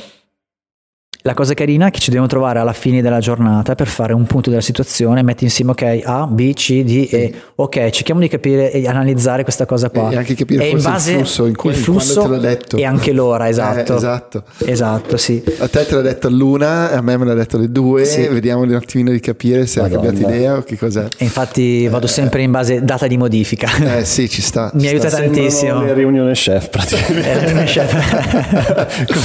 la 1.21 1.33
cosa 1.33 1.53
carina 1.53 1.87
è 1.87 1.91
che 1.91 1.99
ci 1.99 2.05
dobbiamo 2.07 2.27
trovare 2.27 2.59
alla 2.59 2.73
fine 2.73 3.01
della 3.01 3.19
giornata 3.19 3.75
per 3.75 3.87
fare 3.87 4.13
un 4.13 4.25
punto 4.25 4.49
della 4.49 4.61
situazione, 4.61 5.23
metti 5.23 5.43
insieme 5.43 5.71
ok 5.71 6.01
A, 6.03 6.27
B, 6.27 6.53
C, 6.53 6.83
D 6.83 7.07
sì. 7.07 7.07
e 7.09 7.33
ok, 7.55 7.89
cerchiamo 7.89 8.21
di 8.21 8.27
capire 8.27 8.71
e 8.71 8.87
analizzare 8.87 9.43
questa 9.43 9.65
cosa 9.65 9.89
qua. 9.89 10.09
E 10.09 10.15
anche 10.15 10.35
capire 10.35 10.69
e 10.69 10.75
base 10.77 11.11
il 11.11 11.17
flusso, 11.17 11.45
in 11.45 11.55
cui, 11.55 11.71
il 11.71 11.75
flusso 11.75 12.21
te 12.21 12.27
l'ha 12.27 12.37
detto. 12.37 12.77
E 12.77 12.85
anche 12.85 13.11
l'ora, 13.11 13.49
esatto. 13.49 13.93
Eh, 13.93 13.97
esatto. 13.97 14.43
Esatto, 14.65 15.17
sì. 15.17 15.43
A 15.57 15.67
te 15.67 15.85
te 15.85 15.95
l'ha 15.95 16.01
detto 16.01 16.27
all'una, 16.27 16.91
a 16.91 17.01
me 17.01 17.17
me 17.17 17.25
l'ha 17.25 17.33
detto 17.33 17.57
alle 17.57 17.71
due, 17.71 18.05
sì. 18.05 18.27
vediamo 18.27 18.61
un 18.61 18.73
attimino 18.73 19.11
di 19.11 19.19
capire 19.19 19.65
se 19.65 19.81
Madonna. 19.81 19.99
ha 19.99 20.03
cambiato 20.03 20.33
idea 20.33 20.57
o 20.57 20.61
che 20.61 20.77
cos'è. 20.77 21.07
E 21.17 21.23
infatti 21.23 21.87
vado 21.87 22.05
eh. 22.05 22.09
sempre 22.09 22.41
in 22.41 22.51
base 22.51 22.83
data 22.83 23.07
di 23.07 23.17
modifica. 23.17 23.69
Eh 23.97 24.05
sì, 24.05 24.29
ci 24.29 24.41
sta. 24.41 24.71
Mi 24.73 24.81
ci 24.81 24.87
aiuta 24.89 25.09
sta. 25.09 25.19
tantissimo. 25.19 25.83
Le 25.83 25.93
riunioni 25.93 26.33
chef 26.33 26.69
praticamente. 26.69 27.29
Eh, 27.29 27.39
riunione 27.39 27.65
chef. 27.65 29.05
con, 29.07 29.21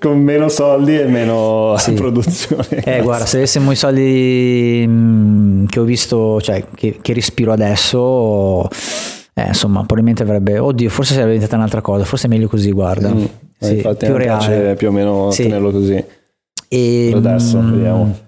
con, 0.00 0.20
meno 0.20 0.48
soldi 0.48 0.98
e 0.98 1.04
meno 1.04 1.35
sì. 1.80 1.92
produzione. 1.94 2.82
Eh, 2.84 3.02
guarda, 3.02 3.26
se 3.26 3.38
avessimo 3.38 3.70
i 3.72 3.76
soldi 3.76 4.84
mm, 4.86 5.66
che 5.66 5.80
ho 5.80 5.84
visto, 5.84 6.40
cioè 6.40 6.64
che, 6.74 6.98
che 7.00 7.12
respiro 7.12 7.52
adesso, 7.52 8.68
eh, 9.34 9.46
insomma, 9.48 9.80
probabilmente 9.80 10.22
avrebbe, 10.22 10.58
oddio, 10.58 10.88
forse 10.88 11.14
sarebbe 11.14 11.32
diventata 11.32 11.56
un'altra 11.56 11.80
cosa, 11.80 12.04
forse 12.04 12.26
è 12.26 12.30
meglio 12.30 12.48
così, 12.48 12.70
guarda. 12.70 13.12
Mm, 13.12 13.24
sì, 13.58 13.74
infatti 13.74 14.06
più 14.06 14.16
reale. 14.16 14.74
più 14.74 14.88
o 14.88 14.92
meno 14.92 15.30
sì. 15.30 15.42
tenerlo 15.42 15.70
così. 15.70 16.04
E, 16.68 17.08
per 17.12 17.18
adesso, 17.18 17.58
mm, 17.58 17.72
vediamo. 17.72 18.24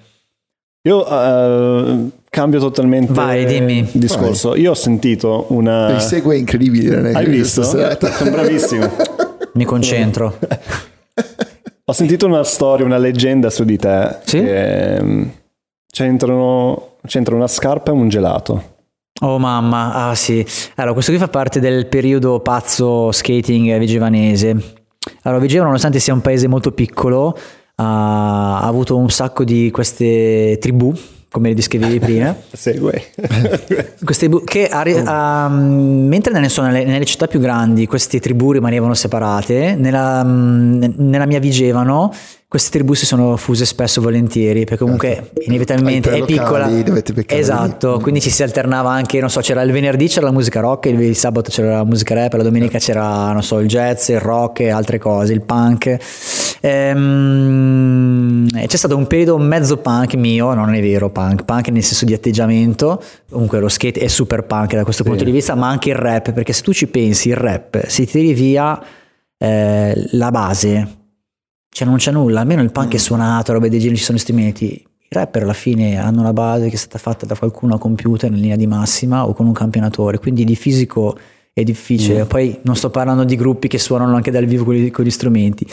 Io 0.82 0.98
uh, 1.00 2.10
cambio 2.30 2.60
totalmente 2.60 3.12
Vai, 3.12 3.44
dimmi. 3.44 3.86
discorso. 3.92 4.50
Vai. 4.50 4.60
Io 4.60 4.70
ho 4.70 4.74
sentito 4.74 5.46
una. 5.48 5.92
Mi 5.92 6.00
segue 6.00 6.36
incredibile. 6.36 7.12
Hai 7.12 7.26
visto? 7.26 7.62
Sono 7.62 8.30
bravissimo. 8.30 8.90
Mi 9.54 9.64
concentro. 9.64 10.38
Ho 11.90 11.92
sentito 11.92 12.26
una 12.26 12.44
storia, 12.44 12.84
una 12.84 12.98
leggenda 12.98 13.48
su 13.48 13.64
di 13.64 13.78
te. 13.78 14.18
Sì? 14.24 14.40
Che, 14.40 14.98
um, 15.00 15.30
c'entrano, 15.90 16.96
c'entra 17.06 17.34
una 17.34 17.46
scarpa 17.46 17.92
e 17.92 17.94
un 17.94 18.10
gelato. 18.10 18.76
Oh 19.22 19.38
mamma, 19.38 19.94
ah 19.94 20.14
sì. 20.14 20.44
Allora, 20.74 20.92
questo 20.92 21.12
qui 21.12 21.20
fa 21.20 21.28
parte 21.28 21.60
del 21.60 21.86
periodo 21.86 22.40
pazzo 22.40 23.10
skating 23.10 23.78
vigevanese. 23.78 24.80
Allora, 25.22 25.40
Vigeva, 25.40 25.64
nonostante 25.64 25.98
sia 25.98 26.12
un 26.12 26.20
paese 26.20 26.46
molto 26.46 26.72
piccolo, 26.72 27.34
ha 27.76 28.60
avuto 28.60 28.94
un 28.98 29.08
sacco 29.08 29.42
di 29.44 29.70
queste 29.70 30.58
tribù 30.60 30.92
come 31.30 31.54
descrivevi 31.54 31.98
prima. 32.00 32.36
Segue. 32.52 33.02
queste, 34.04 34.28
che, 34.44 34.68
uh, 34.72 35.50
mentre 35.50 36.32
nelle, 36.32 36.48
nelle, 36.56 36.84
nelle, 36.84 37.04
città 37.04 37.26
più 37.26 37.40
grandi 37.40 37.86
queste 37.86 38.20
tribù 38.20 38.52
rimanevano 38.52 38.94
separate, 38.94 39.74
nella, 39.76 40.22
nella 40.22 41.26
mia 41.26 41.38
Vigevano 41.38 42.12
queste 42.50 42.70
tribù 42.70 42.94
si 42.94 43.04
sono 43.04 43.36
fuse 43.36 43.66
spesso 43.66 44.00
volentieri 44.00 44.64
perché 44.64 44.82
comunque 44.82 45.14
certo. 45.16 45.42
inevitabilmente 45.42 46.10
è 46.10 46.24
piccola 46.24 46.70
esatto 47.26 47.96
lì. 47.96 48.02
quindi 48.02 48.22
ci 48.22 48.30
si 48.30 48.42
alternava 48.42 48.88
anche 48.90 49.20
non 49.20 49.28
so 49.28 49.40
c'era 49.40 49.60
il 49.60 49.70
venerdì 49.70 50.08
c'era 50.08 50.24
la 50.24 50.32
musica 50.32 50.60
rock 50.60 50.86
il 50.86 51.14
sabato 51.14 51.50
c'era 51.50 51.76
la 51.76 51.84
musica 51.84 52.14
rap 52.14 52.32
la 52.32 52.42
domenica 52.42 52.78
c'era 52.78 53.32
non 53.32 53.42
so 53.42 53.58
il 53.58 53.68
jazz 53.68 54.08
il 54.08 54.20
rock 54.20 54.60
e 54.60 54.70
altre 54.70 54.96
cose 54.96 55.34
il 55.34 55.42
punk 55.42 55.98
ehm, 56.62 58.48
c'è 58.66 58.76
stato 58.78 58.96
un 58.96 59.06
periodo 59.06 59.36
mezzo 59.36 59.76
punk 59.76 60.14
mio 60.14 60.54
non 60.54 60.72
è 60.72 60.80
vero 60.80 61.10
punk 61.10 61.44
punk 61.44 61.68
nel 61.68 61.84
senso 61.84 62.06
di 62.06 62.14
atteggiamento 62.14 63.02
comunque 63.28 63.60
lo 63.60 63.68
skate 63.68 64.00
è 64.00 64.08
super 64.08 64.44
punk 64.44 64.74
da 64.74 64.84
questo 64.84 65.02
sì. 65.02 65.08
punto 65.10 65.24
di 65.24 65.32
vista 65.32 65.54
ma 65.54 65.68
anche 65.68 65.90
il 65.90 65.96
rap 65.96 66.32
perché 66.32 66.54
se 66.54 66.62
tu 66.62 66.72
ci 66.72 66.86
pensi 66.86 67.28
il 67.28 67.36
rap 67.36 67.86
si 67.88 68.06
tiri 68.06 68.32
via 68.32 68.82
eh, 69.36 70.08
la 70.12 70.30
base 70.30 70.96
cioè 71.70 71.86
non 71.86 71.96
c'è 71.96 72.10
nulla, 72.10 72.40
almeno 72.40 72.62
il 72.62 72.72
punk 72.72 72.88
mm. 72.88 72.96
è 72.96 72.98
suonato, 72.98 73.52
robe 73.52 73.68
dei 73.68 73.78
generi, 73.78 73.98
ci 73.98 74.04
sono 74.04 74.18
strumenti. 74.18 74.64
I 74.64 75.14
rapper 75.14 75.42
alla 75.42 75.52
fine 75.52 75.98
hanno 75.98 76.20
una 76.20 76.32
base 76.32 76.68
che 76.68 76.74
è 76.74 76.78
stata 76.78 76.98
fatta 76.98 77.24
da 77.24 77.34
qualcuno 77.34 77.74
a 77.74 77.78
computer 77.78 78.30
in 78.30 78.40
linea 78.40 78.56
di 78.56 78.66
massima 78.66 79.26
o 79.26 79.32
con 79.32 79.46
un 79.46 79.52
campionatore, 79.52 80.18
quindi 80.18 80.44
di 80.44 80.56
fisico 80.56 81.16
è 81.52 81.62
difficile. 81.62 82.24
Mm. 82.24 82.26
Poi 82.26 82.58
non 82.62 82.76
sto 82.76 82.90
parlando 82.90 83.24
di 83.24 83.36
gruppi 83.36 83.68
che 83.68 83.78
suonano 83.78 84.14
anche 84.14 84.30
dal 84.30 84.44
vivo 84.44 84.64
con 84.64 84.74
gli, 84.74 84.90
con 84.90 85.04
gli 85.04 85.10
strumenti. 85.10 85.66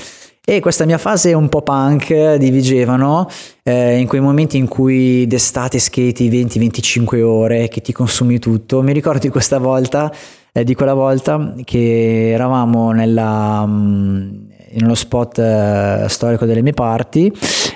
E 0.47 0.59
questa 0.59 0.85
mia 0.85 0.99
fase 0.99 1.33
un 1.33 1.49
po' 1.49 1.63
punk 1.63 2.35
di 2.35 2.51
Vigevano, 2.51 3.27
eh, 3.63 3.97
in 3.97 4.05
quei 4.05 4.21
momenti 4.21 4.57
in 4.57 4.67
cui 4.67 5.25
d'estate 5.25 5.79
skati 5.79 6.29
20-25 6.29 7.21
ore, 7.23 7.67
che 7.67 7.81
ti 7.81 7.91
consumi 7.91 8.37
tutto, 8.37 8.83
mi 8.83 8.93
ricordo 8.93 9.21
di 9.21 9.29
questa 9.29 9.57
volta, 9.57 10.13
eh, 10.51 10.63
di 10.63 10.75
quella 10.75 10.93
volta 10.93 11.55
che 11.63 12.29
eravamo 12.29 12.91
nella... 12.91 13.65
Mh, 13.65 13.71
mm, 13.71 14.53
nello 14.79 14.95
spot 14.95 15.39
eh, 15.39 16.05
storico 16.07 16.45
delle 16.45 16.61
mie 16.61 16.73
parti, 16.73 17.31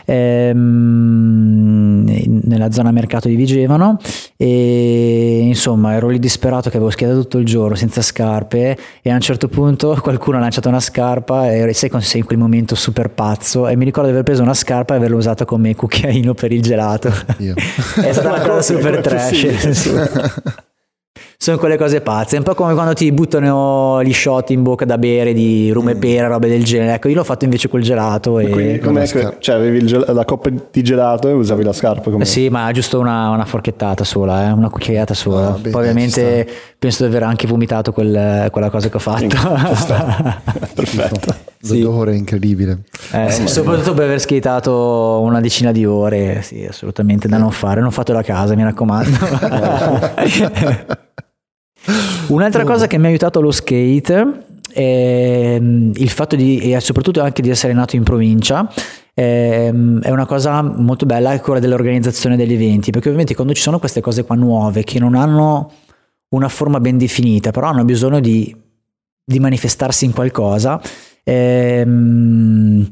ehm, 0.06 2.04
nella 2.44 2.72
zona 2.72 2.92
mercato 2.92 3.28
di 3.28 3.36
Vigevano 3.36 3.98
e 4.36 5.40
insomma 5.44 5.94
ero 5.94 6.08
lì 6.10 6.20
disperato 6.20 6.70
che 6.70 6.78
avevo 6.78 6.92
schierato 6.92 7.20
tutto 7.22 7.38
il 7.38 7.46
giorno 7.46 7.76
senza 7.76 8.02
scarpe 8.02 8.78
e 9.02 9.12
a 9.12 9.14
un 9.14 9.22
certo 9.22 9.48
punto 9.48 9.98
qualcuno 10.02 10.38
ha 10.38 10.40
lanciato 10.40 10.70
una 10.70 10.80
scarpa 10.80 11.52
e 11.52 11.74
sai 11.74 11.90
quando 11.90 12.08
sei 12.08 12.22
in 12.22 12.26
quel 12.26 12.40
momento 12.40 12.76
super 12.76 13.10
pazzo 13.10 13.68
e 13.68 13.76
mi 13.76 13.86
ricordo 13.86 14.08
di 14.08 14.14
aver 14.14 14.26
preso 14.26 14.42
una 14.42 14.54
scarpa 14.54 14.94
e 14.94 14.98
averla 14.98 15.18
usata 15.18 15.46
come 15.46 15.76
cucchiaino 15.76 16.34
per 16.34 16.52
il 16.52 16.62
gelato. 16.62 17.10
È 17.40 18.12
stata 18.12 18.30
una 18.30 18.42
cosa 18.42 18.62
super 18.62 19.02
trash 19.02 20.64
sono 21.42 21.58
quelle 21.58 21.78
cose 21.78 22.02
pazze. 22.02 22.36
È 22.36 22.38
un 22.38 22.44
po' 22.44 22.54
come 22.54 22.74
quando 22.74 22.94
ti 22.94 23.10
buttano 23.14 24.04
gli 24.04 24.12
shot 24.12 24.50
in 24.50 24.62
bocca 24.62 24.84
da 24.84 24.98
bere 24.98 25.32
di 25.32 25.72
rum 25.72 25.88
e 25.88 25.96
mm. 25.96 26.00
pera, 26.00 26.28
robe 26.28 26.50
del 26.50 26.66
genere. 26.66 26.96
Ecco, 26.96 27.08
io 27.08 27.16
l'ho 27.16 27.24
fatto 27.24 27.46
invece 27.46 27.70
col 27.70 27.80
gelato. 27.80 28.40
E... 28.40 28.50
Quindi 28.50 28.80
com'è 28.80 29.08
che, 29.08 29.38
cioè, 29.40 29.56
avevi 29.56 29.86
gel- 29.86 30.04
la 30.06 30.26
coppa 30.26 30.50
di 30.50 30.84
gelato 30.84 31.30
e 31.30 31.32
usavi 31.32 31.64
la 31.64 31.72
scarpa? 31.72 32.12
Come... 32.12 32.26
Sì, 32.26 32.50
ma 32.50 32.70
giusto 32.74 33.00
una, 33.00 33.30
una 33.30 33.46
forchettata 33.46 34.04
sola, 34.04 34.50
eh? 34.50 34.52
una 34.52 34.70
cucchiaiata 34.70 35.14
sola. 35.14 35.54
Ah, 35.54 35.58
beh, 35.58 35.70
Poi 35.70 35.80
ovviamente 35.80 36.46
penso 36.78 37.04
di 37.04 37.10
aver 37.10 37.24
anche 37.24 37.48
vomitato 37.48 37.94
quel, 37.94 38.50
quella 38.52 38.70
cosa 38.70 38.90
che 38.90 38.98
ho 38.98 39.00
fatto. 39.00 39.28
Perfetto. 40.76 41.36
Sì. 41.62 41.82
L'odore 41.82 42.12
è 42.12 42.16
incredibile. 42.16 42.80
Eh, 43.14 43.32
sì, 43.32 43.48
soprattutto 43.48 43.94
per 43.94 44.06
aver 44.06 44.20
skatato 44.20 45.22
una 45.22 45.40
decina 45.40 45.72
di 45.72 45.86
ore, 45.86 46.42
sì, 46.42 46.66
assolutamente 46.66 47.30
da 47.30 47.38
non 47.38 47.52
fare. 47.52 47.80
Non 47.80 47.92
fatelo 47.92 48.18
a 48.18 48.24
casa, 48.24 48.56
mi 48.56 48.64
raccomando. 48.64 49.18
Un'altra 52.30 52.64
cosa 52.64 52.88
che 52.88 52.98
mi 52.98 53.06
ha 53.06 53.10
aiutato 53.10 53.42
lo 53.42 53.52
skate 53.52 54.46
è 54.72 55.58
mm, 55.60 55.92
il 55.96 56.10
fatto 56.10 56.36
di, 56.36 56.60
e 56.60 56.80
soprattutto 56.80 57.22
anche 57.22 57.42
di 57.42 57.50
essere 57.50 57.74
nato 57.74 57.96
in 57.96 58.04
provincia, 58.04 58.72
è 59.14 59.70
una 59.72 60.26
cosa 60.26 60.62
molto 60.62 61.06
bella 61.06 61.34
è 61.34 61.42
quella 61.42 61.60
dell'organizzazione 61.60 62.38
degli 62.38 62.54
eventi, 62.54 62.92
perché 62.92 63.08
ovviamente 63.08 63.36
quando 63.36 63.54
ci 63.54 63.62
sono 63.62 63.80
queste 63.80 64.00
cose 64.00 64.24
qua 64.24 64.36
nuove 64.36 64.84
che 64.84 64.98
non 64.98 65.16
hanno 65.16 65.72
una 66.30 66.48
forma 66.48 66.80
ben 66.80 66.98
definita, 66.98 67.52
però 67.52 67.68
hanno 67.68 67.84
bisogno 67.84 68.20
di 68.20 68.56
di 69.30 69.40
manifestarsi 69.40 70.06
in 70.06 70.12
qualcosa, 70.12 70.82
ehm, 71.24 72.90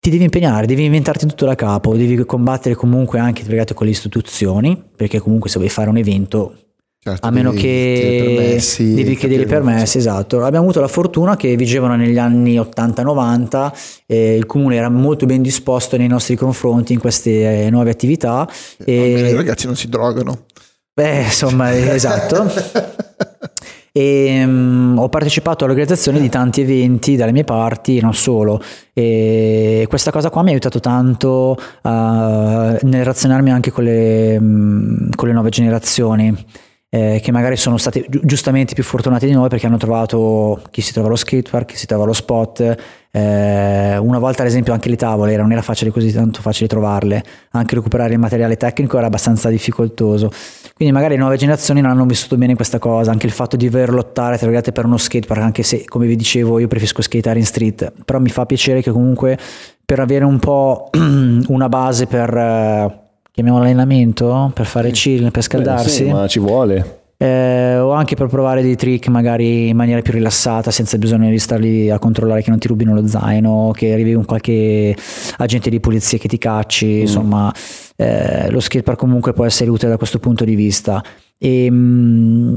ti 0.00 0.08
devi 0.08 0.24
impegnare, 0.24 0.64
devi 0.64 0.86
inventarti 0.86 1.26
tutto 1.26 1.44
da 1.44 1.54
capo, 1.54 1.94
devi 1.94 2.24
combattere 2.24 2.74
comunque 2.74 3.18
anche 3.18 3.44
con 3.74 3.84
le 3.84 3.92
istituzioni, 3.92 4.82
perché 4.96 5.18
comunque 5.18 5.50
se 5.50 5.58
vuoi 5.58 5.68
fare 5.68 5.90
un 5.90 5.98
evento 5.98 6.54
Certo, 7.02 7.26
a 7.26 7.30
meno 7.30 7.50
che 7.52 8.34
permessi, 8.36 8.92
devi 8.92 9.16
chiedere 9.16 9.44
i 9.44 9.46
permessi, 9.46 9.96
esatto. 9.96 10.44
Abbiamo 10.44 10.66
avuto 10.66 10.80
la 10.80 10.88
fortuna 10.88 11.34
che 11.34 11.56
vigevano 11.56 11.96
negli 11.96 12.18
anni 12.18 12.56
80-90 12.56 13.72
e 14.04 14.36
il 14.36 14.44
comune 14.44 14.76
era 14.76 14.90
molto 14.90 15.24
ben 15.24 15.40
disposto 15.40 15.96
nei 15.96 16.08
nostri 16.08 16.36
confronti 16.36 16.92
in 16.92 16.98
queste 16.98 17.64
eh, 17.64 17.70
nuove 17.70 17.88
attività. 17.88 18.46
E... 18.84 19.30
I 19.30 19.34
ragazzi 19.34 19.64
non 19.64 19.76
si 19.76 19.88
drogano. 19.88 20.44
Beh, 20.92 21.22
insomma, 21.22 21.74
esatto. 21.74 22.52
e 23.92 24.44
um, 24.44 24.96
ho 24.98 25.08
partecipato 25.08 25.64
all'organizzazione 25.64 26.20
di 26.20 26.28
tanti 26.28 26.60
eventi 26.60 27.16
dalle 27.16 27.32
mie 27.32 27.44
parti 27.44 27.96
e 27.96 28.00
non 28.00 28.14
solo 28.14 28.62
e 28.92 29.84
questa 29.88 30.12
cosa 30.12 30.30
qua 30.30 30.42
mi 30.42 30.50
ha 30.50 30.52
aiutato 30.52 30.78
tanto 30.78 31.56
uh, 31.82 31.88
nel 31.90 33.04
razionarmi 33.04 33.50
anche 33.50 33.72
con 33.72 33.82
le, 33.82 34.36
um, 34.36 35.08
con 35.16 35.26
le 35.26 35.34
nuove 35.34 35.48
generazioni 35.48 36.32
eh, 36.92 37.20
che 37.22 37.30
magari 37.30 37.56
sono 37.56 37.76
stati 37.76 38.04
gi- 38.08 38.20
giustamente 38.24 38.74
più 38.74 38.82
fortunati 38.82 39.24
di 39.24 39.32
noi 39.32 39.48
perché 39.48 39.66
hanno 39.66 39.76
trovato 39.76 40.60
chi 40.70 40.80
si 40.80 40.92
trova 40.92 41.06
allo 41.06 41.16
skatepark, 41.16 41.66
chi 41.66 41.76
si 41.76 41.86
trova 41.86 42.02
allo 42.02 42.12
spot. 42.12 42.76
Eh, 43.12 43.96
una 43.96 44.18
volta 44.18 44.42
ad 44.42 44.48
esempio 44.48 44.72
anche 44.72 44.88
le 44.88 44.96
tavole 44.96 45.36
non 45.36 45.50
era 45.50 45.62
facile 45.62 45.90
così 45.90 46.12
tanto 46.12 46.40
facile 46.40 46.68
trovarle, 46.68 47.24
anche 47.52 47.76
recuperare 47.76 48.12
il 48.12 48.18
materiale 48.18 48.56
tecnico 48.56 48.98
era 48.98 49.06
abbastanza 49.06 49.48
difficoltoso. 49.50 50.30
Quindi 50.74 50.92
magari 50.92 51.14
le 51.14 51.20
nuove 51.20 51.36
generazioni 51.36 51.80
non 51.80 51.92
hanno 51.92 52.06
vissuto 52.06 52.36
bene 52.36 52.56
questa 52.56 52.80
cosa, 52.80 53.12
anche 53.12 53.26
il 53.26 53.32
fatto 53.32 53.56
di 53.56 53.68
dover 53.68 53.90
lottare 53.90 54.36
tra 54.36 54.46
virgolette 54.46 54.72
per 54.72 54.84
uno 54.84 54.96
skatepark, 54.96 55.40
anche 55.40 55.62
se 55.62 55.84
come 55.86 56.08
vi 56.08 56.16
dicevo 56.16 56.58
io 56.58 56.66
preferisco 56.66 57.02
skateare 57.02 57.38
in 57.38 57.46
street, 57.46 57.92
però 58.04 58.18
mi 58.18 58.30
fa 58.30 58.46
piacere 58.46 58.82
che 58.82 58.90
comunque 58.90 59.38
per 59.84 60.00
avere 60.00 60.24
un 60.24 60.38
po' 60.40 60.90
una 61.46 61.68
base 61.68 62.06
per 62.06 62.36
eh, 62.36 62.99
chiamiamolo 63.40 63.64
allenamento 63.64 64.50
per 64.54 64.66
fare 64.66 64.90
chill, 64.90 65.30
per 65.30 65.42
scaldarsi. 65.42 66.04
Beh, 66.04 66.08
sì, 66.08 66.12
ma 66.12 66.26
ci 66.26 66.38
vuole. 66.38 66.98
Eh, 67.16 67.76
o 67.76 67.90
anche 67.90 68.14
per 68.14 68.28
provare 68.28 68.62
dei 68.62 68.76
trick 68.76 69.08
magari 69.08 69.68
in 69.68 69.76
maniera 69.76 70.00
più 70.00 70.14
rilassata 70.14 70.70
senza 70.70 70.96
bisogno 70.96 71.28
di 71.28 71.38
star 71.38 71.60
lì 71.60 71.90
a 71.90 71.98
controllare 71.98 72.40
che 72.40 72.48
non 72.48 72.58
ti 72.58 72.66
rubino 72.66 72.94
lo 72.94 73.06
zaino 73.06 73.72
che 73.74 73.92
arrivi 73.92 74.14
con 74.14 74.24
qualche 74.24 74.96
agente 75.36 75.68
di 75.68 75.80
polizia 75.80 76.16
che 76.16 76.28
ti 76.28 76.38
cacci 76.38 76.86
mm. 76.86 77.00
insomma 77.00 77.52
eh, 77.96 78.50
lo 78.50 78.58
skatepark 78.58 78.98
comunque 78.98 79.34
può 79.34 79.44
essere 79.44 79.68
utile 79.68 79.90
da 79.90 79.98
questo 79.98 80.18
punto 80.18 80.46
di 80.46 80.54
vista 80.54 81.04
e, 81.36 81.70
mh, 81.70 81.74
mm, 81.74 82.54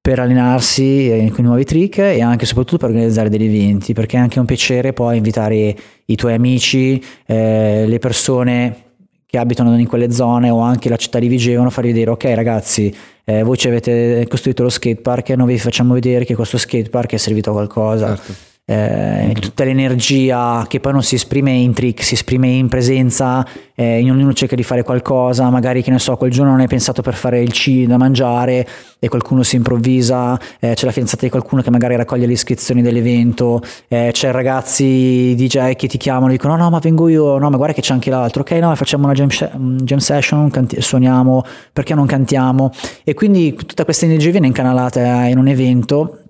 per 0.00 0.18
allenarsi 0.18 1.08
eh, 1.08 1.30
con 1.32 1.44
i 1.44 1.46
nuovi 1.46 1.62
trick 1.62 1.98
e 1.98 2.22
anche 2.22 2.42
e 2.42 2.46
soprattutto 2.48 2.78
per 2.78 2.88
organizzare 2.88 3.28
degli 3.28 3.44
eventi 3.44 3.92
perché 3.92 4.16
è 4.16 4.20
anche 4.20 4.40
un 4.40 4.46
piacere 4.46 4.92
poi 4.92 5.18
invitare 5.18 5.76
i 6.06 6.16
tuoi 6.16 6.34
amici 6.34 7.00
eh, 7.24 7.84
le 7.86 7.98
persone 8.00 8.90
che 9.32 9.38
abitano 9.38 9.78
in 9.78 9.86
quelle 9.86 10.12
zone 10.12 10.50
o 10.50 10.60
anche 10.60 10.90
la 10.90 10.96
città 10.96 11.18
di 11.18 11.26
Vigevano 11.26 11.70
far 11.70 11.84
vedere 11.84 12.10
ok 12.10 12.24
ragazzi 12.34 12.94
eh, 13.24 13.42
voi 13.42 13.56
ci 13.56 13.66
avete 13.66 14.26
costruito 14.28 14.62
lo 14.62 14.68
skatepark 14.68 15.30
e 15.30 15.36
noi 15.36 15.54
vi 15.54 15.58
facciamo 15.58 15.94
vedere 15.94 16.26
che 16.26 16.34
questo 16.34 16.58
skatepark 16.58 17.14
è 17.14 17.16
servito 17.16 17.48
a 17.48 17.52
qualcosa 17.54 18.08
certo 18.08 18.50
eh, 18.64 19.34
tutta 19.40 19.64
l'energia 19.64 20.64
che 20.68 20.78
poi 20.78 20.92
non 20.92 21.02
si 21.02 21.16
esprime 21.16 21.50
in 21.50 21.72
trick, 21.72 22.02
si 22.02 22.14
esprime 22.14 22.48
in 22.48 22.68
presenza, 22.68 23.44
eh, 23.74 23.98
ognuno 24.08 24.32
cerca 24.32 24.54
di 24.54 24.62
fare 24.62 24.84
qualcosa, 24.84 25.50
magari 25.50 25.82
che 25.82 25.90
ne 25.90 25.98
so, 25.98 26.16
quel 26.16 26.30
giorno 26.30 26.52
non 26.52 26.60
hai 26.60 26.68
pensato 26.68 27.02
per 27.02 27.14
fare 27.14 27.40
il 27.40 27.52
C 27.52 27.84
da 27.86 27.96
mangiare 27.96 28.66
e 29.00 29.08
qualcuno 29.08 29.42
si 29.42 29.56
improvvisa, 29.56 30.38
eh, 30.60 30.74
c'è 30.74 30.84
la 30.86 30.92
fidanzata 30.92 31.24
di 31.24 31.30
qualcuno 31.30 31.60
che 31.60 31.70
magari 31.70 31.96
raccoglie 31.96 32.26
le 32.26 32.32
iscrizioni 32.32 32.82
dell'evento, 32.82 33.60
eh, 33.88 34.10
c'è 34.12 34.30
ragazzi 34.30 35.34
DJ 35.36 35.74
che 35.74 35.88
ti 35.88 35.98
chiamano 35.98 36.28
e 36.28 36.36
dicono 36.36 36.54
no 36.56 36.62
no 36.62 36.70
ma 36.70 36.78
vengo 36.78 37.08
io, 37.08 37.38
no 37.38 37.50
ma 37.50 37.56
guarda 37.56 37.74
che 37.74 37.80
c'è 37.80 37.92
anche 37.92 38.10
l'altro, 38.10 38.42
ok 38.42 38.52
no 38.52 38.74
facciamo 38.76 39.04
una 39.04 39.14
jam, 39.14 39.28
jam 39.28 39.98
session, 39.98 40.50
canti- 40.50 40.80
suoniamo, 40.80 41.44
perché 41.72 41.94
non 41.94 42.06
cantiamo? 42.06 42.70
E 43.02 43.14
quindi 43.14 43.54
tutta 43.54 43.84
questa 43.84 44.04
energia 44.04 44.30
viene 44.30 44.46
incanalata 44.46 45.24
in 45.26 45.38
un 45.38 45.48
evento 45.48 46.21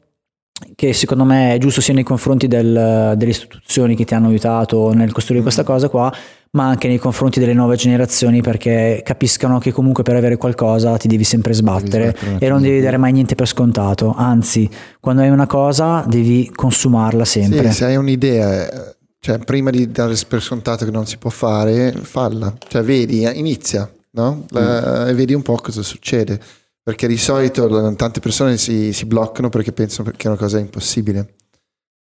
che 0.75 0.93
secondo 0.93 1.25
me 1.25 1.55
è 1.55 1.59
giusto 1.59 1.81
sia 1.81 1.95
nei 1.95 2.03
confronti 2.03 2.49
del, 2.49 3.15
delle 3.17 3.31
istituzioni 3.31 3.95
che 3.95 4.05
ti 4.05 4.15
hanno 4.15 4.29
aiutato 4.29 4.93
nel 4.93 5.13
costruire 5.13 5.41
mm. 5.41 5.47
questa 5.47 5.65
cosa 5.65 5.89
qua, 5.89 6.13
ma 6.53 6.69
anche 6.69 6.89
nei 6.89 6.99
confronti 6.99 7.41
delle 7.41 7.55
nuove 7.55 7.77
generazioni 7.77 8.43
perché 8.43 9.01
capiscano 9.05 9.59
che 9.59 9.73
comunque 9.73 10.03
per 10.03 10.17
avere 10.17 10.37
qualcosa 10.37 10.97
ti 10.97 11.09
devi 11.09 11.25
sempre 11.25 11.53
sbattere, 11.53 12.07
devi 12.07 12.19
sbattere 12.19 12.47
e 12.47 12.49
non 12.49 12.63
devi 12.63 12.81
dare 12.81 12.97
mai 12.97 13.13
niente 13.13 13.35
per 13.35 13.47
scontato, 13.47 14.15
anzi 14.17 14.69
quando 15.01 15.23
hai 15.23 15.31
una 15.31 15.47
cosa 15.47 16.05
devi 16.07 16.51
consumarla 16.55 17.25
sempre. 17.25 17.71
Sì, 17.71 17.77
se 17.77 17.85
hai 17.87 17.97
un'idea, 17.97 18.95
cioè 19.19 19.39
prima 19.39 19.71
di 19.71 19.91
dare 19.91 20.15
per 20.29 20.43
scontato 20.43 20.85
che 20.85 20.91
non 20.91 21.07
si 21.07 21.17
può 21.17 21.31
fare, 21.31 21.93
falla, 21.93 22.55
cioè 22.69 22.83
vedi, 22.83 23.29
inizia, 23.39 23.91
no? 24.11 24.45
La, 24.51 25.05
mm. 25.05 25.09
e 25.09 25.15
vedi 25.15 25.35
un 25.35 25.43
po' 25.43 25.57
cosa 25.57 25.83
succede 25.83 26.41
perché 26.83 27.07
di 27.07 27.17
solito 27.17 27.95
tante 27.95 28.21
persone 28.21 28.57
si, 28.57 28.93
si, 28.93 29.07
bloccano 29.07 29.49
perché 29.49 29.73
pensano 29.73 30.11
che 30.11 30.25
è 30.25 30.29
una 30.29 30.37
cosa 30.37 30.59
impossibile. 30.59 31.35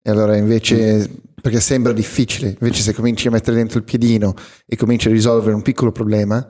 E 0.01 0.09
allora 0.09 0.35
invece, 0.35 1.09
perché 1.39 1.59
sembra 1.59 1.93
difficile, 1.93 2.55
invece 2.59 2.81
se 2.81 2.93
cominci 2.93 3.27
a 3.27 3.31
mettere 3.31 3.55
dentro 3.57 3.77
il 3.77 3.83
piedino 3.83 4.33
e 4.65 4.75
cominci 4.75 5.07
a 5.07 5.11
risolvere 5.11 5.55
un 5.55 5.61
piccolo 5.61 5.91
problema, 5.91 6.47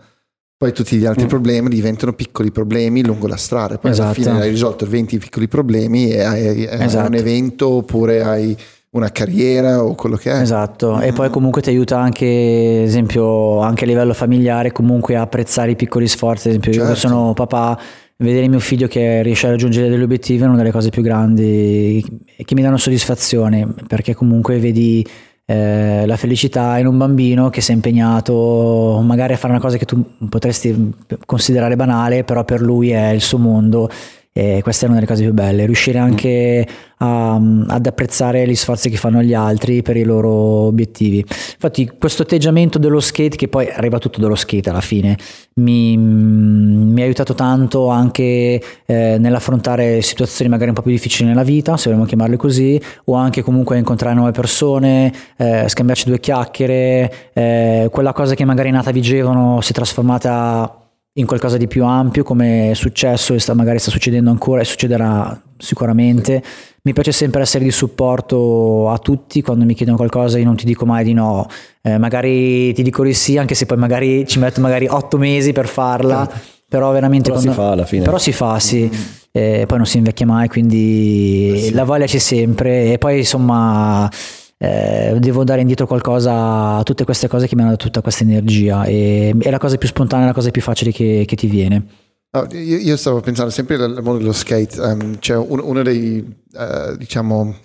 poi 0.57 0.71
tutti 0.71 0.95
gli 0.97 1.05
altri 1.05 1.25
mm. 1.25 1.29
problemi 1.29 1.69
diventano 1.69 2.13
piccoli 2.13 2.51
problemi 2.51 3.05
lungo 3.05 3.27
la 3.27 3.35
strada. 3.35 3.77
Poi 3.77 3.91
esatto. 3.91 4.07
alla 4.07 4.13
fine 4.13 4.41
hai 4.41 4.49
risolto 4.49 4.85
20 4.85 5.17
piccoli 5.17 5.47
problemi 5.47 6.09
e 6.09 6.21
hai, 6.21 6.67
hai 6.67 6.83
esatto. 6.85 7.07
un 7.07 7.15
evento 7.15 7.69
oppure 7.69 8.23
hai 8.23 8.57
una 8.91 9.11
carriera 9.11 9.83
o 9.83 9.93
quello 9.95 10.15
che 10.15 10.31
è. 10.31 10.39
Esatto, 10.39 11.01
e 11.01 11.11
poi 11.11 11.29
comunque 11.29 11.61
ti 11.61 11.69
aiuta 11.69 11.99
anche, 11.99 12.83
esempio, 12.83 13.59
anche 13.59 13.83
a 13.83 13.87
livello 13.87 14.13
familiare, 14.13 14.71
comunque 14.71 15.17
a 15.17 15.21
apprezzare 15.21 15.71
i 15.71 15.75
piccoli 15.75 16.07
sforzi. 16.07 16.47
Ad 16.47 16.53
esempio, 16.53 16.71
certo. 16.71 16.89
io 16.89 16.95
sono 16.95 17.33
papà 17.33 17.77
vedere 18.17 18.47
mio 18.47 18.59
figlio 18.59 18.87
che 18.87 19.21
riesce 19.23 19.47
a 19.47 19.51
raggiungere 19.51 19.89
degli 19.89 20.01
obiettivi 20.01 20.43
è 20.43 20.45
una 20.45 20.55
delle 20.55 20.71
cose 20.71 20.89
più 20.89 21.01
grandi 21.01 22.03
che 22.43 22.55
mi 22.55 22.61
danno 22.61 22.77
soddisfazione 22.77 23.67
perché 23.87 24.13
comunque 24.13 24.57
vedi 24.59 25.05
eh, 25.45 26.05
la 26.05 26.15
felicità 26.15 26.77
in 26.77 26.87
un 26.87 26.97
bambino 26.97 27.49
che 27.49 27.61
si 27.61 27.71
è 27.71 27.73
impegnato 27.73 29.01
magari 29.03 29.33
a 29.33 29.37
fare 29.37 29.51
una 29.51 29.61
cosa 29.61 29.77
che 29.77 29.85
tu 29.85 30.03
potresti 30.29 30.93
considerare 31.25 31.75
banale 31.75 32.23
però 32.23 32.45
per 32.45 32.61
lui 32.61 32.91
è 32.91 33.09
il 33.09 33.21
suo 33.21 33.37
mondo 33.37 33.89
e 34.37 34.59
questa 34.63 34.83
è 34.83 34.89
una 34.89 34.95
delle 34.95 35.07
cose 35.07 35.23
più 35.23 35.31
belle, 35.31 35.65
riuscire 35.65 35.97
anche 35.97 36.67
a, 36.97 37.35
ad 37.35 37.85
apprezzare 37.85 38.45
gli 38.45 38.55
sforzi 38.55 38.89
che 38.89 38.97
fanno 38.97 39.21
gli 39.21 39.33
altri 39.33 39.81
per 39.81 39.95
i 39.95 40.03
loro 40.03 40.29
obiettivi. 40.29 41.19
Infatti 41.19 41.89
questo 41.97 42.23
atteggiamento 42.23 42.77
dello 42.77 42.99
skate, 42.99 43.37
che 43.37 43.47
poi 43.47 43.69
arriva 43.69 43.97
tutto 43.97 44.19
dallo 44.19 44.35
skate 44.35 44.69
alla 44.69 44.81
fine, 44.81 45.17
mi, 45.53 45.95
mi 45.95 46.99
ha 46.99 47.05
aiutato 47.05 47.33
tanto 47.33 47.87
anche 47.87 48.61
eh, 48.85 49.15
nell'affrontare 49.17 50.01
situazioni 50.01 50.51
magari 50.51 50.67
un 50.67 50.75
po' 50.75 50.81
più 50.81 50.91
difficili 50.91 51.29
nella 51.29 51.43
vita, 51.43 51.77
se 51.77 51.87
vogliamo 51.87 52.05
chiamarle 52.05 52.35
così, 52.35 52.77
o 53.05 53.13
anche 53.13 53.41
comunque 53.41 53.77
incontrare 53.77 54.15
nuove 54.15 54.31
persone, 54.31 55.13
eh, 55.37 55.63
scambiarci 55.69 56.07
due 56.07 56.19
chiacchiere, 56.19 57.31
eh, 57.31 57.87
quella 57.89 58.11
cosa 58.11 58.35
che 58.35 58.43
magari 58.43 58.69
nata 58.69 58.91
Vigevano 58.91 59.61
si 59.61 59.71
è 59.71 59.73
trasformata 59.73 60.84
in 61.17 61.25
qualcosa 61.25 61.57
di 61.57 61.67
più 61.67 61.85
ampio 61.85 62.23
come 62.23 62.71
è 62.71 62.73
successo 62.73 63.33
e 63.33 63.39
sta, 63.39 63.53
magari 63.53 63.79
sta 63.79 63.89
succedendo 63.89 64.29
ancora 64.29 64.61
e 64.61 64.65
succederà 64.65 65.41
sicuramente. 65.57 66.43
Mi 66.81 66.93
piace 66.93 67.11
sempre 67.13 67.41
essere 67.41 67.63
di 67.63 67.71
supporto 67.71 68.89
a 68.89 68.97
tutti, 68.97 69.41
quando 69.41 69.63
mi 69.65 69.73
chiedono 69.73 69.97
qualcosa 69.97 70.37
io 70.37 70.43
non 70.43 70.55
ti 70.55 70.65
dico 70.65 70.85
mai 70.85 71.03
di 71.05 71.13
no, 71.13 71.47
eh, 71.81 71.97
magari 71.97 72.73
ti 72.73 72.83
dico 72.83 73.03
di 73.03 73.13
sì 73.13 73.37
anche 73.37 73.55
se 73.55 73.65
poi 73.65 73.77
magari 73.77 74.27
ci 74.27 74.39
metto 74.39 74.59
magari 74.59 74.87
otto 74.87 75.17
mesi 75.17 75.53
per 75.53 75.67
farla, 75.67 76.27
certo. 76.27 76.47
però 76.67 76.91
veramente... 76.91 77.29
Però 77.29 77.41
quando... 77.41 77.53
si 77.53 77.57
fa 77.57 77.71
alla 77.71 77.85
fine. 77.85 78.03
Però 78.03 78.17
si 78.17 78.31
fa, 78.33 78.59
sì. 78.59 78.81
Mm-hmm. 78.81 79.01
Eh, 79.31 79.65
poi 79.67 79.77
non 79.77 79.87
si 79.87 79.97
invecchia 79.97 80.25
mai, 80.25 80.47
quindi 80.47 81.51
eh 81.53 81.59
sì. 81.59 81.73
la 81.73 81.83
voglia 81.85 82.05
c'è 82.05 82.19
sempre 82.19 82.91
e 82.91 82.97
poi 82.97 83.19
insomma 83.19 84.09
eh, 84.57 85.15
devo 85.19 85.43
dare 85.43 85.61
indietro 85.61 85.85
qualcosa 85.85 86.77
a 86.77 86.83
tutte 86.83 87.03
queste 87.03 87.27
cose 87.27 87.47
che 87.47 87.55
mi 87.55 87.61
hanno 87.61 87.71
dato 87.71 87.85
tutta 87.85 88.01
questa 88.01 88.23
energia 88.23 88.85
e 88.85 89.35
è 89.39 89.49
la 89.49 89.57
cosa 89.57 89.77
più 89.77 89.87
spontanea, 89.87 90.27
la 90.27 90.33
cosa 90.33 90.51
più 90.51 90.61
facile 90.61 90.91
che, 90.91 91.25
che 91.27 91.35
ti 91.35 91.47
viene. 91.47 91.85
Oh, 92.31 92.47
io, 92.51 92.77
io, 92.77 92.97
stavo 92.97 93.21
pensando 93.21 93.51
sempre 93.51 93.75
al 93.75 94.01
mondo 94.03 94.17
dello 94.17 94.33
skate, 94.33 94.79
um, 94.81 95.19
c'è 95.19 95.37
un, 95.37 95.59
uno 95.63 95.83
dei 95.83 96.19
uh, 96.53 96.97
diciamo, 96.97 97.55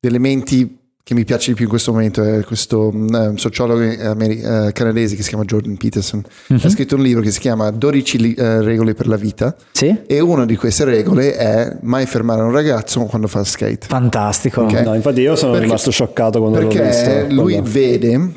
elementi 0.00 0.78
che 1.02 1.14
mi 1.14 1.24
piace 1.24 1.50
di 1.50 1.54
più 1.54 1.64
in 1.64 1.70
questo 1.70 1.92
momento 1.92 2.22
è 2.22 2.44
questo 2.44 2.88
um, 2.88 3.34
sociologo 3.36 3.80
ameri- 3.80 4.42
uh, 4.42 4.70
canadese 4.72 5.16
che 5.16 5.22
si 5.22 5.28
chiama 5.28 5.44
Jordan 5.44 5.76
Peterson. 5.76 6.22
Mm-hmm. 6.52 6.64
Ha 6.64 6.68
scritto 6.68 6.96
un 6.96 7.02
libro 7.02 7.22
che 7.22 7.30
si 7.30 7.40
chiama 7.40 7.70
12 7.70 8.18
li- 8.18 8.34
uh, 8.38 8.60
regole 8.60 8.94
per 8.94 9.08
la 9.08 9.16
vita. 9.16 9.56
Sì? 9.72 10.02
E 10.06 10.20
una 10.20 10.44
di 10.44 10.56
queste 10.56 10.84
regole 10.84 11.34
è 11.34 11.76
mai 11.82 12.06
fermare 12.06 12.42
un 12.42 12.52
ragazzo 12.52 13.04
quando 13.04 13.26
fa 13.26 13.42
skate. 13.42 13.86
Fantastico. 13.86 14.62
Okay? 14.62 14.84
No, 14.84 14.94
infatti 14.94 15.20
io 15.20 15.36
sono 15.36 15.52
perché, 15.52 15.66
rimasto 15.66 15.90
scioccato 15.90 16.38
quando 16.38 16.60
l'ho 16.60 16.68
visto. 16.68 16.80
Perché 16.82 17.32
lui 17.32 17.54
quando... 17.54 17.70
vede 17.70 18.14
uh, 18.16 18.32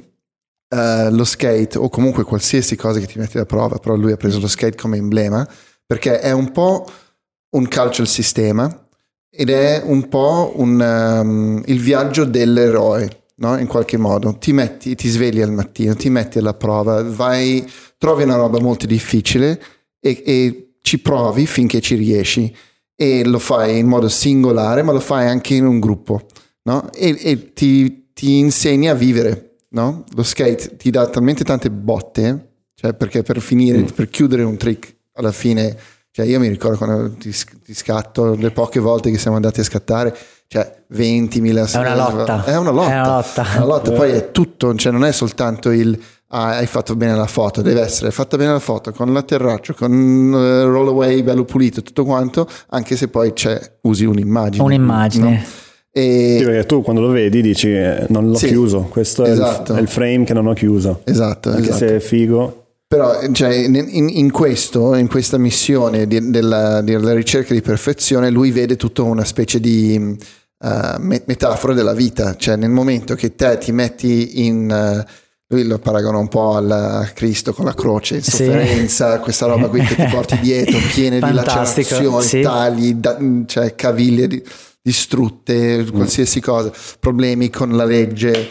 lo 1.11 1.23
skate 1.23 1.77
o 1.77 1.89
comunque 1.89 2.23
qualsiasi 2.23 2.75
cosa 2.75 2.99
che 2.99 3.05
ti 3.05 3.19
metti 3.19 3.37
alla 3.37 3.45
prova, 3.45 3.77
però 3.77 3.95
lui 3.95 4.11
ha 4.11 4.17
preso 4.17 4.39
lo 4.39 4.47
skate 4.47 4.75
come 4.75 4.97
emblema 4.97 5.47
perché 5.85 6.19
è 6.19 6.31
un 6.31 6.51
po' 6.51 6.87
un 7.51 7.67
calcio 7.67 8.01
al 8.01 8.07
sistema 8.07 8.82
ed 9.35 9.49
è 9.49 9.81
un 9.83 10.07
po' 10.09 10.53
un, 10.57 10.79
um, 10.79 11.63
il 11.65 11.79
viaggio 11.79 12.23
dell'eroe. 12.23 13.21
No? 13.35 13.57
In 13.57 13.65
qualche 13.65 13.97
modo 13.97 14.37
ti 14.37 14.53
metti, 14.53 14.93
ti 14.95 15.09
svegli 15.09 15.41
al 15.41 15.51
mattino, 15.51 15.95
ti 15.95 16.09
metti 16.09 16.37
alla 16.37 16.53
prova, 16.53 17.01
vai, 17.03 17.67
trovi 17.97 18.23
una 18.23 18.35
roba 18.35 18.59
molto 18.59 18.85
difficile 18.85 19.59
e, 19.99 20.21
e 20.23 20.73
ci 20.81 20.99
provi 20.99 21.47
finché 21.47 21.81
ci 21.81 21.95
riesci 21.95 22.55
e 22.95 23.25
lo 23.25 23.39
fai 23.39 23.79
in 23.79 23.87
modo 23.87 24.07
singolare, 24.07 24.83
ma 24.83 24.91
lo 24.91 24.99
fai 24.99 25.27
anche 25.27 25.55
in 25.55 25.65
un 25.65 25.79
gruppo, 25.79 26.27
no? 26.63 26.91
E, 26.93 27.17
e 27.19 27.53
ti, 27.53 28.11
ti, 28.13 28.37
insegni 28.37 28.87
a 28.87 28.93
vivere, 28.93 29.55
no? 29.69 30.03
Lo 30.15 30.23
skate 30.23 30.75
ti 30.77 30.91
dà 30.91 31.07
talmente 31.07 31.43
tante 31.43 31.71
botte, 31.71 32.51
cioè 32.75 32.93
perché 32.93 33.23
per 33.23 33.41
finire, 33.41 33.79
mm. 33.79 33.85
per 33.95 34.09
chiudere 34.09 34.43
un 34.43 34.57
trick, 34.57 34.95
alla 35.13 35.31
fine, 35.31 35.75
cioè 36.15 36.27
io 36.27 36.39
mi 36.39 36.47
ricordo 36.47 36.77
quando 36.77 37.09
ti, 37.13 37.33
ti 37.65 37.73
scatto, 37.73 38.35
le 38.35 38.51
poche 38.51 38.79
volte 38.79 39.09
che 39.09 39.17
siamo 39.17 39.35
andati 39.35 39.61
a 39.61 39.63
scattare, 39.63 40.15
cioè 40.47 40.83
20.000 40.93 41.73
è 41.73 41.77
una 41.79 41.95
lotta 41.95 42.45
è 42.45 42.55
una 42.55 42.69
lotta, 42.69 42.93
è 42.93 42.99
una 42.99 43.07
lotta. 43.07 43.45
Una 43.55 43.65
lotta. 43.65 43.91
poi 43.93 44.11
è 44.11 44.29
tutto 44.29 44.75
cioè 44.75 44.91
non 44.91 45.05
è 45.05 45.11
soltanto 45.11 45.71
il 45.71 45.99
ah, 46.27 46.57
hai 46.57 46.67
fatto 46.67 46.95
bene 46.95 47.15
la 47.15 47.25
foto, 47.25 47.63
deve 47.63 47.81
essere 47.81 48.11
fatta 48.11 48.37
bene 48.37 48.51
la 48.51 48.59
foto 48.59 48.91
con 48.91 49.11
l'atterraggio, 49.11 49.73
con 49.73 49.91
uh, 49.91 50.69
rollaway 50.69 51.23
bello 51.23 51.45
pulito, 51.45 51.81
tutto 51.81 52.05
quanto, 52.05 52.47
anche 52.69 52.95
se 52.95 53.07
poi 53.07 53.33
c'è, 53.33 53.59
usi 53.81 54.05
un'immagine. 54.05 54.63
Un'immagine. 54.63 55.29
No? 55.29 55.43
E... 55.91 56.35
Sì, 56.37 56.45
perché 56.45 56.65
tu 56.67 56.83
quando 56.83 57.01
lo 57.01 57.09
vedi 57.09 57.41
dici 57.41 57.73
eh, 57.73 58.05
non 58.09 58.29
l'ho 58.29 58.35
sì, 58.35 58.49
chiuso, 58.49 58.81
questo 58.83 59.25
esatto. 59.25 59.73
è, 59.73 59.75
il, 59.75 59.79
è, 59.79 59.81
il, 59.81 59.87
frame 59.87 60.23
che 60.25 60.33
non 60.33 60.45
ho 60.45 60.53
chiuso. 60.53 61.01
Esatto. 61.05 61.49
Anche 61.49 61.61
esatto. 61.61 61.77
se 61.77 61.95
è 61.95 61.99
figo. 61.99 62.62
Però 62.93 63.19
cioè, 63.31 63.49
in, 63.55 64.07
in, 64.07 64.31
questo, 64.31 64.93
in 64.93 65.07
questa 65.07 65.39
missione 65.39 66.05
di, 66.05 66.29
della, 66.29 66.81
della, 66.81 67.13
ricerca 67.15 67.55
di 67.55 67.61
perfezione, 67.61 68.29
lui 68.29 68.51
vede 68.51 68.75
tutta 68.75 69.01
una 69.01 69.25
specie 69.25 69.59
di 69.59 69.97
uh, 69.99 70.99
metafora 70.99 71.73
della 71.73 71.93
vita, 71.93 72.35
cioè 72.35 72.55
nel 72.55 72.69
momento 72.69 73.15
che 73.15 73.33
te 73.33 73.57
ti 73.57 73.71
metti 73.71 74.45
in... 74.45 74.69
Uh, 74.69 75.11
lui 75.47 75.65
lo 75.65 75.79
paragona 75.79 76.19
un 76.19 76.27
po' 76.27 76.55
al, 76.55 77.09
Cristo 77.15 77.51
con 77.51 77.65
la 77.65 77.73
croce, 77.73 78.17
in 78.17 78.23
sofferenza, 78.23 79.15
sì. 79.15 79.21
questa 79.21 79.47
roba 79.47 79.69
qui 79.69 79.81
che 79.81 79.95
ti 79.95 80.05
porti 80.11 80.37
dietro, 80.39 80.77
piene 80.93 81.19
di 81.19 81.31
lacerazioni, 81.31 82.23
sì. 82.23 82.41
tagli, 82.41 82.93
da, 82.93 83.17
cioè 83.47 83.73
caviglie 83.73 84.27
di, 84.27 84.43
distrutte, 84.83 85.79
mm. 85.79 85.89
qualsiasi 85.89 86.39
cosa, 86.39 86.71
problemi 86.99 87.49
con 87.49 87.75
la 87.75 87.85
legge, 87.85 88.47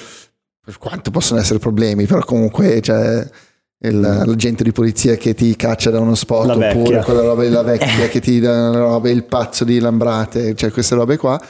per 0.64 0.78
quanto 0.78 1.12
possono 1.12 1.38
essere 1.38 1.60
problemi, 1.60 2.06
però 2.06 2.24
comunque 2.24 2.80
cioè, 2.80 3.24
mm. 3.90 4.24
l'agente 4.24 4.64
di 4.64 4.72
polizia 4.72 5.16
che 5.16 5.34
ti 5.34 5.54
caccia 5.56 5.90
da 5.90 6.00
uno 6.00 6.14
spot, 6.14 6.46
la 6.46 6.54
oppure 6.54 7.02
quella 7.02 7.22
roba 7.22 7.42
della 7.42 7.62
vecchia 7.62 8.08
che 8.10 8.20
ti 8.20 8.40
dà 8.40 8.70
roba, 8.70 9.10
il 9.10 9.24
pazzo 9.24 9.64
di 9.64 9.78
Lambrate, 9.78 10.54
cioè 10.54 10.70
queste 10.70 10.94
robe 10.94 11.16
qua 11.16 11.40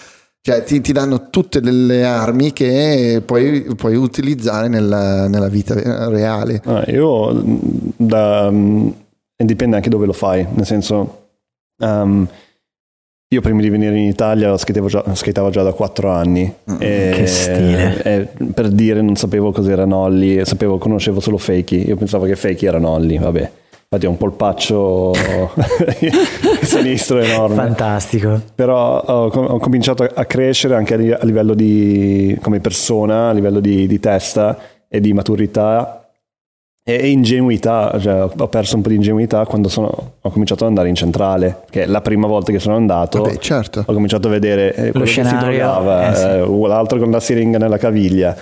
cioè 0.44 0.64
ti, 0.64 0.80
ti, 0.80 0.92
danno 0.92 1.30
tutte 1.30 1.60
delle 1.60 2.04
armi 2.04 2.52
che 2.52 3.22
puoi, 3.24 3.62
puoi 3.76 3.94
utilizzare 3.94 4.66
nella, 4.66 5.28
nella, 5.28 5.46
vita 5.46 6.08
reale. 6.08 6.60
Ah, 6.64 6.82
io 6.88 7.44
da, 7.96 8.50
dipende 9.36 9.76
anche 9.76 9.88
dove 9.88 10.04
lo 10.04 10.12
fai, 10.12 10.44
nel 10.52 10.66
senso 10.66 11.28
um, 11.78 12.26
io 13.32 13.40
prima 13.40 13.62
di 13.62 13.70
venire 13.70 13.96
in 13.96 14.08
Italia 14.08 14.54
skateavo 14.56 14.88
già, 14.88 15.04
skateavo 15.10 15.50
già 15.50 15.62
da 15.62 15.72
4 15.72 16.10
anni. 16.10 16.54
Mm, 16.70 16.76
che 16.76 17.26
stile. 17.26 18.02
E 18.02 18.28
per 18.52 18.68
dire 18.68 19.00
non 19.00 19.16
sapevo 19.16 19.52
cos'era 19.52 19.86
Nolly, 19.86 20.44
sapevo, 20.44 20.76
conoscevo 20.76 21.20
solo 21.20 21.38
Fakey, 21.38 21.88
io 21.88 21.96
pensavo 21.96 22.26
che 22.26 22.36
Fakey 22.36 22.68
era 22.68 22.78
Nolly, 22.78 23.18
vabbè. 23.18 23.50
Infatti 23.92 24.06
è 24.06 24.08
un 24.08 24.16
polpaccio 24.18 25.12
sinistro 26.62 27.20
enorme. 27.20 27.56
Fantastico. 27.56 28.40
Però 28.54 29.00
ho, 29.00 29.26
ho, 29.28 29.58
cominciato 29.58 30.02
a 30.02 30.24
crescere 30.26 30.74
anche 30.74 30.94
a 30.94 31.24
livello 31.24 31.54
di, 31.54 32.36
come 32.42 32.60
persona, 32.60 33.30
a 33.30 33.32
livello 33.32 33.60
di, 33.60 33.86
di 33.86 33.98
testa 33.98 34.58
e 34.88 35.00
di 35.00 35.12
maturità 35.14 36.01
e 36.84 37.10
ingenuità, 37.10 37.96
cioè 38.00 38.28
ho 38.36 38.48
perso 38.48 38.74
un 38.74 38.82
po' 38.82 38.88
di 38.88 38.96
ingenuità 38.96 39.46
quando 39.46 39.68
sono, 39.68 40.14
ho 40.20 40.30
cominciato 40.30 40.64
ad 40.64 40.70
andare 40.70 40.88
in 40.88 40.96
centrale, 40.96 41.62
che 41.70 41.84
è 41.84 41.86
la 41.86 42.00
prima 42.00 42.26
volta 42.26 42.50
che 42.50 42.58
sono 42.58 42.74
andato, 42.74 43.22
Vabbè, 43.22 43.36
certo. 43.38 43.84
ho 43.86 43.92
cominciato 43.92 44.26
a 44.26 44.30
vedere 44.30 44.74
eh, 44.74 44.90
quello 44.90 45.06
Lo 45.06 45.12
che 45.12 45.24
si 45.24 45.36
trovava, 45.36 46.10
eh, 46.10 46.16
sì. 46.16 46.24
eh, 46.24 46.66
l'altro 46.66 46.98
con 46.98 47.10
la 47.10 47.20
siringa 47.20 47.58
nella 47.58 47.78
caviglia, 47.78 48.36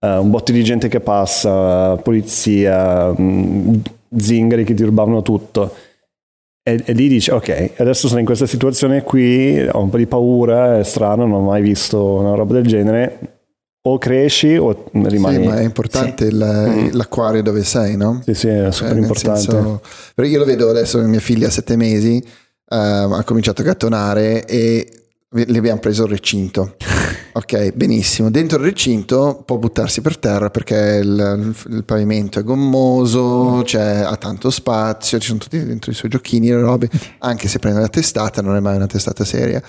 eh, 0.00 0.16
un 0.16 0.28
botto 0.28 0.50
di 0.50 0.64
gente 0.64 0.88
che 0.88 0.98
passa, 0.98 1.94
polizia, 1.96 3.12
mh, 3.12 3.22
mm, 3.22 3.74
zingari 4.16 4.64
che 4.64 4.74
ti 4.74 4.82
rubavano 4.82 5.22
tutto. 5.22 5.72
E, 6.66 6.82
e, 6.84 6.92
lì 6.94 7.06
dici, 7.06 7.30
ok, 7.30 7.74
adesso 7.76 8.08
sono 8.08 8.18
in 8.18 8.26
questa 8.26 8.46
situazione 8.46 9.04
qui, 9.04 9.64
ho 9.70 9.80
un 9.80 9.90
po' 9.90 9.98
di 9.98 10.06
paura, 10.06 10.80
è 10.80 10.82
strano, 10.82 11.26
non 11.26 11.42
ho 11.42 11.44
mai 11.44 11.62
visto 11.62 12.02
una 12.02 12.34
roba 12.34 12.54
del 12.54 12.66
genere. 12.66 13.18
O 13.86 13.98
cresci 13.98 14.56
o 14.56 14.86
rimani... 14.92 15.42
Sì, 15.42 15.48
ma 15.48 15.58
è 15.58 15.62
importante 15.62 16.26
sì. 16.26 16.32
il, 16.32 16.64
mm. 16.68 16.88
l'acquario 16.92 17.42
dove 17.42 17.62
sei, 17.64 17.98
no? 17.98 18.22
Sì, 18.24 18.32
sì, 18.32 18.48
è 18.48 18.72
super 18.72 18.92
cioè, 18.92 19.02
importante. 19.02 19.40
Senso, 19.40 19.80
io 20.22 20.38
lo 20.38 20.44
vedo 20.46 20.70
adesso, 20.70 20.98
mia 21.02 21.20
figlia 21.20 21.48
ha 21.48 21.50
sette 21.50 21.76
mesi, 21.76 22.16
uh, 22.24 22.74
ha 22.74 23.22
cominciato 23.24 23.60
a 23.60 23.64
gattonare 23.64 24.46
e 24.46 24.88
le 25.28 25.58
abbiamo 25.58 25.80
preso 25.80 26.04
il 26.04 26.10
recinto. 26.10 26.76
Ok, 27.36 27.72
benissimo. 27.72 28.30
Dentro 28.30 28.58
il 28.58 28.64
recinto 28.64 29.42
può 29.44 29.56
buttarsi 29.56 30.00
per 30.00 30.18
terra 30.18 30.50
perché 30.50 31.00
il, 31.02 31.52
il 31.70 31.84
pavimento 31.84 32.38
è 32.38 32.44
gommoso, 32.44 33.64
cioè, 33.64 34.04
ha 34.06 34.14
tanto 34.14 34.50
spazio, 34.50 35.18
ci 35.18 35.26
sono 35.26 35.40
tutti 35.40 35.60
dentro 35.64 35.90
i 35.90 35.94
suoi 35.94 36.12
giochini 36.12 36.50
e 36.50 36.54
robe, 36.54 36.88
anche 37.18 37.48
se 37.48 37.58
prende 37.58 37.80
la 37.80 37.88
testata, 37.88 38.40
non 38.40 38.54
è 38.54 38.60
mai 38.60 38.76
una 38.76 38.86
testata 38.86 39.24
seria. 39.24 39.60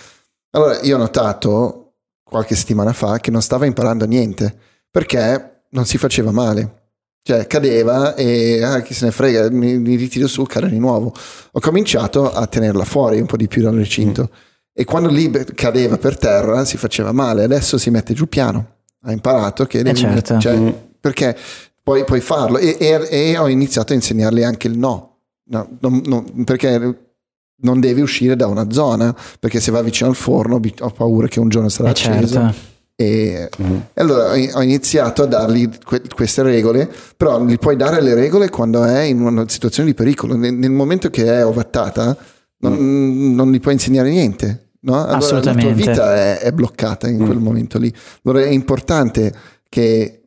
Allora, 0.51 0.79
io 0.81 0.95
ho 0.95 0.99
notato 0.99 1.84
qualche 2.25 2.55
settimana 2.55 2.91
fa 2.91 3.19
che 3.19 3.31
non 3.31 3.41
stava 3.41 3.65
imparando 3.65 4.05
niente 4.05 4.53
perché 4.91 5.61
non 5.69 5.85
si 5.85 5.97
faceva 5.97 6.31
male. 6.31 6.81
Cioè, 7.21 7.47
cadeva 7.47 8.13
e 8.15 8.61
ah, 8.61 8.81
chi 8.81 8.93
se 8.93 9.05
ne 9.05 9.11
frega, 9.11 9.49
mi, 9.49 9.79
mi 9.79 9.95
ritiro 9.95 10.27
su, 10.27 10.43
cade 10.43 10.69
di 10.69 10.77
nuovo. 10.77 11.13
Ho 11.51 11.59
cominciato 11.59 12.31
a 12.31 12.45
tenerla 12.45 12.83
fuori 12.83 13.19
un 13.19 13.25
po' 13.25 13.37
di 13.37 13.47
più 13.47 13.63
dal 13.63 13.75
recinto. 13.75 14.29
Mm 14.31 14.53
e 14.77 14.83
quando 14.83 15.07
lì 15.07 15.31
cadeva 15.55 15.97
per 15.97 16.17
terra 16.17 16.65
si 16.65 16.75
faceva 16.75 17.13
male, 17.13 17.45
adesso 17.45 17.77
si 17.77 17.89
mette 17.89 18.13
giù 18.13 18.27
piano, 18.27 18.79
ha 19.03 19.13
imparato 19.13 19.65
che 19.65 19.79
eh 19.79 19.83
devi, 19.83 19.99
certo. 19.99 20.37
cioè, 20.37 20.57
mm. 20.57 20.69
perché 20.99 21.33
poi 21.81 22.03
puoi 22.03 22.19
farlo 22.19 22.57
e, 22.57 22.75
e, 22.77 23.07
e, 23.09 23.37
ho 23.37 23.47
iniziato 23.47 23.93
a 23.93 23.95
insegnargli 23.95 24.43
anche 24.43 24.67
il 24.67 24.77
no, 24.77 25.19
no, 25.45 25.77
no, 25.79 26.01
no 26.03 26.25
perché 26.43 27.04
non 27.57 27.79
devi 27.79 28.01
uscire 28.01 28.35
da 28.35 28.47
una 28.47 28.71
zona, 28.71 29.15
perché 29.39 29.59
se 29.59 29.71
va 29.71 29.81
vicino 29.81 30.09
al 30.09 30.15
forno 30.15 30.59
ho 30.79 30.89
paura 30.89 31.27
che 31.27 31.39
un 31.39 31.49
giorno 31.49 31.69
sarà 31.69 31.89
eh 31.89 31.91
acceso. 31.91 32.33
Certo. 32.33 32.73
E, 32.97 33.49
mm. 33.61 33.77
allora 33.95 34.31
ho 34.31 34.61
iniziato 34.61 35.23
a 35.23 35.25
dargli 35.25 35.69
que- 35.83 36.03
queste 36.13 36.41
regole, 36.43 36.89
però 37.17 37.43
gli 37.43 37.57
puoi 37.57 37.75
dare 37.75 38.01
le 38.01 38.13
regole 38.13 38.49
quando 38.49 38.83
è 38.83 39.01
in 39.01 39.21
una 39.21 39.47
situazione 39.47 39.89
di 39.89 39.95
pericolo. 39.95 40.35
Nel, 40.35 40.53
nel 40.53 40.71
momento 40.71 41.09
che 41.09 41.25
è 41.25 41.45
ovattata, 41.45 42.15
non, 42.59 42.73
mm. 42.73 43.35
non 43.35 43.51
gli 43.51 43.59
puoi 43.59 43.73
insegnare 43.73 44.09
niente 44.09 44.65
no? 44.85 45.01
allora 45.01 45.17
Assolutamente. 45.17 45.67
la 45.67 45.73
tua 45.73 45.85
vita 45.85 46.15
è, 46.15 46.39
è 46.39 46.51
bloccata 46.51 47.07
in 47.07 47.17
quel 47.17 47.37
mm. 47.37 47.43
momento 47.43 47.77
lì. 47.77 47.93
Allora 48.23 48.43
è 48.43 48.49
importante 48.49 49.33
che 49.67 50.21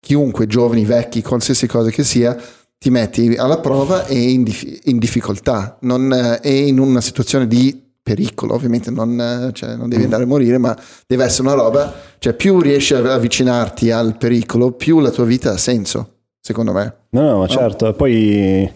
chiunque, 0.00 0.46
giovani, 0.46 0.84
vecchi, 0.84 1.22
qualsiasi 1.22 1.66
cosa 1.66 1.90
che 1.90 2.04
sia, 2.04 2.36
ti 2.78 2.90
metti 2.90 3.34
alla 3.36 3.58
prova 3.58 4.06
e 4.06 4.18
in, 4.18 4.42
dif- 4.42 4.86
in 4.86 4.98
difficoltà, 4.98 5.78
non, 5.82 6.38
e 6.42 6.66
in 6.66 6.78
una 6.78 7.00
situazione 7.00 7.46
di 7.46 7.82
pericolo, 8.02 8.54
ovviamente 8.54 8.90
non, 8.90 9.50
cioè, 9.54 9.76
non, 9.76 9.88
devi 9.88 10.02
mm. 10.02 10.04
andare 10.04 10.24
a 10.24 10.26
morire, 10.26 10.58
ma 10.58 10.76
deve 11.06 11.24
essere 11.24 11.48
una 11.48 11.56
roba, 11.56 11.92
cioè 12.18 12.34
più 12.34 12.60
riesci 12.60 12.94
ad 12.94 13.06
avvicinarti 13.06 13.90
al 13.90 14.16
pericolo, 14.16 14.72
più 14.72 15.00
la 15.00 15.10
tua 15.10 15.24
vita 15.24 15.52
ha 15.52 15.56
senso, 15.56 16.16
secondo 16.38 16.72
me. 16.72 16.94
No, 17.10 17.22
no, 17.22 17.38
ma 17.38 17.46
certo, 17.46 17.94
poi 17.94 18.70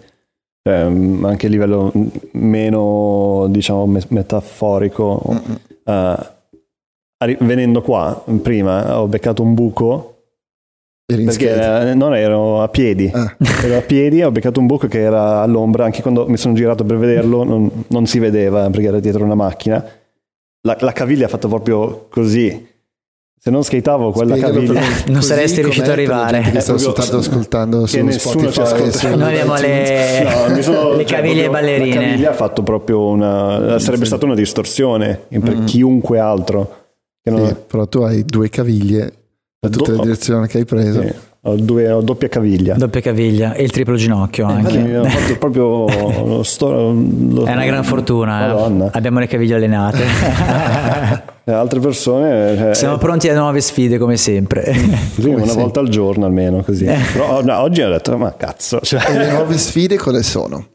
cioè, 0.68 0.80
anche 0.80 1.46
a 1.46 1.50
livello 1.50 1.90
meno 2.32 3.46
diciamo 3.48 3.86
metaforico 4.08 5.42
uh, 5.84 7.34
venendo 7.38 7.80
qua 7.80 8.22
prima 8.42 9.00
ho 9.00 9.06
beccato 9.06 9.42
un 9.42 9.54
buco 9.54 10.17
perché 11.14 11.94
non 11.94 12.14
ero 12.14 12.60
a 12.60 12.68
piedi. 12.68 13.10
Ah. 13.14 13.34
ero 13.64 13.78
a 13.78 13.80
piedi 13.80 14.22
ho 14.22 14.30
beccato 14.30 14.60
un 14.60 14.66
buco 14.66 14.88
che 14.88 15.00
era 15.00 15.40
all'ombra 15.40 15.84
anche 15.84 16.02
quando 16.02 16.28
mi 16.28 16.36
sono 16.36 16.52
girato 16.52 16.84
per 16.84 16.98
vederlo 16.98 17.44
non, 17.44 17.84
non 17.86 18.06
si 18.06 18.18
vedeva 18.18 18.68
perché 18.68 18.88
era 18.88 19.00
dietro 19.00 19.24
una 19.24 19.34
macchina. 19.34 19.82
La, 20.62 20.76
la 20.80 20.92
caviglia 20.92 21.24
ha 21.24 21.28
fatto 21.28 21.48
proprio 21.48 22.08
così. 22.10 22.66
Se 23.40 23.50
non 23.50 23.62
skateavo 23.62 24.10
quella 24.10 24.36
caviglia 24.36 24.82
non 25.06 25.22
saresti 25.22 25.62
riuscito 25.62 25.86
ad 25.86 25.92
arrivare. 25.92 26.40
che 26.40 26.60
sta 26.60 26.76
soltanto 26.76 27.18
ascoltando 27.18 27.86
su 27.86 28.10
Spotify 28.10 29.16
noi 29.16 29.28
abbiamo 29.28 29.54
le, 29.58 30.24
no, 30.48 30.60
sono, 30.60 30.92
le 30.98 31.06
cioè, 31.06 31.16
caviglie 31.16 31.48
ballerine 31.48 31.94
la 31.94 32.00
caviglia 32.02 32.30
ha 32.30 32.34
fatto 32.34 32.62
proprio 32.64 33.06
una 33.06 33.78
sarebbe 33.78 34.02
sì. 34.02 34.06
stata 34.06 34.24
una 34.24 34.34
distorsione 34.34 35.20
per 35.28 35.56
mm. 35.56 35.64
chiunque 35.66 36.18
altro 36.18 36.86
sì, 37.22 37.54
però 37.66 37.86
tu 37.86 38.00
hai 38.00 38.24
due 38.24 38.48
caviglie 38.48 39.17
da 39.60 39.68
tutte 39.70 39.90
le 39.92 39.98
direzioni 39.98 40.46
che 40.46 40.58
hai 40.58 40.64
preso 40.64 41.02
sì. 41.02 41.12
Ho, 41.42 41.54
due, 41.54 41.90
ho 41.90 42.00
doppia 42.00 42.28
caviglia. 42.28 42.74
Doppia 42.74 43.00
caviglia 43.00 43.54
e 43.54 43.62
il 43.62 43.70
triplo 43.70 43.94
ginocchio 43.96 44.44
anche. 44.46 44.76
Infatti 44.76 44.78
mi 44.78 44.96
ho 44.96 45.04
fatto 45.04 45.36
proprio 45.38 46.24
lo 46.26 46.42
sto- 46.42 46.92
lo- 46.92 47.44
È 47.44 47.52
una 47.52 47.64
gran 47.64 47.84
fortuna. 47.84 48.44
eh. 48.44 48.46
Madonna. 48.48 48.90
Abbiamo 48.92 49.18
le 49.20 49.26
caviglie 49.26 49.54
allenate. 49.56 50.02
E 51.48 51.52
altre 51.52 51.80
persone 51.80 52.72
eh, 52.72 52.74
Siamo 52.74 52.98
pronti 52.98 53.26
a 53.30 53.34
nuove 53.34 53.62
sfide 53.62 53.96
come 53.96 54.18
sempre. 54.18 54.70
sì, 55.14 55.24
una 55.30 55.46
sempre. 55.46 55.62
volta 55.62 55.80
al 55.80 55.88
giorno 55.88 56.26
almeno 56.26 56.60
così. 56.62 56.84
Eh. 56.84 56.98
Però 57.14 57.42
no, 57.42 57.58
oggi 57.60 57.80
ho 57.80 57.88
detto 57.88 58.18
ma 58.18 58.34
cazzo, 58.36 58.80
cioè, 58.82 59.00
E 59.08 59.16
le 59.16 59.30
nuove 59.30 59.56
sfide 59.56 59.96
quali 59.96 60.22
sono? 60.22 60.66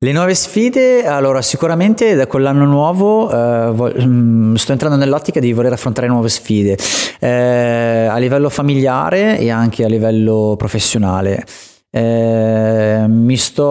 Le 0.00 0.12
nuove 0.12 0.32
sfide, 0.36 1.08
allora 1.08 1.42
sicuramente 1.42 2.14
da 2.14 2.28
quell'anno 2.28 2.64
nuovo 2.66 3.28
eh, 3.32 3.72
vo- 3.72 3.92
mm, 4.00 4.54
sto 4.54 4.70
entrando 4.70 4.96
nell'ottica 4.96 5.40
di 5.40 5.52
voler 5.52 5.72
affrontare 5.72 6.06
nuove 6.06 6.28
sfide 6.28 6.78
eh, 7.18 8.06
a 8.08 8.16
livello 8.18 8.48
familiare 8.48 9.40
e 9.40 9.50
anche 9.50 9.82
a 9.84 9.88
livello 9.88 10.54
professionale. 10.56 11.44
Eh, 11.90 13.06
mi 13.08 13.36
sto 13.36 13.66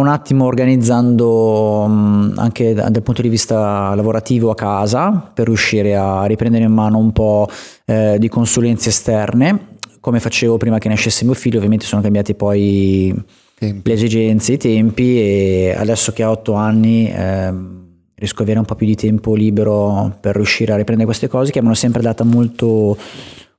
un 0.00 0.08
attimo 0.08 0.46
organizzando 0.46 1.86
mm, 1.88 2.38
anche 2.38 2.74
da- 2.74 2.88
dal 2.88 3.02
punto 3.04 3.22
di 3.22 3.28
vista 3.28 3.94
lavorativo 3.94 4.50
a 4.50 4.56
casa 4.56 5.30
per 5.32 5.46
riuscire 5.46 5.94
a 5.94 6.24
riprendere 6.24 6.64
in 6.64 6.72
mano 6.72 6.98
un 6.98 7.12
po' 7.12 7.46
eh, 7.84 8.16
di 8.18 8.28
consulenze 8.28 8.88
esterne 8.88 9.76
come 10.00 10.18
facevo 10.18 10.56
prima 10.56 10.78
che 10.78 10.88
nascesse 10.88 11.24
mio 11.24 11.34
figlio 11.34 11.58
ovviamente 11.58 11.84
sono 11.84 12.02
cambiati 12.02 12.34
poi 12.34 13.14
Tempi. 13.58 13.88
le 13.88 13.94
esigenze, 13.94 14.52
i 14.52 14.56
tempi 14.56 15.18
e 15.20 15.74
adesso 15.76 16.12
che 16.12 16.22
ha 16.22 16.30
otto 16.30 16.52
anni 16.52 17.10
ehm, 17.12 17.78
riesco 18.14 18.36
ad 18.36 18.42
avere 18.42 18.60
un 18.60 18.64
po' 18.64 18.76
più 18.76 18.86
di 18.86 18.94
tempo 18.94 19.34
libero 19.34 20.16
per 20.20 20.36
riuscire 20.36 20.72
a 20.72 20.76
riprendere 20.76 21.06
queste 21.08 21.28
cose 21.28 21.50
che 21.50 21.60
mi 21.60 21.66
hanno 21.66 21.74
sempre 21.74 22.00
dato 22.00 22.24
molto, 22.24 22.96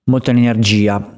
molto 0.06 0.30
energia. 0.32 1.18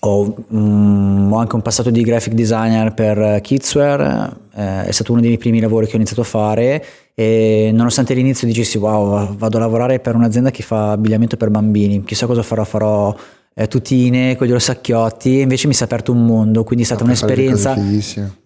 Ho, 0.00 0.34
mm, 0.54 1.32
ho 1.32 1.36
anche 1.36 1.54
un 1.54 1.62
passato 1.62 1.90
di 1.90 2.02
graphic 2.02 2.34
designer 2.34 2.92
per 2.92 3.40
Kidswear, 3.40 4.36
eh, 4.54 4.84
è 4.84 4.90
stato 4.90 5.12
uno 5.12 5.20
dei 5.20 5.30
miei 5.30 5.40
primi 5.40 5.60
lavori 5.60 5.86
che 5.86 5.92
ho 5.92 5.96
iniziato 5.96 6.22
a 6.22 6.24
fare 6.24 6.84
e 7.14 7.70
nonostante 7.72 8.12
all'inizio 8.12 8.46
dicessi 8.46 8.78
wow 8.78 9.36
vado 9.36 9.56
a 9.58 9.60
lavorare 9.60 10.00
per 10.00 10.14
un'azienda 10.14 10.50
che 10.50 10.62
fa 10.62 10.92
abbigliamento 10.92 11.36
per 11.36 11.50
bambini, 11.50 12.04
chissà 12.04 12.26
cosa 12.26 12.42
farò, 12.42 12.64
farò 12.64 13.14
eh, 13.54 13.68
tutine 13.68 14.36
con 14.36 14.46
gli 14.46 14.52
orsacchiotti, 14.52 15.38
e 15.38 15.42
invece 15.42 15.66
mi 15.66 15.74
si 15.74 15.82
è 15.82 15.84
aperto 15.84 16.12
un 16.12 16.24
mondo, 16.24 16.64
quindi 16.64 16.84
è 16.84 16.86
stata 16.86 17.04
cose 17.04 17.24
un'esperienza 17.24 17.74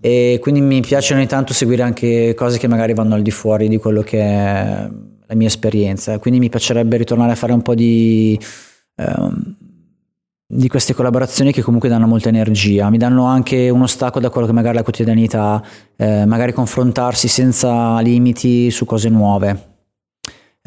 e 0.01 0.39
quindi 0.41 0.61
mi 0.61 0.81
piace 0.81 1.15
ogni 1.15 1.27
tanto 1.27 1.53
seguire 1.53 1.83
anche 1.83 2.35
cose 2.35 2.59
che 2.59 2.69
magari 2.69 2.95
vanno 2.95 3.15
al 3.15 3.23
di 3.23 3.31
fuori 3.31 3.69
di 3.69 3.77
quello 3.77 4.03
che 4.03 4.21
è 4.21 4.89
la 5.29 5.35
mia 5.35 5.47
esperienza. 5.47 6.19
Quindi 6.19 6.41
mi 6.41 6.49
piacerebbe 6.49 6.97
ritornare 6.97 7.33
a 7.33 7.35
fare 7.37 7.53
un 7.53 7.63
po' 7.63 7.75
di, 7.75 8.39
ehm, 8.97 9.57
di 10.49 10.69
queste 10.69 10.95
collaborazioni 10.95 11.53
che 11.53 11.63
comunque 11.63 11.89
danno 11.89 12.07
molta 12.07 12.29
energia, 12.29 12.89
mi 12.91 12.99
danno 12.99 13.25
anche 13.25 13.69
uno 13.69 13.87
stacco 13.87 14.21
da 14.21 14.31
quello 14.31 14.47
che 14.47 14.53
magari 14.53 14.77
la 14.77 14.83
quotidianità, 14.83 15.63
eh, 15.97 16.25
magari 16.25 16.53
confrontarsi 16.53 17.29
senza 17.29 17.99
limiti 18.01 18.71
su 18.71 18.85
cose 18.85 19.09
nuove. 19.09 19.75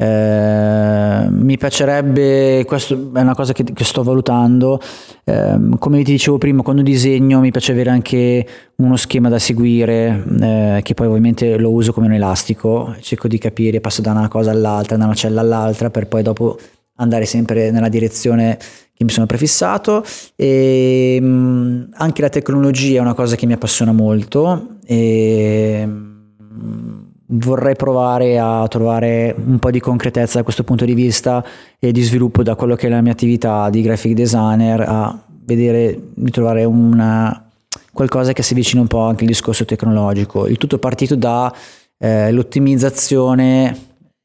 Eh, 0.00 1.28
mi 1.28 1.58
piacerebbe, 1.58 2.64
questo 2.64 2.94
è 3.14 3.20
una 3.20 3.34
cosa 3.34 3.52
che, 3.52 3.64
che 3.64 3.84
sto 3.84 4.02
valutando, 4.02 4.80
ehm, 5.24 5.76
come 5.76 6.02
ti 6.02 6.12
dicevo 6.12 6.38
prima, 6.38 6.62
quando 6.62 6.80
disegno 6.80 7.40
mi 7.40 7.50
piace 7.50 7.72
avere 7.72 7.90
anche 7.90 8.46
uno 8.76 8.96
schema 8.96 9.28
da 9.28 9.38
seguire, 9.38 10.24
eh, 10.40 10.80
che 10.82 10.94
poi 10.94 11.06
ovviamente 11.06 11.58
lo 11.58 11.70
uso 11.70 11.92
come 11.92 12.06
un 12.06 12.14
elastico, 12.14 12.96
cerco 13.00 13.28
di 13.28 13.36
capire, 13.36 13.80
passo 13.82 14.00
da 14.00 14.12
una 14.12 14.28
cosa 14.28 14.50
all'altra, 14.52 14.96
da 14.96 15.04
una 15.04 15.12
cella 15.12 15.42
all'altra, 15.42 15.90
per 15.90 16.08
poi 16.08 16.22
dopo 16.22 16.58
andare 16.96 17.26
sempre 17.26 17.70
nella 17.70 17.90
direzione 17.90 18.58
che 18.94 19.04
mi 19.04 19.10
sono 19.10 19.26
prefissato. 19.26 20.02
E, 20.34 21.20
mh, 21.20 21.90
anche 21.92 22.22
la 22.22 22.30
tecnologia 22.30 23.00
è 23.00 23.02
una 23.02 23.14
cosa 23.14 23.36
che 23.36 23.44
mi 23.44 23.52
appassiona 23.52 23.92
molto. 23.92 24.76
E, 24.86 25.84
mh, 25.86 26.99
vorrei 27.32 27.76
provare 27.76 28.38
a 28.38 28.66
trovare 28.68 29.34
un 29.44 29.58
po' 29.58 29.70
di 29.70 29.80
concretezza 29.80 30.38
da 30.38 30.44
questo 30.44 30.64
punto 30.64 30.84
di 30.84 30.94
vista 30.94 31.44
e 31.78 31.92
di 31.92 32.02
sviluppo 32.02 32.42
da 32.42 32.54
quello 32.54 32.74
che 32.74 32.86
è 32.86 32.90
la 32.90 33.00
mia 33.00 33.12
attività 33.12 33.70
di 33.70 33.82
graphic 33.82 34.14
designer 34.14 34.80
a 34.80 35.22
vedere 35.44 35.98
di 36.14 36.30
trovare 36.30 36.64
una, 36.64 37.48
qualcosa 37.92 38.32
che 38.32 38.42
si 38.42 38.52
avvicina 38.52 38.80
un 38.80 38.86
po' 38.86 39.00
anche 39.00 39.22
al 39.22 39.28
discorso 39.28 39.64
tecnologico. 39.64 40.46
Il 40.46 40.58
tutto 40.58 40.76
è 40.76 40.78
partito 40.78 41.14
da 41.14 41.52
eh, 41.98 42.32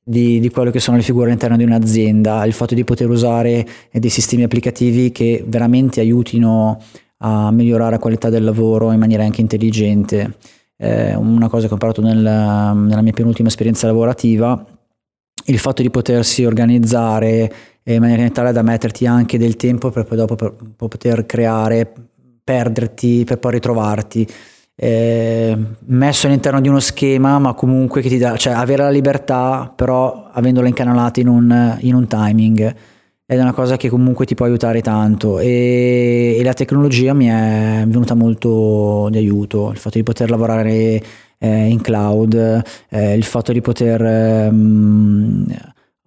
di, 0.07 0.39
di 0.39 0.49
quello 0.49 0.69
che 0.69 0.79
sono 0.79 0.97
le 0.97 1.03
figure 1.03 1.25
all'interno 1.25 1.57
di 1.57 1.63
un'azienda, 1.63 2.45
il 2.45 2.53
fatto 2.53 2.75
di 2.75 2.83
poter 2.83 3.09
usare 3.09 3.67
eh, 3.89 3.99
dei 3.99 4.11
sistemi 4.11 4.43
applicativi 4.43 5.11
che 5.11 5.43
veramente 5.47 5.99
aiutino 5.99 6.79
a 7.17 7.49
migliorare 7.51 7.91
la 7.91 7.99
qualità 7.99 8.29
del 8.29 8.43
lavoro 8.43 8.91
in 8.91 8.99
maniera 8.99 9.23
anche 9.23 9.41
intelligente. 9.41 10.37
Eh, 10.77 11.15
una 11.15 11.47
cosa 11.47 11.65
che 11.65 11.71
ho 11.71 11.75
imparato 11.75 12.01
nella, 12.01 12.73
nella 12.73 13.01
mia 13.01 13.13
penultima 13.13 13.47
esperienza 13.47 13.87
lavorativa, 13.87 14.65
il 15.45 15.59
fatto 15.59 15.81
di 15.81 15.89
potersi 15.89 16.43
organizzare 16.43 17.53
in 17.83 18.01
maniera 18.01 18.27
tale 18.29 18.51
da 18.51 18.63
metterti 18.63 19.05
anche 19.05 19.37
del 19.37 19.55
tempo 19.55 19.91
per 19.91 20.05
poi 20.05 20.17
dopo 20.17 20.35
per, 20.35 20.53
per 20.53 20.87
poter 20.87 21.25
creare, 21.25 21.91
perderti, 22.43 23.23
per 23.25 23.37
poi 23.37 23.51
ritrovarti. 23.53 24.27
Eh, 24.77 25.57
messo 25.85 26.27
all'interno 26.27 26.59
di 26.59 26.67
uno 26.67 26.79
schema, 26.79 27.39
ma 27.39 27.53
comunque 27.53 28.01
che 28.01 28.09
ti 28.09 28.17
dà, 28.17 28.35
cioè 28.35 28.53
avere 28.53 28.83
la 28.83 28.89
libertà, 28.89 29.71
però 29.73 30.29
avendola 30.31 30.67
incanalata 30.67 31.19
in 31.19 31.27
un, 31.27 31.77
in 31.81 31.93
un 31.93 32.07
timing 32.07 32.75
ed 33.27 33.39
è 33.39 33.41
una 33.41 33.53
cosa 33.53 33.75
che 33.75 33.89
comunque 33.89 34.25
ti 34.25 34.35
può 34.35 34.45
aiutare 34.45 34.81
tanto 34.81 35.39
e, 35.39 36.37
e 36.37 36.43
la 36.43 36.53
tecnologia 36.53 37.13
mi 37.13 37.25
è 37.25 37.83
venuta 37.87 38.13
molto 38.13 39.07
di 39.09 39.17
aiuto, 39.17 39.71
il 39.71 39.77
fatto 39.77 39.97
di 39.97 40.03
poter 40.03 40.29
lavorare 40.29 41.01
eh, 41.39 41.65
in 41.67 41.81
cloud, 41.81 42.61
eh, 42.89 43.15
il 43.15 43.23
fatto 43.23 43.51
di 43.51 43.61
poter 43.61 44.01
ehm, 44.03 45.45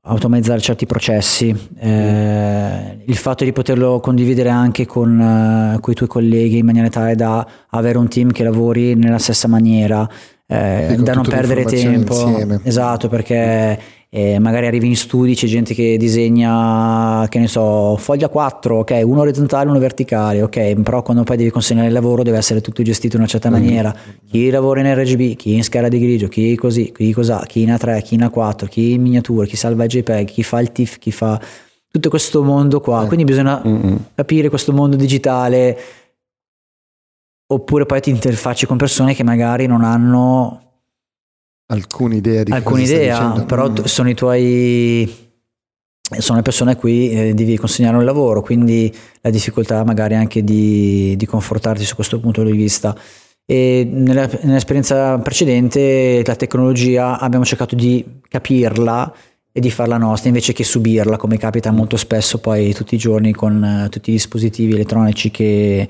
automatizzare 0.03 0.61
certi 0.61 0.87
processi, 0.87 1.55
eh, 1.79 2.99
il 3.05 3.16
fatto 3.16 3.43
di 3.43 3.53
poterlo 3.53 3.99
condividere 4.01 4.49
anche 4.49 4.87
con, 4.87 5.21
eh, 5.21 5.81
con 5.81 5.93
i 5.93 5.97
tuoi 5.97 6.09
colleghi 6.09 6.59
in 6.59 6.66
maniera 6.66 6.89
tale 6.89 7.16
da 7.16 7.47
avere 7.71 7.99
un 7.99 8.09
team 8.09 8.31
che 8.31 8.45
lavori 8.45 8.95
nella 8.95 9.19
stessa 9.19 9.49
maniera, 9.49 10.09
eh, 10.47 10.97
da 11.01 11.12
non 11.12 11.25
perdere 11.25 11.64
tempo. 11.64 12.14
insieme. 12.14 12.61
Esatto, 12.62 13.09
perché 13.09 13.79
eh, 14.11 14.38
magari 14.38 14.66
arrivi 14.66 14.86
in 14.86 14.96
studi, 14.96 15.34
c'è 15.34 15.46
gente 15.46 15.74
che 15.74 15.98
disegna, 15.98 17.26
che 17.28 17.38
ne 17.38 17.46
so, 17.46 17.96
foglia 17.98 18.28
4, 18.28 18.78
ok, 18.78 19.02
uno 19.04 19.20
orizzontale, 19.20 19.68
uno 19.68 19.78
verticale, 19.78 20.40
ok, 20.42 20.80
però 20.80 21.02
quando 21.02 21.24
poi 21.24 21.36
devi 21.36 21.50
consegnare 21.50 21.88
il 21.88 21.92
lavoro 21.92 22.22
deve 22.22 22.38
essere 22.38 22.62
tutto 22.62 22.82
gestito 22.82 23.16
in 23.16 23.22
una 23.22 23.30
certa 23.30 23.50
maniera. 23.50 23.94
Chi 24.30 24.48
lavora 24.48 24.80
in 24.80 24.94
RGB, 24.94 25.36
chi 25.36 25.54
in 25.54 25.62
scala 25.62 25.88
di 25.88 25.98
grigio, 25.98 26.28
chi 26.28 26.56
così, 26.56 26.90
chi 26.90 27.12
cos'ha, 27.12 27.44
chi 27.46 27.62
in 27.62 27.70
A3, 27.70 28.02
chi 28.02 28.14
in 28.14 28.20
A4, 28.22 28.66
chi 28.66 28.92
in 28.92 29.02
miniatura, 29.02 29.44
chi 29.44 29.56
salva 29.56 29.84
il 29.84 29.90
JPEG, 29.90 30.26
chi 30.26 30.42
fa 30.42 30.61
il 30.61 30.72
TIFF, 30.72 30.98
chi 30.98 31.12
fa 31.12 31.38
tutto 31.90 32.09
questo 32.09 32.42
mondo 32.42 32.80
qua. 32.80 33.04
Quindi 33.06 33.24
bisogna 33.24 33.62
Mm-mm. 33.64 34.04
capire 34.14 34.48
questo 34.48 34.72
mondo 34.72 34.96
digitale 34.96 35.78
oppure 37.50 37.86
poi 37.86 38.00
ti 38.00 38.11
interfacci 38.11 38.66
con 38.66 38.76
persone 38.76 39.14
che 39.14 39.22
magari 39.22 39.66
non 39.66 39.82
hanno 39.82 40.68
Alcune 41.71 42.16
idee 42.16 42.45
di 42.45 42.53
stai 42.53 42.83
idee, 42.83 43.11
dicendo. 43.11 43.45
però 43.45 43.71
Mm. 43.71 43.85
sono 43.85 44.09
i 44.09 44.14
tuoi 44.14 45.27
sono 46.16 46.39
le 46.39 46.43
persone 46.43 46.73
a 46.73 46.77
cui 46.77 47.11
eh, 47.11 47.35
devi 47.35 47.59
consegnare 47.59 47.97
un 47.97 48.05
lavoro, 48.05 48.41
quindi 48.41 48.95
la 49.21 49.29
difficoltà 49.29 49.85
magari 49.85 50.14
anche 50.14 50.43
di, 50.43 51.14
di 51.16 51.27
confortarti 51.27 51.85
su 51.85 51.95
questo 51.95 52.19
punto 52.19 52.43
di 52.43 52.53
vista. 52.53 52.97
E 53.45 53.87
nella, 53.91 54.29
nell'esperienza 54.43 55.19
precedente 55.19 56.23
la 56.25 56.37
tecnologia 56.37 57.19
abbiamo 57.19 57.45
cercato 57.45 57.75
di 57.75 58.21
capirla 58.27 59.14
e 59.53 59.61
di 59.61 59.71
farla 59.71 59.97
nostra 59.99 60.29
invece 60.29 60.53
che 60.53 60.64
subirla, 60.64 61.16
come 61.16 61.37
capita 61.37 61.71
molto 61.71 61.97
spesso 61.97 62.39
poi 62.39 62.73
tutti 62.73 62.95
i 62.95 62.99
giorni 62.99 63.33
con 63.33 63.62
eh, 63.62 63.89
tutti 63.89 64.11
i 64.11 64.14
dispositivi 64.14 64.73
elettronici 64.73 65.31
che, 65.31 65.89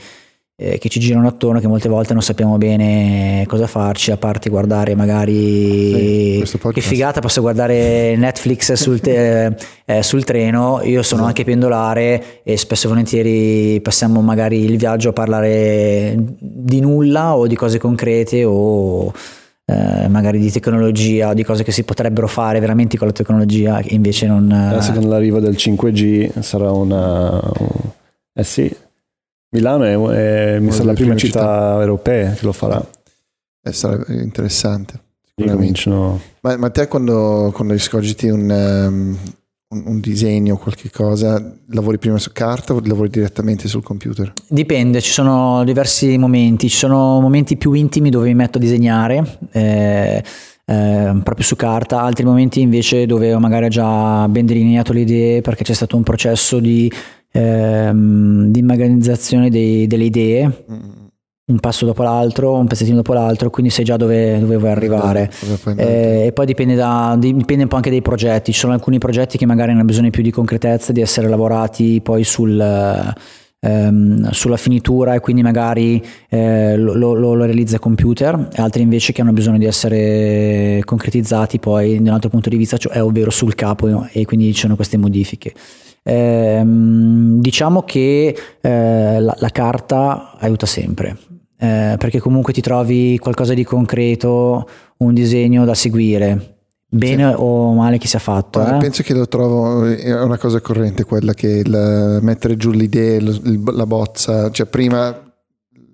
eh, 0.61 0.76
che 0.78 0.88
ci 0.88 0.98
girano 0.98 1.28
attorno, 1.28 1.61
che 1.61 1.68
molte 1.68 1.88
volte 1.88 2.14
non 2.14 2.22
sappiamo 2.22 2.59
bene 2.59 3.44
cosa 3.46 3.68
farci, 3.68 4.11
a 4.11 4.16
parte 4.16 4.50
guardare 4.50 4.90
Sì, 4.90 4.96
magari 4.96 6.34
questo 6.38 6.59
che 6.59 6.80
figata, 6.80 7.20
posso 7.20 7.40
guardare 7.40 8.16
Netflix 8.16 8.72
sul, 8.72 9.00
te- 9.00 9.54
eh, 9.84 10.02
sul 10.02 10.24
treno, 10.24 10.80
io 10.82 11.02
sono 11.04 11.20
Esatto. 11.20 11.24
anche 11.26 11.44
pendolare 11.44 12.42
e 12.42 12.56
spesso 12.56 12.86
e 12.86 12.88
volentieri 12.88 13.80
passiamo 13.80 14.20
magari 14.20 14.64
il 14.64 14.76
viaggio 14.78 15.11
a 15.11 15.12
parlare 15.12 16.16
di 16.40 16.80
nulla 16.80 17.36
o 17.36 17.46
di 17.46 17.54
cose 17.54 17.78
concrete 17.78 18.42
o 18.44 19.12
eh, 19.64 20.09
magari 20.09 20.40
di 20.40 20.50
tecnologia 20.50 21.28
o 21.28 21.34
di 21.34 21.44
cose 21.44 21.62
che 21.62 21.70
si 21.70 21.84
potrebbero 21.84 22.26
fare 22.26 22.59
veramente 22.59 22.98
con 22.98 23.06
la 23.06 23.12
tecnologia 23.12 23.80
invece 23.90 24.26
non... 24.26 24.50
Adesso 24.50 24.92
con 24.92 25.09
l'arrivo 25.09 25.38
del 25.38 25.54
5G 25.54 26.40
sarà 26.40 26.72
una... 26.72 27.40
Eh 28.34 28.44
sì, 28.44 28.74
Milano 29.51 29.84
è, 29.84 30.55
è- 30.55 30.59
mi 30.59 30.68
la 30.68 30.74
prima 30.74 30.94
prime 30.94 31.16
città 31.16 31.78
europea 31.80 32.32
che 32.32 32.44
lo 32.44 32.53
farà. 32.53 32.84
Eh, 33.62 33.72
sarebbe 33.72 34.14
interessante. 34.22 35.01
Cominciano... 35.34 36.20
Ma, 36.40 36.57
ma 36.57 36.70
te 36.70 36.88
quando, 36.88 37.53
quando 37.55 37.72
escogiti 37.72 38.28
un, 38.28 38.51
ehm, 38.51 39.18
un, 39.68 39.82
un 39.86 40.01
disegno, 40.01 40.57
qualche 40.57 40.90
cosa, 40.90 41.40
lavori 41.68 41.99
prima 41.99 42.18
su 42.18 42.32
carta 42.32 42.74
o 42.74 42.80
lavori 42.84 43.09
direttamente 43.09 43.68
sul 43.68 43.82
computer? 43.82 44.32
Dipende, 44.49 45.01
ci 45.01 45.12
sono 45.12 45.62
diversi 45.64 46.18
momenti, 46.18 46.68
ci 46.68 46.76
sono 46.76 47.20
momenti 47.20 47.57
più 47.57 47.72
intimi 47.72 48.11
dove 48.11 48.26
mi 48.26 48.34
metto 48.34 48.59
a 48.59 48.61
disegnare. 48.61 49.38
Eh, 49.53 50.22
eh, 50.70 51.20
proprio 51.22 51.44
su 51.46 51.57
carta, 51.57 52.03
altri 52.03 52.24
momenti 52.24 52.61
invece 52.61 53.07
dove 53.07 53.32
ho 53.32 53.38
magari 53.40 53.68
già 53.70 54.28
ben 54.28 54.44
delineato 54.44 54.92
le 54.92 55.01
idee 55.01 55.40
perché 55.40 55.64
c'è 55.64 55.72
stato 55.72 55.96
un 55.96 56.03
processo 56.03 56.59
di, 56.59 56.92
ehm, 57.33 58.47
di 58.51 58.59
immagazzazione 58.59 59.51
dei, 59.51 59.87
delle 59.87 60.05
idee. 60.05 60.64
Mm 60.70 60.99
un 61.49 61.61
passo 61.61 61.87
dopo 61.87 62.03
l'altro, 62.03 62.55
un 62.55 62.66
pezzettino 62.66 62.97
dopo 62.97 63.14
l'altro, 63.14 63.49
quindi 63.49 63.72
sai 63.72 63.85
già 63.85 63.97
dove, 63.97 64.39
dove 64.39 64.57
vuoi 64.57 64.70
arrivare. 64.70 65.31
Eh, 65.76 66.26
e 66.26 66.33
poi 66.33 66.45
dipende, 66.45 66.74
da, 66.74 67.16
dipende, 67.18 67.62
un 67.62 67.68
po' 67.68 67.76
anche 67.76 67.91
dai 67.91 68.03
progetti. 68.03 68.53
Ci 68.53 68.59
sono 68.59 68.74
alcuni 68.74 68.99
progetti 68.99 69.39
che 69.39 69.47
magari 69.47 69.72
hanno 69.72 69.85
bisogno 69.85 70.11
più 70.11 70.22
di 70.22 70.31
concretezza, 70.31 70.93
di 70.93 71.01
essere 71.01 71.26
lavorati 71.26 72.03
poi 72.03 72.22
sul, 72.22 72.61
ehm, 73.61 74.31
sulla 74.31 74.57
finitura 74.59 75.14
e 75.14 75.20
quindi 75.20 75.43
magari 75.43 76.05
eh, 76.29 76.76
lo, 76.76 76.93
lo, 76.93 77.14
lo, 77.14 77.45
realizza 77.45 77.76
a 77.76 77.81
computer, 77.81 78.49
altri 78.57 78.83
invece 78.83 79.14
che 79.14 79.22
hanno 79.22 79.33
bisogno 79.33 79.57
di 79.57 79.64
essere 79.64 80.83
concretizzati 80.85 81.59
poi 81.59 81.95
da 81.95 82.11
un 82.11 82.14
altro 82.14 82.29
punto 82.29 82.51
di 82.51 82.59
vista, 82.59 82.76
cioè, 82.76 83.03
ovvero 83.03 83.31
sul 83.31 83.55
capo 83.55 84.07
e 84.12 84.26
quindi 84.26 84.53
ci 84.53 84.61
sono 84.61 84.76
queste 84.76 84.99
modifiche. 84.99 85.55
Eh, 86.09 86.62
diciamo 86.64 87.82
che 87.82 88.36
eh, 88.61 89.20
la, 89.20 89.34
la 89.38 89.50
carta 89.50 90.36
aiuta 90.38 90.64
sempre 90.64 91.16
eh, 91.59 91.96
perché 91.98 92.20
comunque 92.20 92.52
ti 92.52 92.61
trovi 92.61 93.18
qualcosa 93.18 93.52
di 93.52 93.64
concreto, 93.64 94.68
un 94.98 95.12
disegno 95.12 95.64
da 95.64 95.74
seguire. 95.74 96.54
Bene 96.90 97.30
sì. 97.30 97.36
o 97.36 97.74
male 97.74 97.98
che 97.98 98.06
sia 98.06 98.18
fatto. 98.18 98.64
Eh? 98.64 98.76
Eh? 98.76 98.78
Penso 98.78 99.02
che 99.02 99.12
lo 99.12 99.28
trovo, 99.28 99.84
è 99.84 100.22
una 100.22 100.38
cosa 100.38 100.61
corrente 100.61 101.04
quella 101.04 101.34
che 101.34 101.62
il, 101.64 102.18
mettere 102.22 102.56
giù 102.56 102.70
l'idea, 102.70 103.20
la 103.72 103.86
bozza, 103.86 104.50
cioè 104.50 104.66
prima 104.66 105.26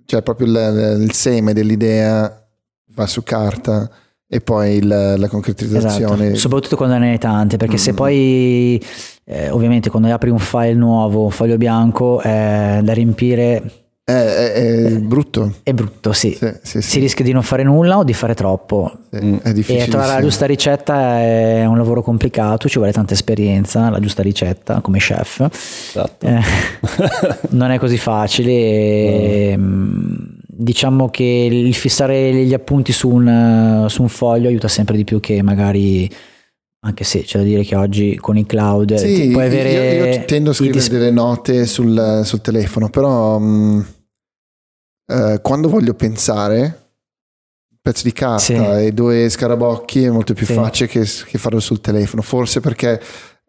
cioè 0.07 0.23
proprio 0.23 0.47
il, 0.47 1.01
il 1.01 1.13
seme 1.13 1.55
dell'idea 1.55 2.47
va 2.95 3.07
su 3.07 3.23
carta 3.23 3.91
e 4.27 4.41
poi 4.41 4.83
la, 4.83 5.17
la 5.17 5.29
concretizzazione. 5.29 6.25
Esatto. 6.25 6.39
Soprattutto 6.39 6.77
quando 6.77 6.99
ne 6.99 7.13
hai 7.13 7.19
tante, 7.19 7.57
perché 7.57 7.75
mm. 7.75 7.79
se 7.79 7.95
poi 7.95 8.83
eh, 9.25 9.51
ovviamente 9.51 9.91
quando 9.91 10.13
apri 10.13 10.31
un 10.31 10.39
file 10.39 10.75
nuovo, 10.75 11.25
un 11.25 11.31
foglio 11.31 11.57
bianco, 11.57 12.21
è 12.21 12.81
da 12.83 12.93
riempire 12.93 13.85
è, 14.07 14.13
è, 14.13 14.53
è 14.53 14.99
brutto. 14.99 15.55
È 15.63 15.73
brutto, 15.73 16.13
sì. 16.13 16.37
Sì, 16.39 16.53
sì, 16.61 16.83
Si 16.83 17.01
rischia 17.01 17.25
di 17.25 17.33
non 17.33 17.43
fare 17.43 17.63
nulla 17.63 17.97
o 17.97 18.05
di 18.05 18.13
fare 18.13 18.35
troppo. 18.35 18.93
è 19.09 19.53
difficile. 19.55 19.85
E 19.85 19.89
trovare 19.89 20.13
la 20.13 20.21
giusta 20.21 20.45
ricetta 20.45 21.21
è 21.21 21.65
un 21.65 21.79
lavoro 21.79 22.03
complicato, 22.03 22.69
ci 22.69 22.77
vuole 22.77 22.93
tanta 22.93 23.15
esperienza, 23.15 23.89
la 23.89 24.01
giusta 24.01 24.23
ricetta 24.23 24.83
come 24.83 24.99
chef. 24.99 25.41
Esatto. 25.41 26.27
Eh, 26.27 26.41
non 27.51 27.71
è 27.71 27.79
così 27.79 27.97
facile. 27.97 28.53
E, 28.53 29.55
mm. 29.57 30.15
Diciamo 30.57 31.09
che 31.09 31.49
il 31.51 31.75
fissare 31.75 32.33
gli 32.33 32.55
appunti 32.55 32.93
su 32.93 33.09
un, 33.09 33.87
su 33.89 34.03
un 34.03 34.09
foglio 34.09 34.49
aiuta 34.49 34.69
sempre 34.69 34.97
di 34.97 35.05
più 35.05 35.21
che 35.21 35.43
magari 35.43 36.09
anche 36.85 37.05
se 37.05 37.23
c'è 37.23 37.39
da 37.39 37.45
dire 37.45 37.65
che 37.65 37.75
oggi 37.75 38.17
con 38.17 38.37
i 38.37 38.45
cloud 38.45 38.95
sì, 38.95 39.31
puoi 39.31 39.47
avere 39.47 39.73
io, 39.73 40.05
io 40.05 40.25
tendo 40.27 40.51
a 40.51 40.53
scrivere 40.53 40.79
dis- 40.79 40.91
delle 40.91 41.11
note 41.11 41.65
sul, 41.65 42.21
sul 42.25 42.41
telefono 42.43 42.91
però 42.91 43.39
mh, 43.39 43.87
eh, 45.07 45.39
quando 45.43 45.69
voglio 45.69 45.95
pensare 45.95 46.81
pezzo 47.81 48.03
di 48.05 48.13
carta 48.13 48.41
sì. 48.41 48.55
e 48.55 48.93
due 48.93 49.29
scarabocchi 49.29 50.05
è 50.05 50.11
molto 50.11 50.35
più 50.35 50.47
sì. 50.47 50.53
facile 50.53 50.89
che, 50.89 51.05
che 51.05 51.39
farlo 51.39 51.61
sul 51.61 51.81
telefono 51.81 52.23
forse 52.23 52.61
perché 52.61 53.01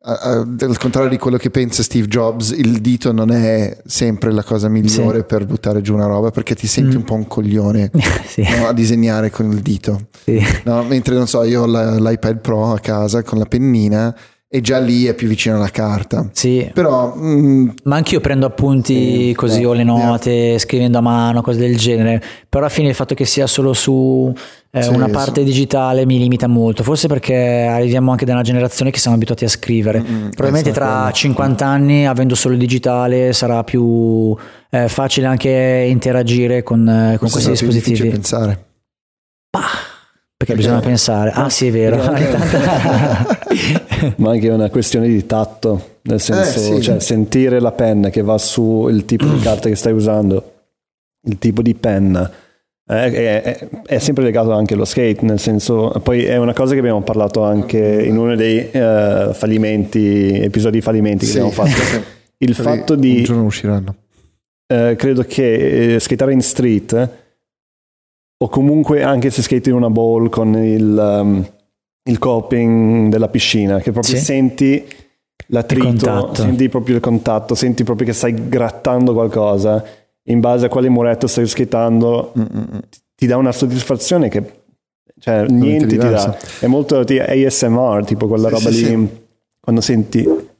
al 0.07 0.77
contrario 0.77 1.09
di 1.09 1.17
quello 1.17 1.37
che 1.37 1.49
pensa 1.49 1.81
Steve 1.81 2.07
Jobs, 2.07 2.51
il 2.51 2.79
dito 2.79 3.11
non 3.11 3.31
è 3.31 3.75
sempre 3.85 4.31
la 4.31 4.43
cosa 4.43 4.69
migliore 4.69 5.19
sì. 5.19 5.25
per 5.25 5.45
buttare 5.45 5.81
giù 5.81 5.95
una 5.95 6.05
roba 6.05 6.29
perché 6.29 6.53
ti 6.53 6.67
senti 6.67 6.95
mm. 6.95 6.99
un 6.99 7.03
po' 7.03 7.15
un 7.15 7.27
coglione 7.27 7.89
sì. 8.27 8.43
no, 8.43 8.67
a 8.67 8.73
disegnare 8.73 9.31
con 9.31 9.51
il 9.51 9.61
dito. 9.61 10.07
Sì. 10.23 10.39
No, 10.65 10.83
mentre 10.83 11.15
non 11.15 11.27
so, 11.27 11.43
io 11.43 11.63
ho 11.63 11.97
l'iPad 11.97 12.39
Pro 12.39 12.71
a 12.71 12.79
casa 12.79 13.23
con 13.23 13.39
la 13.39 13.45
pennina 13.45 14.15
e 14.47 14.61
già 14.61 14.77
lì 14.77 15.05
è 15.05 15.15
più 15.15 15.27
vicino 15.27 15.55
alla 15.55 15.69
carta. 15.69 16.29
Sì. 16.31 16.69
Però, 16.71 17.15
mm, 17.17 17.69
Ma 17.83 17.95
anch'io 17.95 18.21
prendo 18.21 18.45
appunti 18.45 19.33
così 19.35 19.61
eh, 19.61 19.65
o 19.65 19.73
le 19.73 19.83
note, 19.83 20.59
scrivendo 20.59 20.99
a 20.99 21.01
mano, 21.01 21.41
cose 21.41 21.57
del 21.57 21.77
genere. 21.77 22.21
Però 22.47 22.63
alla 22.63 22.73
fine 22.73 22.89
il 22.89 22.95
fatto 22.95 23.15
che 23.15 23.25
sia 23.25 23.47
solo 23.47 23.73
su 23.73 24.31
eh, 24.75 24.81
sì, 24.81 24.89
una 24.89 25.07
parte 25.07 25.39
sì. 25.39 25.45
digitale 25.45 26.05
mi 26.05 26.17
limita 26.17 26.47
molto, 26.47 26.83
forse 26.83 27.07
perché 27.07 27.33
arriviamo 27.33 28.11
anche 28.11 28.25
da 28.25 28.33
una 28.33 28.41
generazione 28.41 28.91
che 28.91 28.99
siamo 28.99 29.15
abituati 29.15 29.45
a 29.45 29.47
scrivere. 29.47 30.01
Mm-hmm, 30.01 30.29
Probabilmente 30.31 30.71
tra 30.71 30.97
quello. 30.97 31.13
50 31.13 31.65
anni, 31.65 32.05
avendo 32.05 32.35
solo 32.35 32.55
il 32.55 32.59
digitale, 32.59 33.31
sarà 33.31 33.63
più 33.63 34.35
eh, 34.69 34.89
facile 34.89 35.27
anche 35.27 35.85
interagire 35.89 36.61
con, 36.61 36.85
eh, 36.89 37.17
con 37.17 37.29
questi 37.29 37.51
dispositivi. 37.51 37.77
È 37.77 37.91
difficile 37.91 38.09
pensare. 38.09 38.65
Bah, 39.49 39.61
perché, 39.61 40.35
perché 40.35 40.55
bisogna 40.55 40.81
pensare, 40.81 41.31
ah 41.31 41.49
sì 41.49 41.67
è 41.67 41.71
vero, 41.71 41.95
ma 44.17 44.31
anche 44.31 44.49
una 44.49 44.69
questione 44.69 45.07
di 45.07 45.25
tatto, 45.25 45.99
nel 46.01 46.19
senso, 46.19 46.59
eh, 46.59 46.75
sì. 46.75 46.81
cioè, 46.81 46.99
sentire 46.99 47.61
la 47.61 47.71
penna 47.71 48.09
che 48.09 48.21
va 48.21 48.37
su 48.37 48.89
il 48.89 49.05
tipo 49.05 49.25
di 49.25 49.39
carta 49.39 49.69
che 49.69 49.75
stai 49.75 49.93
usando, 49.93 50.51
il 51.21 51.39
tipo 51.39 51.61
di 51.61 51.73
penna 51.75 52.29
è, 52.87 53.41
è, 53.41 53.69
è, 53.83 53.97
sempre 53.97 54.23
legato 54.23 54.51
anche 54.51 54.75
allo 54.75 54.85
skate, 54.85 55.25
nel 55.25 55.39
senso, 55.39 55.89
poi 56.03 56.23
è 56.23 56.37
una 56.37 56.53
cosa 56.53 56.73
che 56.73 56.79
abbiamo 56.79 57.01
parlato 57.01 57.43
anche 57.43 57.79
in 57.79 58.15
uno 58.15 58.35
dei 58.35 58.69
uh, 58.73 59.33
fallimenti, 59.33 60.39
episodi 60.39 60.81
fallimenti 60.81 61.25
che 61.25 61.31
sì. 61.31 61.37
abbiamo 61.39 61.51
fatto. 61.51 62.13
Il 62.37 62.53
Quelli 62.53 62.77
fatto 62.77 62.95
di... 62.95 63.17
Un 63.17 63.23
giorno 63.23 63.43
usciranno. 63.45 63.95
Uh, 64.67 64.95
credo 64.95 65.23
che 65.23 65.93
uh, 65.95 65.99
skateare 65.99 66.33
in 66.33 66.41
street, 66.41 67.09
o 68.37 68.49
comunque 68.49 69.01
anche 69.01 69.31
se 69.31 69.41
skate 69.41 69.69
in 69.69 69.75
una 69.75 69.89
ball 69.89 70.29
con 70.29 70.53
il, 70.55 70.83
um, 70.83 71.47
il 72.03 72.19
coping 72.19 73.09
della 73.09 73.29
piscina, 73.29 73.79
che 73.79 73.91
proprio 73.91 74.15
sì. 74.15 74.23
senti 74.23 74.85
l'attrito, 75.47 76.35
senti 76.35 76.69
proprio 76.69 76.95
il 76.95 77.01
contatto, 77.01 77.55
senti 77.55 77.83
proprio 77.83 78.05
che 78.05 78.13
stai 78.13 78.47
grattando 78.47 79.13
qualcosa 79.13 79.83
in 80.25 80.39
base 80.39 80.65
a 80.65 80.69
quale 80.69 80.89
muretto 80.89 81.27
stai 81.27 81.47
schettando, 81.47 82.33
Mm-mm. 82.37 82.79
ti 83.15 83.25
dà 83.27 83.37
una 83.37 83.51
soddisfazione 83.51 84.29
che 84.29 84.63
cioè, 85.19 85.45
niente 85.47 85.87
ti 85.87 85.97
dà. 85.97 86.37
È 86.59 86.67
molto 86.67 86.99
ASMR, 86.99 88.03
tipo 88.05 88.27
quella 88.27 88.49
sì, 88.49 88.53
roba 88.53 88.69
sì, 88.71 88.79
lì, 88.81 89.07
sì. 89.07 89.21
quando 89.59 89.81
senti 89.81 90.53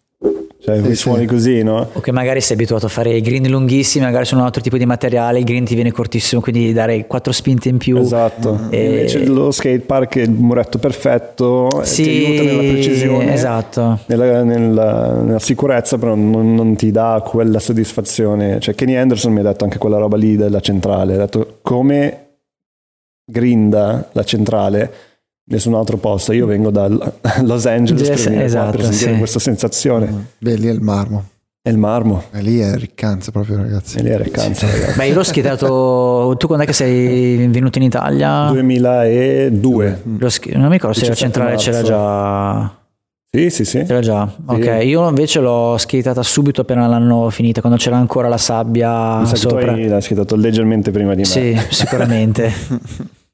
cioè, 0.66 0.82
sì, 0.82 0.96
suoni 0.96 1.22
sì. 1.22 1.26
così, 1.28 1.62
no? 1.62 1.90
O 1.94 2.00
che 2.00 2.12
magari 2.12 2.42
sei 2.42 2.56
abituato 2.56 2.88
a 2.88 2.90
fare 2.90 3.14
i 3.14 3.22
green 3.22 3.48
lunghissimi, 3.48 4.04
magari 4.04 4.26
su 4.26 4.34
un 4.34 4.42
altro 4.42 4.64
tipo 4.64 4.78
di 4.78 4.86
materiale, 4.88 5.38
il 5.38 5.46
green 5.46 5.64
ti 5.64 5.76
viene 5.76 5.92
cortissimo, 5.92 6.42
quindi 6.42 6.74
dare 6.74 7.06
quattro 7.06 7.32
spinte 7.32 7.70
in 7.70 7.78
più. 7.78 7.98
Esatto. 7.98 8.62
E... 8.72 8.84
Invece 8.84 9.26
lo 9.26 9.52
skate 9.52 9.82
park 9.82 10.18
è 10.18 10.22
il 10.22 10.32
muretto 10.32 10.80
perfetto, 10.80 11.82
sì, 11.84 12.02
ti 12.02 12.10
aiuta 12.10 12.44
nella 12.44 12.72
precisione, 12.72 13.34
esatto. 13.34 14.00
nella, 14.08 14.44
nella, 14.44 15.22
nella 15.22 15.40
sicurezza, 15.40 16.00
però 16.00 16.16
non, 16.16 16.56
non, 16.56 16.76
ti 16.76 16.90
dà 16.90 17.22
quella 17.24 17.60
soddisfazione. 17.60 18.60
Cioè, 18.60 18.74
Kenny 18.74 18.96
Anderson 18.96 19.34
mi 19.34 19.42
ha 19.42 19.44
detto 19.44 19.66
anche 19.66 19.78
quella 19.78 20.00
roba 20.00 20.18
lì 20.18 20.36
della 20.36 20.62
centrale, 20.62 21.14
ha 21.14 21.18
detto 21.18 21.60
come 21.62 22.22
grinda 23.24 24.10
la 24.14 24.24
centrale 24.24 24.92
nessun 25.46 25.74
altro 25.76 25.98
posto. 25.98 26.32
Io 26.34 26.46
vengo 26.46 26.70
da 26.70 26.88
Los 27.42 27.66
Angeles 27.66 28.08
yes, 28.08 28.24
per, 28.24 28.42
esatto, 28.42 28.78
per 28.78 28.86
sentire 28.86 29.14
sì. 29.14 29.18
questa 29.18 29.40
sensazione. 29.40 30.12
Mm. 30.12 30.20
Beh, 30.40 30.56
lì 30.56 30.68
è 30.68 30.72
il 30.72 30.82
marmo. 30.82 31.24
È 31.62 31.70
il 31.70 31.78
marmo. 31.80 32.26
E 32.32 32.42
lì 32.42 32.60
è 32.60 32.76
riccanza 32.76 33.32
proprio, 33.32 33.58
ragazzi. 33.58 33.98
E 33.98 34.04
lì 34.04 34.10
è 34.10 34.18
riccanza, 34.20 34.68
sì. 34.68 34.96
Beh, 34.96 35.08
io 35.08 35.16
l'ho 35.16 35.24
schierato. 35.24 36.36
Tu 36.38 36.46
quando 36.46 36.64
è 36.64 36.68
che 36.68 36.74
sei 36.74 37.48
venuto 37.48 37.80
in 37.80 37.86
Italia? 37.86 38.50
2002. 38.52 40.02
Lo 40.20 40.30
sch- 40.30 40.54
non 40.54 40.68
mi 40.68 40.74
ricordo 40.74 40.96
se 40.96 41.08
la 41.08 41.16
centrale 41.16 41.56
c'era 41.56 41.82
già. 41.82 42.84
Sì, 43.32 43.50
sì, 43.50 43.66
sì. 43.66 43.84
C'era 43.84 44.00
già. 44.00 44.32
Sì. 44.32 44.44
Ok, 44.46 44.80
io 44.84 45.10
invece 45.10 45.40
l'ho 45.40 45.76
schietata 45.78 46.22
subito 46.22 46.62
appena 46.62 46.86
l'hanno 46.86 47.32
finita, 47.32 47.62
quando 47.62 47.80
c'era 47.80 47.98
ancora 47.98 48.28
la 48.28 48.38
sabbia 48.38 49.22
Mi 49.22 49.36
sopra. 49.36 49.74
Tu 49.74 49.88
l'hai 49.88 50.02
schietato 50.04 50.36
leggermente 50.36 50.92
prima 50.92 51.16
di 51.16 51.22
me. 51.22 51.26
Sì, 51.26 51.60
sicuramente. 51.70 52.54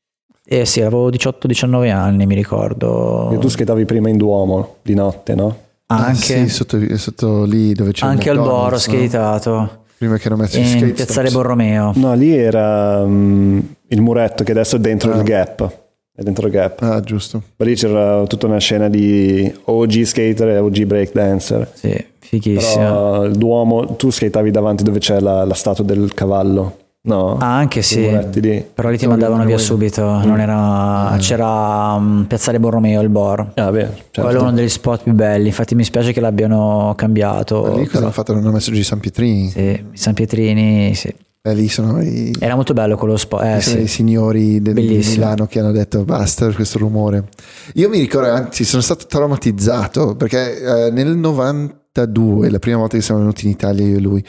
Eh 0.54 0.66
sì, 0.66 0.82
avevo 0.82 1.10
18-19 1.10 1.94
anni, 1.94 2.26
mi 2.26 2.36
ricordo. 2.36 3.32
E 3.32 3.38
tu 3.38 3.48
schedavi 3.48 3.86
prima 3.86 4.10
in 4.10 4.18
Duomo 4.18 4.80
di 4.82 4.94
notte, 4.94 5.34
no? 5.34 5.58
Anche. 5.86 6.12
Ah, 6.12 6.14
sì, 6.14 6.50
sotto, 6.50 6.78
sotto, 6.98 7.46
lì 7.46 7.72
dove 7.72 7.94
c'è 7.94 8.06
Anche 8.06 8.30
al 8.30 8.36
Boro 8.36 8.76
ho 8.76 8.78
skateato. 8.78 9.84
Prima 9.98 10.18
che 10.18 10.28
non 10.28 10.40
messo 10.40 10.58
in 10.58 10.66
skate 10.66 10.92
Piazzale 10.92 11.30
Borromeo. 11.32 11.94
No, 11.96 12.14
lì 12.16 12.36
era 12.36 13.00
um, 13.00 13.64
il 13.88 14.02
muretto 14.02 14.44
che 14.44 14.52
adesso 14.52 14.76
è 14.76 14.80
dentro 14.80 15.14
ah. 15.14 15.16
il 15.16 15.24
gap. 15.24 15.74
È 16.14 16.22
dentro 16.22 16.48
il 16.48 16.52
gap. 16.52 16.82
Ah, 16.82 17.00
giusto. 17.00 17.42
Ma 17.56 17.64
lì 17.64 17.76
c'era 17.76 18.26
tutta 18.28 18.48
una 18.48 18.60
scena 18.60 18.90
di 18.90 19.50
OG 19.64 20.02
skater 20.02 20.50
e 20.50 20.58
OG 20.58 20.84
breakdancer. 20.84 21.72
Sì, 21.76 22.06
fighissimo. 22.20 22.84
Però 22.84 23.24
il 23.24 23.38
Duomo, 23.38 23.96
tu 23.96 24.10
skateavi 24.10 24.52
davanti 24.52 24.84
dove 24.84 25.00
c'è 25.00 25.22
la, 25.22 25.46
la 25.46 25.54
statua 25.54 25.86
del 25.86 26.14
cavallo 26.14 26.80
No? 27.04 27.38
Ah, 27.38 27.56
anche 27.56 27.82
sì. 27.82 28.02
lì. 28.34 28.64
Però 28.74 28.90
lì 28.90 28.98
ti 28.98 29.08
mandavano 29.08 29.44
via 29.44 29.58
subito. 29.58 30.04
Non 30.24 30.40
era, 30.40 31.16
c'era 31.20 31.94
um, 31.94 32.26
Piazzale 32.28 32.60
Borromeo 32.60 33.02
il 33.02 33.10
Bor. 33.10 33.54
Ah, 33.56 33.72
beh, 33.72 33.80
certo. 33.82 34.22
Quello 34.22 34.40
è 34.40 34.42
uno 34.42 34.52
degli 34.52 34.70
spot 34.70 35.04
più 35.04 35.14
belli. 35.14 35.48
Infatti 35.48 35.74
mi 35.74 35.84
spiace 35.84 36.14
che 36.14 36.20
l'abbiano 36.20 36.94
cambiato. 36.96 37.76
lì 37.76 37.88
cosa 37.88 38.04
hanno 38.04 38.12
fatto? 38.12 38.34
Non 38.34 38.44
hanno 38.44 38.52
messo 38.52 38.72
giù 38.72 38.80
i 38.80 38.84
San 38.84 39.00
Pietrini. 39.00 39.50
Sì, 39.50 39.60
i 39.62 39.98
San 39.98 40.14
Pietrini, 40.14 40.94
sì. 40.94 41.12
Eh, 41.44 41.56
lì 41.56 41.70
sono 41.70 42.00
i, 42.04 42.36
Era 42.40 42.54
molto 42.54 42.74
bello 42.74 42.96
quello 42.96 43.18
spot. 43.18 43.44
Eh, 43.46 43.62
sì. 43.62 43.82
i 43.82 43.88
signori 43.88 44.62
del, 44.62 44.76
di. 44.76 45.04
Milano 45.04 45.48
che 45.48 45.60
hanno 45.60 45.72
detto 45.72 46.04
basta 46.04 46.54
questo 46.54 46.78
rumore. 46.78 47.30
Io 47.76 47.90
mi 47.90 47.98
ricordo, 47.98 48.30
anzi, 48.30 48.64
sono 48.64 48.84
stato 48.84 49.08
traumatizzato 49.08 50.16
perché 50.16 50.86
eh, 50.86 50.92
nel 50.92 51.18
92, 51.18 52.48
la 52.52 52.60
prima 52.60 52.78
volta 52.78 52.96
che 52.96 53.02
siamo 53.02 53.22
venuti 53.22 53.46
in 53.46 53.52
Italia 53.54 53.88
io 53.88 53.98
e 53.98 54.00
lui, 54.00 54.24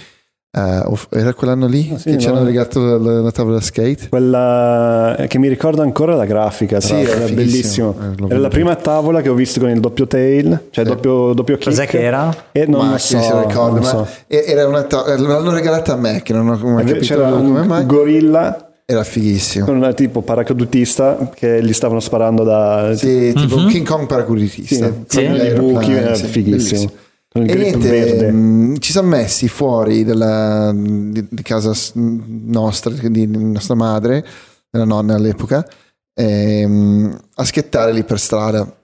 eh, 0.55 0.83
off- 0.85 1.07
era 1.15 1.33
quell'anno 1.33 1.67
lì 1.67 1.91
Ah, 1.95 1.99
sì, 1.99 2.11
che 2.11 2.19
ci 2.19 2.27
no. 2.27 2.35
hanno 2.37 2.45
regalato 2.45 2.99
la, 2.99 3.21
la 3.21 3.31
tavola 3.31 3.57
da 3.57 3.63
skate. 3.63 4.09
Quella 4.11 5.25
che 5.27 5.39
mi 5.39 5.49
ricorda 5.49 5.83
ancora 5.83 6.15
la 6.15 6.27
grafica, 6.27 6.79
tra 6.79 6.87
Sì, 6.89 7.03
era 7.03 7.25
bellissimo. 7.27 7.97
Eh, 7.99 8.25
Era 8.29 8.39
la 8.39 8.49
prima 8.49 8.75
tavola 8.77 9.23
che 9.23 9.31
ho 9.31 9.35
visto 9.35 9.61
con 9.61 9.71
il 9.71 9.81
doppio 9.81 10.07
tail, 10.07 10.69
cioè 10.71 10.85
doppio, 10.85 11.33
doppio 11.33 11.55
kick. 11.57 11.69
Cos'è 11.71 11.87
che 11.87 12.03
era? 12.03 12.35
E 12.53 12.67
non 12.67 12.87
ma 12.89 12.99
so, 12.99 13.17
lo 13.17 13.47
ricorda, 13.49 13.71
non 13.71 13.81
ma 13.81 13.87
so. 13.89 14.07
era 14.27 14.67
una 14.67 14.83
ta- 14.83 15.05
l'hanno 15.19 15.53
regalata 15.53 15.95
a 15.95 15.97
me 15.97 16.21
che 16.23 16.33
non 16.35 16.47
ho 16.49 16.57
mai 16.57 16.85
capito 16.85 17.05
C'era 17.07 17.31
come 17.31 17.65
mai. 17.65 17.81
un 17.81 17.87
gorilla 17.87 18.69
Era 18.85 19.05
fighissimo. 19.05 19.65
con 19.65 19.77
un 19.83 19.93
tipo 19.95 20.21
paracadutista 20.21 21.31
che 21.35 21.63
gli 21.65 21.73
stavano 21.73 22.01
sparando 22.01 22.43
da 22.45 22.93
Sì, 22.95 23.33
tipo 23.35 23.57
Mhm. 23.57 23.65
un 23.65 23.69
King 23.71 23.87
Kong 23.87 24.07
paracadutista. 24.07 24.93
Sì, 25.07 25.19
Sì. 25.31 25.53
buchi, 25.57 25.93
era 25.93 26.15
sì, 26.15 26.25
fighissimo. 26.27 26.57
bellissimo. 26.81 26.93
Con 27.33 27.43
il 27.45 27.51
E 27.51 27.55
niente, 27.55 27.89
verde. 27.89 28.31
mh, 28.31 28.79
ci 28.79 28.93
siamo 28.93 29.09
messi 29.09 29.49
fuori 29.49 30.05
della- 30.05 30.71
di, 30.75 31.27
di 31.31 31.43
casa 31.43 31.73
nostra, 31.95 32.91
di, 32.93 33.09
di 33.31 33.45
nostra 33.45 33.75
madre, 33.75 34.25
della 34.71 34.85
nonna 34.85 35.15
all'epoca, 35.15 35.67
ehm, 36.15 37.19
a 37.35 37.45
schettare 37.45 37.93
lì 37.93 38.05
per 38.05 38.19
strada. 38.21 38.77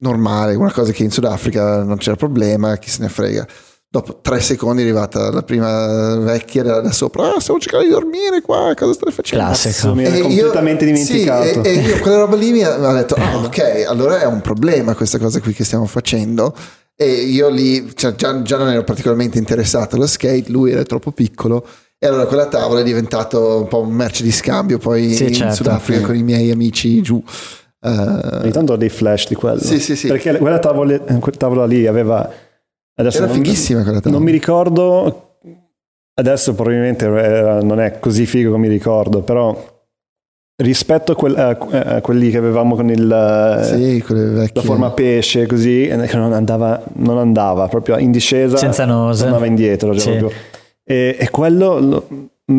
Normale, 0.00 0.54
una 0.54 0.70
cosa 0.72 0.92
che 0.92 1.02
in 1.02 1.10
Sudafrica 1.10 1.82
non 1.82 1.96
c'era 1.96 2.14
problema, 2.14 2.76
chi 2.76 2.88
se 2.88 3.02
ne 3.02 3.08
frega. 3.08 3.44
Dopo 3.90 4.20
tre 4.20 4.38
secondi 4.40 4.82
è 4.82 4.84
arrivata 4.84 5.32
la 5.32 5.42
prima 5.42 6.14
vecchia 6.16 6.62
da, 6.62 6.80
da 6.80 6.92
sopra, 6.92 7.34
ah, 7.34 7.40
stiamo 7.40 7.58
cercando 7.58 7.86
di 7.86 7.90
dormire 7.92 8.42
qua, 8.42 8.74
cosa 8.76 8.92
state 8.92 9.10
facendo? 9.10 9.44
Classico. 9.46 9.94
Mi 9.94 10.04
era 10.04 10.14
E 10.14 10.20
completamente 10.20 10.84
io- 10.84 10.92
dimenticato. 10.92 11.64
Sì, 11.64 11.68
e, 11.70 11.78
e 11.78 11.80
io 11.80 11.98
quella 12.00 12.18
roba 12.18 12.36
lì 12.36 12.52
mi 12.52 12.62
ha, 12.62 12.76
mi 12.76 12.84
ha 12.84 12.92
detto, 12.92 13.14
ah, 13.14 13.36
ok, 13.42 13.86
allora 13.88 14.20
è 14.20 14.26
un 14.26 14.40
problema 14.42 14.94
questa 14.94 15.18
cosa 15.18 15.40
qui 15.40 15.52
che 15.54 15.64
stiamo 15.64 15.86
facendo. 15.86 16.54
E 17.00 17.06
io 17.12 17.48
lì 17.48 17.94
cioè, 17.94 18.14
già, 18.16 18.42
già 18.42 18.56
non 18.56 18.70
ero 18.70 18.82
particolarmente 18.82 19.38
interessato 19.38 19.94
allo 19.94 20.08
skate, 20.08 20.50
lui 20.50 20.72
era 20.72 20.82
troppo 20.82 21.12
piccolo. 21.12 21.64
E 21.96 22.06
allora 22.06 22.26
quella 22.26 22.46
tavola 22.48 22.80
è 22.80 22.84
diventato 22.84 23.60
un 23.60 23.68
po' 23.68 23.80
un 23.82 23.92
merce 23.92 24.22
di 24.24 24.32
scambio 24.32 24.78
poi 24.78 25.12
Sì, 25.14 25.26
in 25.28 25.34
certo. 25.34 25.54
Sudafrica 25.54 26.06
con 26.06 26.16
i 26.16 26.22
miei 26.24 26.50
amici 26.50 27.00
giù. 27.00 27.22
Eh, 27.80 27.88
Ogni 27.88 28.50
tanto 28.50 28.72
ho 28.72 28.76
dei 28.76 28.88
flash 28.88 29.28
di 29.28 29.34
quello. 29.36 29.60
Sì, 29.60 29.78
sì, 29.78 29.94
sì. 29.94 30.08
Perché 30.08 30.36
quella 30.38 30.58
tavola, 30.58 30.98
quella 30.98 31.36
tavola 31.36 31.66
lì 31.66 31.86
aveva... 31.86 32.28
Adesso 32.96 33.18
era 33.18 33.26
non- 33.26 33.34
fighissima 33.36 33.82
quella 33.82 34.00
tavola. 34.00 34.16
Non 34.16 34.24
mi 34.24 34.32
ricordo, 34.32 35.36
adesso 36.14 36.52
probabilmente 36.54 37.04
era- 37.04 37.60
non 37.62 37.78
è 37.80 38.00
così 38.00 38.26
figo 38.26 38.50
come 38.50 38.66
mi 38.66 38.72
ricordo, 38.72 39.22
però 39.22 39.77
rispetto 40.60 41.12
a, 41.12 41.14
quel, 41.14 41.36
a- 41.36 41.56
a 41.96 42.00
quelli 42.00 42.30
che 42.30 42.36
avevamo 42.38 42.74
con 42.74 42.90
il, 42.90 43.10
eh, 43.10 43.64
Sì, 43.64 44.04
la 44.52 44.60
forma 44.62 44.90
pesce 44.90 45.46
così, 45.46 45.86
eh, 45.86 45.96
che 46.06 46.16
non 46.16 46.32
andava, 46.32 46.82
non 46.94 47.18
andava 47.18 47.68
proprio 47.68 47.96
in 47.98 48.10
discesa, 48.10 48.56
Senza 48.56 48.84
nose. 48.84 49.24
andava 49.24 49.46
indietro. 49.46 49.92
cioè 49.94 50.12
Sì. 50.12 50.18
proprio. 50.18 50.38
E, 50.84 51.16
e 51.18 51.30
quello 51.30 51.78
lo- 51.78 52.06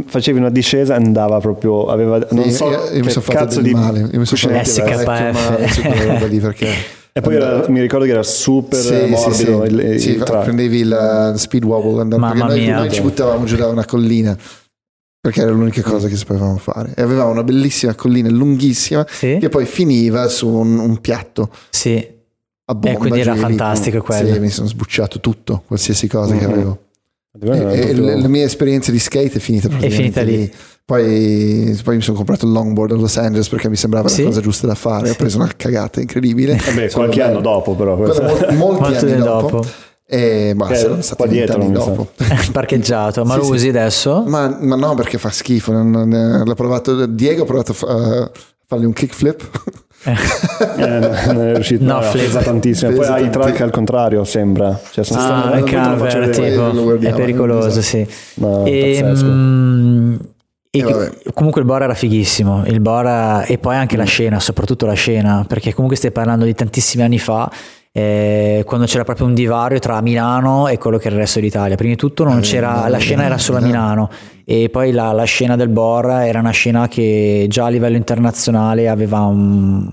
facevi 0.06 0.38
una 0.38 0.50
discesa 0.52 0.94
e 0.94 0.98
andava 0.98 1.40
proprio, 1.40 1.88
aveva, 1.88 2.20
non 2.32 2.44
Sì, 2.46 2.52
so 2.52 2.70
io, 2.70 2.78
io 2.86 2.90
mi 2.94 3.02
che 3.02 3.10
sono 3.10 3.26
fatto 3.26 3.38
cazzo 3.40 3.60
del 3.62 3.74
di 3.74 3.74
male. 3.80 4.00
Io 4.12 4.20
mi 4.20 4.26
sono 4.26 4.54
fatto 4.54 4.70
SKF. 4.70 5.04
parecchio 5.04 5.42
male 5.42 5.68
su 5.68 5.82
quella 5.82 6.04
roba 6.14 6.26
lì 6.28 6.40
perché 6.40 6.68
E 7.12 7.22
poi 7.22 7.36
era- 7.36 7.66
mi 7.68 7.82
ricordo 7.82 8.06
che 8.06 8.12
era 8.12 8.24
super 8.24 8.80
Sì, 8.80 8.88
sì, 8.94 9.10
morbido 9.10 9.66
sì. 9.66 9.72
il, 9.74 9.80
il 9.94 10.00
Sì, 10.00 10.16
track. 10.18 10.44
prendevi 10.44 10.78
il 10.80 11.34
speed 11.36 11.66
wobble 11.66 12.02
andando 12.02 12.20
Mamma 12.20 12.46
noi, 12.46 12.60
mia. 12.62 12.78
noi 12.78 12.92
ci 12.92 13.02
buttavamo 13.02 13.44
giù 13.46 13.56
da 13.58 13.68
una 13.68 13.84
collina 13.84 14.38
perché 15.22 15.42
era 15.42 15.52
l'unica 15.52 15.82
cosa 15.82 16.08
che 16.08 16.16
sapevamo 16.16 16.58
fare 16.58 16.94
e 16.96 17.02
avevamo 17.02 17.32
una 17.32 17.44
bellissima 17.44 17.94
collina 17.96 18.30
lunghissima 18.30 19.06
Sì, 19.10 19.38
che 19.40 19.50
poi 19.50 19.66
finiva 19.66 20.28
su 20.30 20.48
un, 20.48 20.80
un 20.80 21.00
piatto 21.02 21.50
sì. 21.70 21.98
a 22.66 22.76
bomba 22.76 22.98
quindi 23.00 23.20
era 23.20 23.34
lì. 23.34 23.40
fantastico 23.40 24.02
quello. 24.02 24.34
sì, 24.34 24.40
mi 24.40 24.50
sono 24.50 24.68
sbucciato 24.68 25.20
tutto 25.20 25.64
qualsiasi 25.68 26.08
cosa 26.08 26.36
che 26.36 26.46
Mhm. 26.46 26.52
avevo 26.54 26.80
e, 27.32 27.38
e 27.38 27.40
proprio- 27.40 28.06
le, 28.06 28.16
le 28.22 28.28
mie 28.28 28.44
esperienze 28.44 28.92
di 28.92 29.00
skate 29.00 29.34
è 29.34 29.40
finita 29.40 29.68
praticamente 29.68 30.22
finita 30.22 30.22
lì. 30.22 30.52
Poi, 30.90 31.80
poi 31.84 31.98
mi 31.98 32.02
sono 32.02 32.18
comprato 32.18 32.48
il 32.48 32.52
longboard 32.52 32.94
a 32.94 32.96
Los 32.96 33.16
Angeles 33.18 33.48
perché 33.48 33.70
mi 33.70 33.76
sembrava 33.76 34.08
Sì. 34.10 34.24
la 34.24 34.30
cosa 34.30 34.42
giusta 34.42 34.66
da 34.66 34.74
fare 34.74 35.12
ho 35.12 35.14
preso 35.14 35.38
una 35.38 35.52
cagata 35.56 36.02
incredibile 36.02 36.56
Vabbè, 36.66 36.90
qualche 36.90 37.18
bello. 37.20 37.30
anno 37.30 37.42
dopo 37.42 37.76
però. 37.76 37.96
Molti 37.98 38.56
Molto 38.56 38.84
anni 38.86 39.16
dopo, 39.18 39.50
dopo. 39.50 39.68
E 40.12 40.54
basta, 40.56 40.88
Eh, 40.88 40.92
un 40.92 41.04
stati 41.04 41.22
po' 41.24 41.28
dietro, 41.30 41.64
dopo. 41.70 42.08
Parcheggiato. 42.52 43.24
Ma 43.26 43.34
Sì, 43.34 43.38
lo 43.40 43.44
sì. 43.46 43.52
usi 43.52 43.68
adesso? 43.70 44.24
Ma, 44.26 44.58
ma 44.60 44.76
no, 44.76 44.96
perché 44.96 45.18
fa 45.20 45.30
schifo. 45.30 45.72
non- 45.72 45.92
non- 45.92 46.44
l'ha 46.46 46.56
provato, 46.56 47.06
Diego 47.06 47.44
ha 47.44 47.46
provato 47.46 47.72
a 47.72 47.76
fa- 47.76 47.88
a 48.24 48.32
fargli 48.66 48.86
un 48.86 48.94
kickflip. 48.94 49.50
Eh, 50.06 50.14
non 51.34 51.42
è 51.42 51.54
riuscito, 51.54 51.84
No, 51.84 52.00
no, 52.00 52.10
pesa 52.12 52.40
tantissimo. 52.42 52.90
Poi 52.92 53.00
Pesa 53.02 53.14
hai 53.16 53.26
i 53.26 53.30
track 53.30 53.62
al 53.62 53.70
contrario, 53.72 54.24
sembra. 54.24 54.80
Cioè, 54.92 55.04
sono 55.04 55.20
Ah, 55.22 55.50
poi 55.60 55.70
faccio 55.70 56.20
cover, 56.20 56.30
tipo, 56.30 56.96
è 57.00 57.14
pericoloso, 57.14 57.82
sì. 57.82 58.08
No, 58.36 58.66
e, 58.66 59.00
pazzesco. 59.02 59.26
mm, 59.28 60.16
e 60.72 60.80
E 60.80 60.84
vabbè. 60.84 61.12
comunque 61.34 61.62
il 61.62 61.68
Bora 61.68 61.84
era 61.86 61.94
fighissimo, 61.96 62.64
il 62.66 62.80
Bora 62.80 63.44
e 63.44 63.58
poi 63.58 63.76
anche 63.76 63.98
la 63.98 64.04
scena, 64.06 64.40
soprattutto 64.40 64.86
la 64.86 64.94
scena, 64.94 65.44
perché 65.48 65.74
comunque 65.74 65.98
stai 65.98 66.12
parlando 66.12 66.46
di 66.46 66.54
tantissimi 66.56 67.04
anni 67.04 67.20
fa, 67.20 67.52
eh, 67.92 68.64
quando 68.66 68.86
c'era 68.86 69.04
proprio 69.04 69.26
un 69.26 69.34
divario 69.34 69.80
tra 69.80 70.02
Milano 70.02 70.68
e 70.68 70.78
quello 70.78 70.98
che 70.98 71.08
era 71.08 71.16
il 71.16 71.22
resto 71.22 71.40
d'Italia. 71.40 71.76
Prima 71.76 71.94
di 71.94 71.98
tutto 72.00 72.24
non 72.24 72.38
Eh, 72.38 72.42
c'era, 72.42 72.84
no, 72.84 72.90
la 72.90 72.98
scena 72.98 73.24
era 73.24 73.38
solo 73.38 73.58
a 73.58 73.62
Milano 73.62 74.10
e 74.46 74.70
poi 74.70 74.92
la, 74.92 75.12
la 75.12 75.24
scena 75.24 75.56
del 75.56 75.70
Bora 75.70 76.26
era 76.28 76.40
una 76.40 76.52
scena 76.52 76.88
che 76.88 77.46
già 77.50 77.66
a 77.66 77.70
livello 77.70 77.98
internazionale 77.98 78.88
aveva 78.88 79.22
un, 79.22 79.90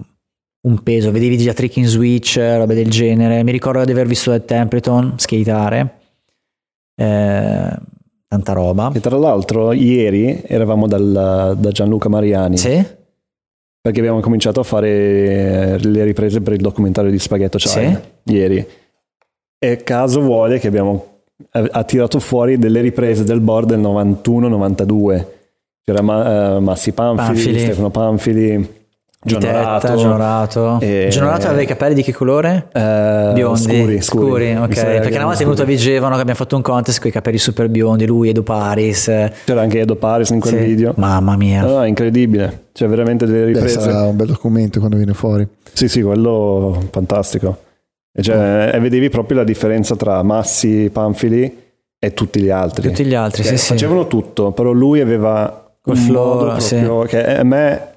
un 0.69 0.83
peso, 0.83 1.11
vedevi 1.11 1.39
già 1.39 1.53
trick 1.53 1.77
in 1.77 1.87
switch, 1.87 2.37
robe 2.37 2.75
del 2.75 2.91
genere. 2.91 3.43
Mi 3.43 3.53
ricordo 3.53 3.85
di 3.85 3.93
aver 3.93 4.07
visto 4.07 4.33
Ed 4.33 4.45
Templeton 4.45 5.15
skateare. 5.17 5.99
Eh, 6.99 7.71
tanta 8.29 8.53
roba. 8.53 8.91
E 8.95 9.01
tra 9.01 9.17
l'altro, 9.17 9.73
ieri 9.73 10.43
eravamo 10.47 10.87
dal- 10.87 11.57
da 11.59 11.71
Gianluca 11.71 12.09
Mariani 12.09 12.59
Sì? 12.59 12.85
Perché 13.87 14.01
abbiamo 14.01 14.19
cominciato 14.19 14.59
a 14.59 14.65
fare 14.65 14.89
eh, 14.89 15.79
le 15.79 16.03
riprese 16.03 16.41
per 16.41 16.55
il 16.55 16.61
documentario 16.61 17.09
di 17.09 17.21
Spaghetto 17.21 17.57
Child 17.57 18.03
ieri. 18.25 18.67
E 19.59 19.77
caso 19.85 20.21
vuole 20.23 20.59
che 20.59 20.67
abbiamo 20.67 21.21
ha 21.51 21.69
ha 21.71 21.85
tirato 21.85 22.19
fuori 22.19 22.59
delle 22.59 22.81
riprese 22.81 23.23
del 23.23 23.39
board 23.39 23.69
del 23.69 23.79
91-92. 23.79 25.27
C'era 25.85 26.03
Ma- 26.03 26.57
eh, 26.57 26.61
Massi 26.61 26.91
Panfili, 26.91 27.27
Panfili. 27.27 27.59
Stefano 27.61 27.91
Panfili, 27.91 28.69
Gionorato. 29.27 29.95
Gionorato. 29.97 30.79
E- 30.81 31.09
Gionorato 31.11 31.47
aveva 31.47 31.63
i 31.63 31.67
capelli 31.67 31.95
di 31.95 32.03
che 32.03 32.13
colore? 32.13 32.69
Eh, 32.73 33.31
Biondi, 33.35 33.61
scuri, 33.61 34.01
scuri. 34.03 34.55
ok. 34.57 34.77
Sa 34.77 34.85
che 34.87 34.99
Perché 35.01 35.17
una 35.17 35.25
volta 35.25 35.41
è 35.41 35.43
venuto 35.43 35.63
a 35.63 35.65
scuri. 35.65 35.77
Vigevano 35.77 36.15
che 36.15 36.21
abbiamo 36.21 36.39
fatto 36.39 36.57
un 36.57 36.63
contest 36.63 37.01
con 37.01 37.09
i 37.11 37.13
capelli 37.13 37.39
super 37.39 37.69
biondi, 37.69 38.07
lui, 38.07 38.29
Edu 38.29 38.43
Paris. 38.43 39.05
C'era 39.45 39.61
anche 39.61 39.81
Edo 39.81 39.97
Paris 39.97 40.31
in 40.31 40.41
quel 40.41 40.55
Sì. 40.55 40.65
video. 40.65 40.93
Mamma 40.97 41.37
mia. 41.37 41.63
No, 41.63 41.69
no, 41.73 41.83
è 41.83 41.89
incredibile. 41.89 42.67
C'è 42.73 42.87
veramente 42.87 43.27
delle 43.27 43.47
Beh, 43.47 43.53
riprese. 43.53 43.81
sarà 43.81 44.03
un 44.03 44.17
bel 44.17 44.27
documento 44.29 44.79
quando 44.79 44.97
viene 44.97 45.15
fuori. 45.15 45.47
Sì, 45.73 45.89
sì, 45.89 46.03
quello 46.03 46.85
fantastico. 46.91 47.59
E, 48.13 48.23
cioè, 48.23 48.71
e 48.73 48.79
vedevi 48.81 49.09
proprio 49.11 49.39
la 49.39 49.45
differenza 49.45 49.97
tra 49.97 50.23
Massi, 50.23 50.89
Panfili 50.93 51.65
e 51.99 52.15
tutti 52.15 52.41
gli 52.41 52.51
altri. 52.51 52.89
Tutti 52.89 53.05
gli 53.05 53.15
altri, 53.15 53.43
Che 53.43 53.49
sì, 53.49 53.57
sì. 53.59 53.73
facevano 53.73 54.07
tutto, 54.07 54.53
però 54.53 54.71
lui 54.73 55.01
aveva 55.01 55.65
Col 55.83 55.97
flow, 55.97 56.59
sì. 56.59 56.77
che 57.09 57.37
a 57.37 57.43
me 57.43 57.89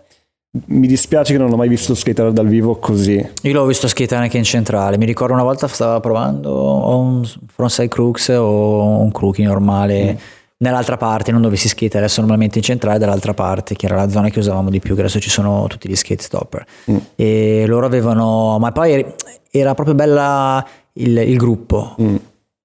mi 0.52 0.88
dispiace 0.88 1.34
che 1.34 1.38
non 1.38 1.52
ho 1.52 1.56
mai 1.56 1.70
visto 1.70 1.94
skater 1.94 2.32
dal 2.32 2.48
vivo 2.48 2.78
così. 2.78 3.24
Io 3.44 3.54
l'ho 3.54 3.66
visto 3.66 3.88
skateare 3.88 4.24
anche 4.24 4.38
in 4.38 4.44
centrale. 4.44 4.98
Mi 4.98 5.06
ricordo 5.06 5.34
una 5.34 5.44
volta 5.44 5.68
stava 5.68 6.00
provando 6.00 6.50
o 6.50 6.98
un 6.98 7.30
frontside 7.54 7.88
crooks 7.88 8.30
o 8.30 9.00
un 9.00 9.12
crookie 9.12 9.46
normale. 9.46 10.14
Mm. 10.14 10.18
Nell'altra 10.62 10.98
parte, 10.98 11.32
non 11.32 11.42
dove 11.42 11.56
si 11.56 11.70
skate 11.70 11.98
adesso 11.98 12.20
normalmente 12.20 12.58
in 12.58 12.64
centrale, 12.64 12.98
dall'altra 12.98 13.34
parte, 13.34 13.76
che 13.76 13.86
era 13.86 13.96
la 13.96 14.10
zona 14.10 14.30
che 14.30 14.40
usavamo 14.40 14.70
di 14.70 14.80
più, 14.80 14.94
che 14.94 15.02
adesso 15.02 15.20
ci 15.20 15.30
sono 15.30 15.68
tutti 15.68 15.88
gli 15.88 15.96
skate 15.96 16.22
stopper. 16.22 16.66
Mm. 16.92 16.98
E 17.16 17.66
loro 17.68 17.86
avevano, 17.86 18.58
ma 18.60 18.72
poi 18.72 19.06
era 19.52 19.74
proprio 19.76 19.96
bella 19.96 20.66
il, 20.94 21.18
il 21.18 21.38
gruppo. 21.38 21.96
Mm. 22.02 22.16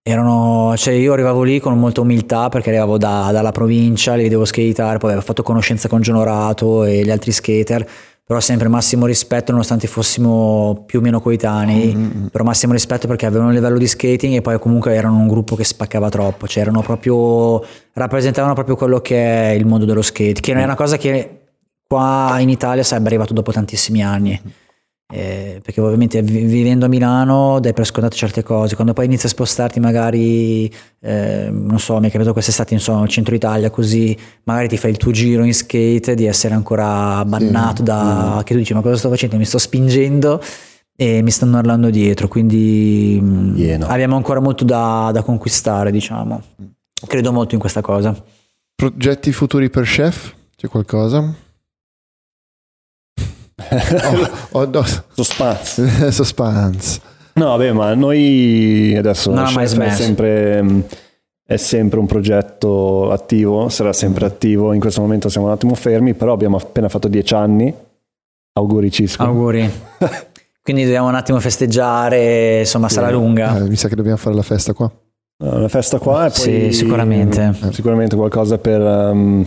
Erano, 0.07 0.75
cioè 0.77 0.93
io 0.93 1.15
arrivavo 1.15 1.43
lì 1.45 1.61
con 1.61 1.79
molta 1.79 2.03
umiltà 2.03 2.51
perché 2.51 2.69
arrivavo 2.69 2.99
da- 2.99 3.31
dalla 3.33 3.53
provincia, 3.53 4.15
li 4.15 4.25
vedevo 4.25 4.45
skateare, 4.45 4.99
poi 4.99 5.13
avevo 5.13 5.25
fatto 5.25 5.43
conoscenza 5.43 5.89
con 5.89 6.03
Gionorato 6.03 6.85
e 6.85 7.03
gli 7.03 7.11
altri 7.11 7.33
skater, 7.33 7.89
però 8.23 8.39
sempre 8.39 8.69
massimo 8.69 9.07
rispetto 9.07 9.51
nonostante 9.53 9.87
fossimo 9.87 10.83
più 10.85 10.99
o 10.99 11.03
meno 11.03 11.23
coetanei, 11.23 11.95
mm-hmm. 11.95 12.27
però 12.27 12.45
massimo 12.45 12.75
rispetto 12.75 13.07
perché 13.07 13.25
avevano 13.25 13.49
un 13.49 13.55
livello 13.55 13.79
di 13.79 13.87
skating 13.87 14.35
e 14.35 14.43
poi 14.43 14.59
comunque 14.59 14.95
erano 14.95 15.17
un 15.17 15.27
gruppo 15.27 15.57
che 15.57 15.65
spaccava 15.65 16.11
troppo, 16.11 16.47
cioè 16.47 16.65
erano 16.65 16.83
proprio, 16.83 17.65
rappresentavano 17.95 18.53
proprio 18.53 18.77
quello 18.77 19.01
che 19.01 19.17
è 19.17 19.53
il 19.53 19.65
mondo 19.65 19.87
dello 19.87 20.03
skate, 20.03 20.39
che 20.39 20.53
è 20.53 20.63
una 20.63 20.75
cosa 20.75 20.99
che 20.99 21.45
qua 21.87 22.37
in 22.41 22.51
Italia 22.51 22.83
sarebbe 22.83 23.09
arrivato 23.09 23.33
dopo 23.33 23.53
tantissimi 23.53 24.05
anni. 24.05 24.39
Eh, 25.13 25.61
perché 25.63 25.81
ovviamente 25.83 26.23
vivendo 26.23 26.87
a 26.87 26.89
Milano 26.89 27.61
dai 27.61 27.75
per 27.75 27.85
scontato 27.85 28.17
certe 28.17 28.43
cose, 28.43 28.75
quando 28.75 28.95
poi 28.95 29.05
inizi 29.05 29.27
a 29.27 29.29
spostarti 29.29 29.79
magari, 29.79 30.73
eh, 31.01 31.49
non 31.53 31.79
so, 31.79 31.95
mi 32.01 32.09
è 32.09 32.11
capitato 32.11 32.33
quest'estate 32.33 32.75
insomma 32.75 33.03
al 33.03 33.09
centro 33.09 33.35
Italia 33.35 33.71
così, 33.71 34.17
magari 34.45 34.69
ti 34.69 34.79
fai 34.79 34.91
il 34.91 34.97
tuo 34.97 35.13
giro 35.13 35.45
in 35.45 35.53
skate 35.53 36.15
di 36.15 36.25
essere 36.25 36.55
ancora 36.55 37.23
bannato 37.27 37.77
sì. 37.77 37.83
da... 37.83 38.37
Mm. 38.37 38.41
che 38.41 38.55
tu 38.55 38.59
dici 38.59 38.73
ma 38.75 38.81
cosa 38.81 38.97
sto 38.97 39.11
facendo? 39.11 39.37
Mi 39.37 39.45
sto 39.45 39.59
spingendo 39.59 40.43
e 40.97 41.23
mi 41.23 41.31
stanno 41.31 41.59
urlando 41.59 41.91
dietro, 41.91 42.27
quindi 42.27 43.23
yeah, 43.57 43.79
no. 43.79 43.87
abbiamo 43.87 44.17
ancora 44.17 44.41
molto 44.41 44.65
da, 44.65 45.11
da 45.13 45.23
conquistare 45.23 45.91
diciamo, 45.91 46.43
credo 47.07 47.31
molto 47.31 47.55
in 47.55 47.61
questa 47.61 47.83
cosa. 47.83 48.17
Progetti 48.75 49.33
futuri 49.33 49.71
per 49.71 49.85
Chef? 49.85 50.35
C'è 50.57 50.67
qualcosa? 50.69 51.43
Oh, 53.71 54.59
oh, 54.59 54.65
no. 54.67 54.85
Suspense. 55.13 56.11
Suspense. 56.13 57.01
No, 57.35 57.47
vabbè, 57.47 57.73
ma 57.73 57.95
noi 57.95 58.95
adesso 58.97 59.33
non 59.33 59.45
è 59.59 59.67
sempre, 59.67 60.87
è 61.45 61.57
sempre 61.57 61.99
un 61.99 62.07
progetto 62.07 63.11
attivo, 63.11 63.69
sarà 63.69 63.93
sempre 63.93 64.27
attivo. 64.27 64.73
In 64.73 64.81
questo 64.81 65.01
momento 65.01 65.29
siamo 65.29 65.49
un 65.49 65.53
attimo 65.53 65.75
fermi, 65.75 66.15
però 66.15 66.33
abbiamo 66.33 66.57
appena 66.57 66.89
fatto 66.89 67.09
dieci 67.09 67.35
anni. 67.35 67.75
Auguri 68.53 68.91
Cisco. 68.91 69.23
Auguri. 69.23 69.69
Quindi 70.63 70.85
dobbiamo 70.85 71.09
un 71.09 71.15
attimo 71.15 71.41
festeggiare, 71.41 72.61
insomma, 72.61 72.89
sarà 72.89 73.11
lunga. 73.11 73.59
Eh, 73.59 73.69
mi 73.69 73.77
sa 73.77 73.89
che 73.89 73.97
dobbiamo 73.97 74.17
fare 74.17 74.37
la 74.37 74.43
festa 74.43 74.73
qua. 74.73 74.91
Una 75.37 75.69
festa 75.69 75.99
qua 75.99 76.27
e 76.27 76.31
poi 76.31 76.71
sì, 76.71 76.73
sicuramente. 76.73 77.53
Sicuramente 77.71 78.15
qualcosa 78.17 78.57
per 78.57 78.81
um, 78.81 79.45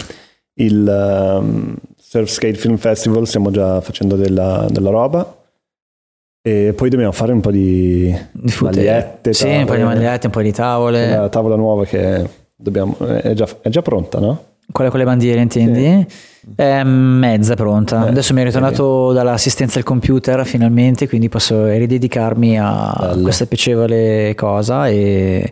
il 0.55 1.39
um, 1.41 1.75
Surf 2.09 2.29
Skate 2.29 2.55
Film 2.55 2.77
Festival 2.77 3.27
stiamo 3.27 3.51
già 3.51 3.81
facendo 3.81 4.15
della, 4.15 4.65
della 4.69 4.91
roba. 4.91 5.39
E 6.41 6.71
poi 6.73 6.89
dobbiamo 6.89 7.11
fare 7.11 7.33
un 7.33 7.41
po' 7.41 7.51
di, 7.51 8.17
di 8.31 8.53
magliette. 8.61 9.33
Sì, 9.33 9.43
tavole. 9.43 9.59
un 9.59 9.65
po' 9.65 9.75
di 9.75 9.83
magliette, 9.83 10.25
un 10.27 10.31
po' 10.31 10.41
di 10.41 10.53
tavole. 10.53 11.09
La 11.09 11.27
tavola 11.27 11.57
nuova 11.57 11.83
che 11.83 12.25
dobbiamo, 12.55 12.95
è, 12.97 13.33
già, 13.33 13.45
è 13.59 13.67
già 13.67 13.81
pronta, 13.81 14.19
no? 14.19 14.43
Quella 14.71 14.89
con 14.89 14.99
le 14.99 15.05
bandiere, 15.05 15.41
intendi? 15.41 16.05
Sì. 16.09 16.53
È 16.55 16.81
mezza 16.83 17.55
pronta. 17.55 18.05
Eh, 18.05 18.09
Adesso 18.09 18.33
mi 18.33 18.39
è 18.39 18.45
ritornato 18.45 19.11
dall'assistenza 19.11 19.77
al 19.77 19.83
computer 19.83 20.45
finalmente, 20.45 21.09
quindi 21.09 21.27
posso 21.27 21.65
ridedicarmi 21.67 22.57
a 22.57 22.95
Bello. 22.97 23.21
questa 23.23 23.45
piacevole 23.47 24.33
cosa 24.33 24.87
e 24.87 25.51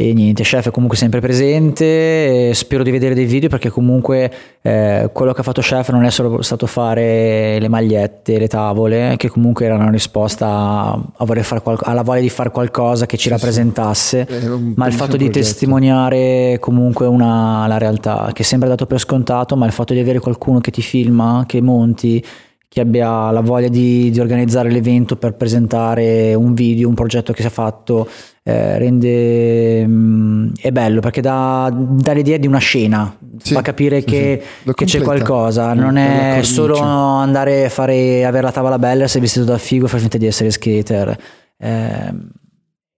e 0.00 0.14
niente, 0.14 0.44
chef 0.44 0.68
è 0.68 0.70
comunque 0.70 0.96
sempre 0.96 1.20
presente, 1.20 2.54
spero 2.54 2.82
di 2.82 2.90
vedere 2.90 3.12
dei 3.12 3.26
video 3.26 3.50
perché 3.50 3.68
comunque 3.68 4.32
eh, 4.62 5.10
quello 5.12 5.34
che 5.34 5.40
ha 5.42 5.44
fatto 5.44 5.60
chef 5.60 5.90
non 5.90 6.06
è 6.06 6.10
solo 6.10 6.40
stato 6.40 6.66
fare 6.66 7.58
le 7.60 7.68
magliette, 7.68 8.38
le 8.38 8.48
tavole, 8.48 9.16
che 9.18 9.28
comunque 9.28 9.66
erano 9.66 9.82
una 9.82 9.90
risposta 9.90 10.38
a 10.38 11.60
qual- 11.62 11.78
alla 11.82 12.00
voglia 12.00 12.22
di 12.22 12.30
fare 12.30 12.50
qualcosa 12.50 13.04
che 13.04 13.18
ci 13.18 13.24
sì, 13.24 13.28
rappresentasse, 13.28 14.26
sì. 14.26 14.72
ma 14.74 14.86
il 14.86 14.94
fatto 14.94 15.18
di 15.18 15.24
progetto. 15.24 15.44
testimoniare 15.44 16.56
comunque 16.60 17.04
una, 17.04 17.66
la 17.66 17.76
realtà, 17.76 18.30
che 18.32 18.42
sembra 18.42 18.70
dato 18.70 18.86
per 18.86 19.00
scontato, 19.00 19.54
ma 19.54 19.66
il 19.66 19.72
fatto 19.72 19.92
di 19.92 20.00
avere 20.00 20.18
qualcuno 20.18 20.60
che 20.60 20.70
ti 20.70 20.80
filma, 20.80 21.44
che 21.46 21.60
monti, 21.60 22.24
che 22.72 22.80
abbia 22.80 23.32
la 23.32 23.40
voglia 23.40 23.66
di, 23.66 24.10
di, 24.10 24.20
organizzare 24.20 24.70
l'evento 24.70 25.16
per 25.16 25.34
presentare 25.34 26.34
un 26.34 26.54
video, 26.54 26.86
un 26.86 26.94
progetto 26.94 27.32
che 27.32 27.40
si 27.40 27.48
è 27.48 27.50
fatto, 27.50 28.08
eh, 28.44 28.78
rende 28.78 29.84
mh, 29.84 29.90
mm, 29.90 30.50
è 30.56 30.70
bello 30.70 31.00
perché 31.00 31.20
dà, 31.20 31.68
dà, 31.74 32.12
l'idea 32.12 32.36
di 32.36 32.46
una 32.46 32.58
scena, 32.58 33.12
sì, 33.42 33.54
fa 33.54 33.62
capire 33.62 33.98
sì, 33.98 34.06
che, 34.06 34.42
sì. 34.62 34.72
che 34.72 34.84
c'è 34.84 35.00
qualcosa, 35.00 35.74
non 35.74 35.96
è 35.96 36.42
solo 36.44 36.78
andare 36.78 37.64
a 37.64 37.68
fare, 37.70 38.24
avere 38.24 38.44
la 38.44 38.52
tavola 38.52 38.78
bella, 38.78 39.02
essere 39.02 39.22
vestito 39.22 39.46
da 39.46 39.58
figo 39.58 39.86
e 39.86 39.88
far 39.88 39.98
finta 39.98 40.16
di 40.16 40.26
essere 40.26 40.52
skater. 40.52 41.18
Eh, 41.58 42.14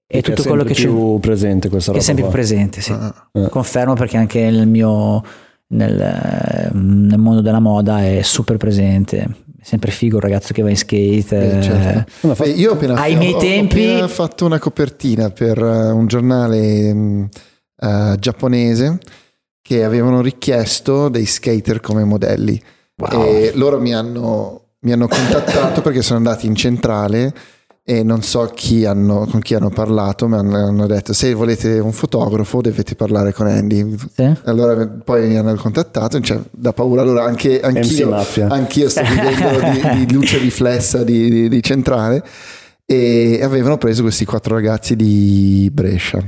e 0.06 0.20
tutto 0.20 0.42
quello 0.42 0.64
che 0.64 0.74
c'è 0.74 0.82
più 0.82 1.18
presente 1.18 1.70
questa 1.70 1.92
roba. 1.92 2.02
È 2.02 2.04
sempre 2.04 2.24
più 2.24 2.32
presente, 2.32 2.82
sì. 2.82 2.92
Ah. 2.92 3.28
ah. 3.32 3.48
Confermo 3.48 3.94
perché 3.94 4.18
anche 4.18 4.50
nel 4.50 4.68
mio 4.68 5.24
nel, 5.68 6.70
nel 6.74 7.18
mondo 7.18 7.40
della 7.40 7.60
moda 7.60 8.04
è 8.04 8.20
super 8.20 8.58
presente 8.58 9.50
sempre 9.62 9.92
figo 9.92 10.16
il 10.16 10.22
ragazzo 10.22 10.52
che 10.52 10.62
va 10.62 10.70
in 10.70 10.76
skate. 10.76 11.58
Eh, 11.58 11.62
certo. 11.62 12.34
Beh, 12.34 12.50
io 12.50 12.70
ho 12.70 12.74
appena, 12.74 12.94
ai 13.00 13.16
miei 13.16 13.36
tempi... 13.38 14.00
ho 14.00 14.08
fatto 14.08 14.44
una 14.44 14.58
copertina 14.58 15.30
per 15.30 15.56
eh, 15.58 15.90
un 15.90 16.06
giornale 16.06 16.90
uh, 16.90 18.16
giapponese 18.18 18.98
che 19.62 19.84
avevano 19.84 20.20
richiesto 20.20 21.08
dei 21.08 21.24
skater 21.24 21.80
come 21.80 22.04
modelli. 22.04 22.60
Wow. 22.96 23.24
E 23.24 23.52
loro 23.54 23.80
mi 23.80 23.94
hanno, 23.94 24.74
mi 24.80 24.92
hanno 24.92 25.06
contattato 25.06 25.80
perché 25.80 26.02
sono 26.02 26.18
andati 26.18 26.46
in 26.46 26.56
centrale 26.56 27.32
e 27.84 28.04
non 28.04 28.22
so 28.22 28.48
chi 28.54 28.84
hanno, 28.84 29.26
con 29.28 29.40
chi 29.40 29.54
hanno 29.54 29.70
parlato, 29.70 30.28
ma 30.28 30.38
hanno, 30.38 30.86
detto 30.86 31.12
se 31.12 31.34
volete 31.34 31.80
un 31.80 31.92
fotografo 31.92 32.60
dovete 32.60 32.94
parlare 32.94 33.32
con 33.32 33.48
Andy. 33.48 33.96
Sì. 34.14 34.32
Allora 34.44 34.86
poi 34.86 35.28
mi 35.28 35.36
hanno 35.36 35.54
contattato, 35.56 36.20
cioè, 36.20 36.38
da 36.50 36.72
paura 36.72 37.02
allora 37.02 37.24
anche, 37.24 37.60
anch'io, 37.60 38.14
anch'io 38.48 38.88
sto 38.88 39.02
vivendo 39.02 39.70
di, 39.70 40.06
di, 40.06 40.12
luce 40.14 40.38
riflessa 40.38 41.02
di, 41.02 41.28
di, 41.28 41.48
di, 41.48 41.62
centrale 41.62 42.24
e 42.86 43.40
avevano 43.42 43.78
preso 43.78 44.02
questi 44.02 44.24
quattro 44.24 44.54
ragazzi 44.54 44.94
di 44.94 45.68
Brescia. 45.72 46.22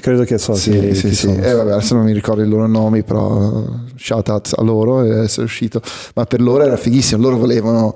Credo 0.00 0.24
che 0.24 0.38
so 0.38 0.54
sì, 0.54 0.70
chi, 0.70 0.94
sì, 0.94 1.08
chi 1.08 1.14
sì. 1.14 1.28
Eh, 1.28 1.52
vabbè, 1.52 1.72
adesso 1.72 1.94
non 1.94 2.04
mi 2.04 2.12
ricordo 2.12 2.42
i 2.42 2.48
loro 2.48 2.66
nomi, 2.66 3.02
però 3.04 3.64
shout 3.96 4.28
out 4.28 4.52
a 4.56 4.62
loro 4.62 5.02
e 5.04 5.22
essere 5.24 5.44
uscito. 5.44 5.80
Ma 6.14 6.24
per 6.24 6.40
loro 6.40 6.64
era 6.64 6.76
fighissimo, 6.76 7.20
loro 7.20 7.36
volevano 7.36 7.94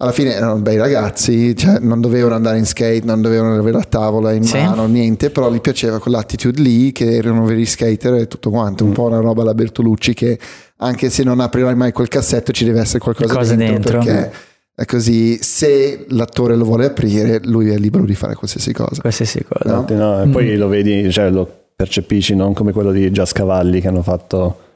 alla 0.00 0.12
fine 0.12 0.34
erano 0.34 0.60
bei 0.60 0.76
ragazzi, 0.76 1.56
cioè 1.56 1.78
non 1.80 2.00
dovevano 2.00 2.36
andare 2.36 2.58
in 2.58 2.66
skate, 2.66 3.02
non 3.02 3.20
dovevano 3.20 3.54
avere 3.54 3.78
la 3.78 3.84
tavola 3.84 4.32
in 4.32 4.44
sì. 4.44 4.56
mano, 4.56 4.86
niente, 4.86 5.30
però 5.30 5.50
gli 5.50 5.60
piaceva 5.60 5.98
quell'attitude 5.98 6.60
lì, 6.60 6.92
che 6.92 7.16
erano 7.16 7.44
veri 7.44 7.66
skater 7.66 8.14
e 8.14 8.28
tutto 8.28 8.50
quanto, 8.50 8.84
un 8.84 8.90
mm. 8.90 8.94
po' 8.94 9.06
una 9.06 9.18
roba 9.18 9.42
alla 9.42 9.54
Bertolucci 9.54 10.14
che 10.14 10.38
anche 10.76 11.10
se 11.10 11.24
non 11.24 11.40
aprirai 11.40 11.74
mai 11.74 11.90
quel 11.90 12.06
cassetto 12.06 12.52
ci 12.52 12.64
deve 12.64 12.80
essere 12.80 13.00
qualcosa 13.00 13.56
dentro, 13.56 13.90
dentro, 13.90 13.98
perché 13.98 14.32
è 14.72 14.84
così, 14.84 15.36
se 15.42 16.06
l'attore 16.10 16.54
lo 16.54 16.64
vuole 16.64 16.86
aprire, 16.86 17.40
lui 17.42 17.68
è 17.70 17.76
libero 17.76 18.04
di 18.04 18.14
fare 18.14 18.36
qualsiasi 18.36 18.72
cosa. 18.72 19.00
Qualsiasi 19.00 19.44
cosa. 19.44 19.74
No? 19.74 19.96
No, 19.96 20.22
e 20.22 20.28
poi 20.28 20.54
mm. 20.54 20.58
lo 20.58 20.68
vedi, 20.68 21.10
cioè 21.10 21.28
lo 21.28 21.50
percepisci 21.74 22.36
non 22.36 22.54
come 22.54 22.70
quello 22.70 22.92
di 22.92 23.10
Just 23.10 23.34
Cavalli 23.34 23.80
che 23.80 23.88
hanno 23.88 24.02
fatto 24.02 24.67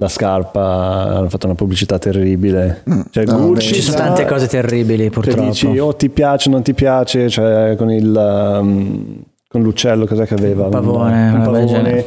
la 0.00 0.08
scarpa, 0.08 1.16
hanno 1.16 1.28
fatto 1.28 1.46
una 1.46 1.56
pubblicità 1.56 1.98
terribile. 1.98 2.84
Mm, 2.88 3.00
cioè, 3.10 3.24
no, 3.24 3.46
Gucci, 3.48 3.74
ci 3.74 3.82
sono 3.82 3.96
tante 3.96 4.26
cose 4.26 4.46
terribili 4.46 5.04
cioè, 5.04 5.10
purtroppo. 5.10 5.52
Cioè, 5.52 5.70
dici 5.70 5.78
o 5.78 5.94
ti 5.94 6.08
piace 6.08 6.48
o 6.48 6.52
non 6.52 6.62
ti 6.62 6.72
piace, 6.72 7.28
cioè 7.28 7.74
con 7.76 7.90
il 7.90 8.58
um, 8.60 9.22
con 9.48 9.62
l'uccello 9.62 10.06
cos'è 10.06 10.24
che 10.24 10.34
aveva? 10.34 10.64
Un 10.64 10.70
pavone, 10.70 11.28
un, 11.30 11.34
un 11.34 11.42
pavone. 11.42 12.04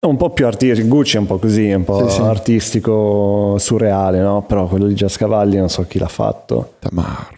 Un 0.00 0.16
po' 0.16 0.30
più 0.30 0.46
artistico, 0.46 0.88
Gucci 0.88 1.16
è 1.16 1.20
un 1.20 1.26
po' 1.26 1.38
così, 1.38 1.72
un 1.72 1.84
po' 1.84 2.06
sì, 2.06 2.16
sì. 2.16 2.20
artistico, 2.20 3.56
surreale, 3.58 4.20
no? 4.20 4.42
Però 4.42 4.66
quello 4.66 4.86
di 4.86 4.94
Giascavalli 4.94 5.56
non 5.56 5.70
so 5.70 5.86
chi 5.86 5.98
l'ha 5.98 6.06
fatto. 6.06 6.74
Tamar. 6.80 7.36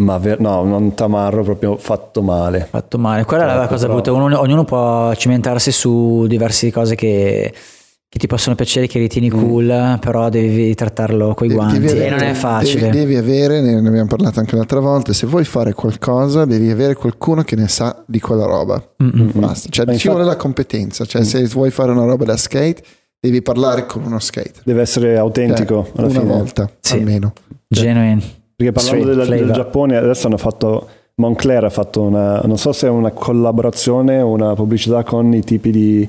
Ma 0.00 0.16
ver- 0.16 0.40
no, 0.40 0.64
non 0.64 0.94
tamarro, 0.94 1.42
proprio 1.42 1.76
fatto 1.76 2.22
male. 2.22 2.66
Fatto 2.68 2.98
male. 2.98 3.24
Quella 3.24 3.52
è 3.52 3.56
la 3.56 3.68
cosa 3.68 3.86
brutta. 3.86 4.10
Ognuno 4.12 4.64
può 4.64 5.14
cimentarsi 5.14 5.70
su 5.70 6.24
diverse 6.26 6.72
cose 6.72 6.94
che 6.94 7.52
che 8.10 8.18
ti 8.18 8.26
possono 8.26 8.56
piacere, 8.56 8.88
che 8.88 8.98
ritieni 8.98 9.28
mm. 9.28 9.38
cool, 9.38 9.66
mm. 9.66 9.98
però 10.00 10.28
devi 10.28 10.74
trattarlo 10.74 11.32
con 11.32 11.48
i 11.48 11.52
guanti 11.52 11.76
avere, 11.76 12.06
e 12.06 12.10
non 12.10 12.18
è 12.18 12.32
facile. 12.32 12.90
Devi, 12.90 13.14
devi, 13.14 13.14
avere, 13.14 13.60
ne 13.60 13.76
abbiamo 13.86 14.08
parlato 14.08 14.40
anche 14.40 14.56
l'altra 14.56 14.80
volta, 14.80 15.12
se 15.12 15.28
vuoi 15.28 15.44
fare 15.44 15.74
qualcosa 15.74 16.44
devi 16.44 16.70
avere 16.70 16.94
qualcuno 16.94 17.44
che 17.44 17.54
ne 17.54 17.68
sa 17.68 18.02
di 18.04 18.18
quella 18.18 18.46
roba. 18.46 18.82
Mm-hmm. 19.00 19.28
Basta, 19.34 19.68
cioè 19.70 19.84
ci 19.84 19.92
infatti... 19.92 20.08
vuole 20.08 20.24
la 20.24 20.34
competenza, 20.34 21.04
cioè 21.04 21.20
mm. 21.20 21.24
se 21.24 21.44
vuoi 21.44 21.70
fare 21.70 21.92
una 21.92 22.04
roba 22.04 22.24
da 22.24 22.36
skate 22.36 22.82
devi 23.20 23.42
parlare 23.42 23.86
con 23.86 24.02
uno 24.02 24.18
skate. 24.18 24.62
Deve 24.64 24.80
essere 24.80 25.16
autentico 25.16 25.86
cioè, 25.94 26.04
una 26.04 26.08
fine. 26.08 26.24
volta 26.24 26.70
sì. 26.80 26.94
almeno. 26.94 27.32
Genuine. 27.68 28.20
Perché 28.56 28.72
parlando 28.72 29.14
del, 29.14 29.28
del 29.28 29.50
Giappone 29.52 29.96
adesso 29.96 30.26
hanno 30.26 30.36
fatto... 30.36 30.88
Moncler 31.20 31.64
ha 31.64 31.70
fatto 31.70 32.00
una, 32.00 32.40
non 32.44 32.56
so 32.56 32.72
se 32.72 32.86
è 32.86 32.90
una 32.90 33.10
collaborazione 33.10 34.22
o 34.22 34.30
una 34.30 34.54
pubblicità 34.54 35.04
con 35.04 35.32
i 35.32 35.42
tipi 35.42 35.70
di... 35.70 36.08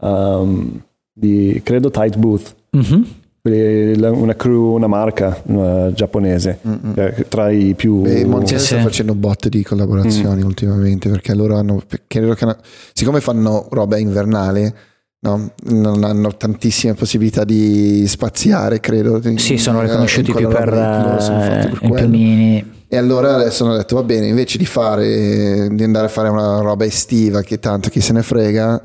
Um, 0.00 0.82
di 1.18 1.60
credo 1.64 1.90
Tight 1.90 2.16
Booth. 2.16 2.54
Mm-hmm. 2.76 3.02
Una 3.40 4.34
crew, 4.34 4.74
una 4.74 4.88
marca 4.88 5.40
una 5.46 5.90
giapponese 5.90 6.58
mm-hmm. 6.66 7.10
tra 7.30 7.48
i 7.50 7.74
più. 7.74 8.02
Beh, 8.02 8.26
Montiel 8.26 8.60
sta 8.60 8.78
facendo 8.82 9.14
bot 9.14 9.48
di 9.48 9.62
collaborazioni 9.62 10.42
mm. 10.42 10.46
ultimamente 10.46 11.08
perché 11.08 11.34
loro 11.34 11.56
hanno, 11.56 11.80
credo 12.06 12.34
che, 12.34 12.56
siccome 12.92 13.20
fanno 13.22 13.66
roba 13.70 13.96
invernale, 13.96 14.74
no? 15.20 15.52
non 15.68 16.04
hanno 16.04 16.36
tantissime 16.36 16.92
possibilità 16.92 17.44
di 17.44 18.04
spaziare, 18.06 18.80
credo. 18.80 19.18
Sì, 19.36 19.56
sono 19.56 19.80
Eh, 19.80 19.84
riconosciuti 19.84 20.30
in 20.30 20.36
più 20.36 20.48
per 20.48 20.68
eh, 20.68 21.68
per 21.70 21.78
i 21.80 21.90
piumini. 21.90 22.76
E 22.86 22.96
allora 22.96 23.34
adesso 23.34 23.64
hanno 23.64 23.76
detto 23.76 23.96
va 23.96 24.02
bene, 24.02 24.26
invece 24.26 24.58
di 24.58 24.66
fare 24.66 25.68
di 25.70 25.82
andare 25.82 26.06
a 26.06 26.08
fare 26.10 26.28
una 26.28 26.60
roba 26.60 26.84
estiva 26.84 27.40
che 27.42 27.58
tanto 27.58 27.88
chi 27.88 28.00
se 28.00 28.12
ne 28.12 28.22
frega, 28.22 28.80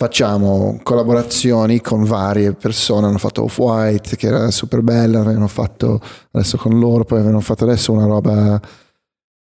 facciamo 0.00 0.80
collaborazioni 0.82 1.82
con 1.82 2.04
varie 2.04 2.54
persone, 2.54 3.06
hanno 3.06 3.18
fatto 3.18 3.42
Off-White 3.42 4.16
che 4.16 4.28
era 4.28 4.50
super 4.50 4.80
bella, 4.80 5.20
avevano 5.20 5.46
fatto 5.46 6.00
adesso 6.30 6.56
con 6.56 6.78
loro, 6.78 7.04
poi 7.04 7.18
avevano 7.18 7.40
fatto 7.40 7.64
adesso 7.64 7.92
una 7.92 8.06
roba 8.06 8.58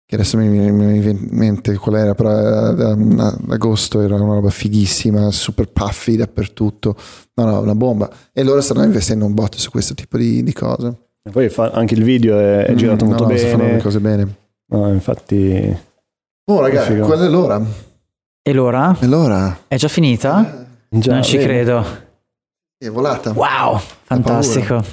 che 0.07 0.15
adesso 0.15 0.37
mi 0.37 0.49
viene 0.49 0.69
in 1.11 1.27
mente 1.33 1.75
qual 1.77 1.97
era, 1.97 2.15
però 2.15 2.73
da- 2.73 2.91
ad 2.93 3.51
agosto 3.51 4.01
era 4.01 4.15
una 4.15 4.35
roba 4.35 4.51
fighissima, 4.51 5.29
super 5.33 5.73
puffy 5.73 6.15
dappertutto, 6.15 6.95
no 7.35 7.45
no, 7.47 7.59
una 7.61 7.75
bomba. 7.75 8.09
E 8.33 8.45
loro 8.45 8.61
stanno 8.61 8.85
investendo 8.85 9.25
un 9.27 9.35
botto 9.35 9.59
su 9.59 9.71
questo 9.73 9.95
tipo 9.95 10.17
di, 10.19 10.45
di 10.45 10.53
cose. 10.53 10.99
E 11.21 11.31
Poi 11.33 11.49
fa- 11.49 11.73
anche 11.73 11.95
il 11.95 12.05
video 12.05 12.39
è, 12.39 12.67
è 12.67 12.75
girato 12.75 13.05
Mm, 13.05 13.09
molto 13.09 13.25
no, 13.25 13.31
no, 13.33 13.37
si 13.37 13.47
fanno 13.49 13.63
le 13.65 13.69
bene. 13.71 13.83
cose 13.83 13.99
bene. 13.99 14.35
No, 14.67 14.89
infatti, 14.93 15.77
Oh 16.45 16.61
ragazzi, 16.61 16.97
quella 16.99 17.25
è 17.25 17.29
l'ora. 17.29 17.61
E 18.47 18.53
l'ora? 18.53 18.95
E 19.01 19.07
l'ora? 19.07 19.61
È 19.67 19.77
già 19.77 19.89
finita? 19.89 20.67
già, 20.91 21.15
non 21.15 21.23
ci 21.23 21.39
vedi. 21.39 21.49
credo. 21.49 21.83
È 22.77 22.91
volata. 22.91 23.33
Wow, 23.33 23.81
fantastico. 24.03 24.85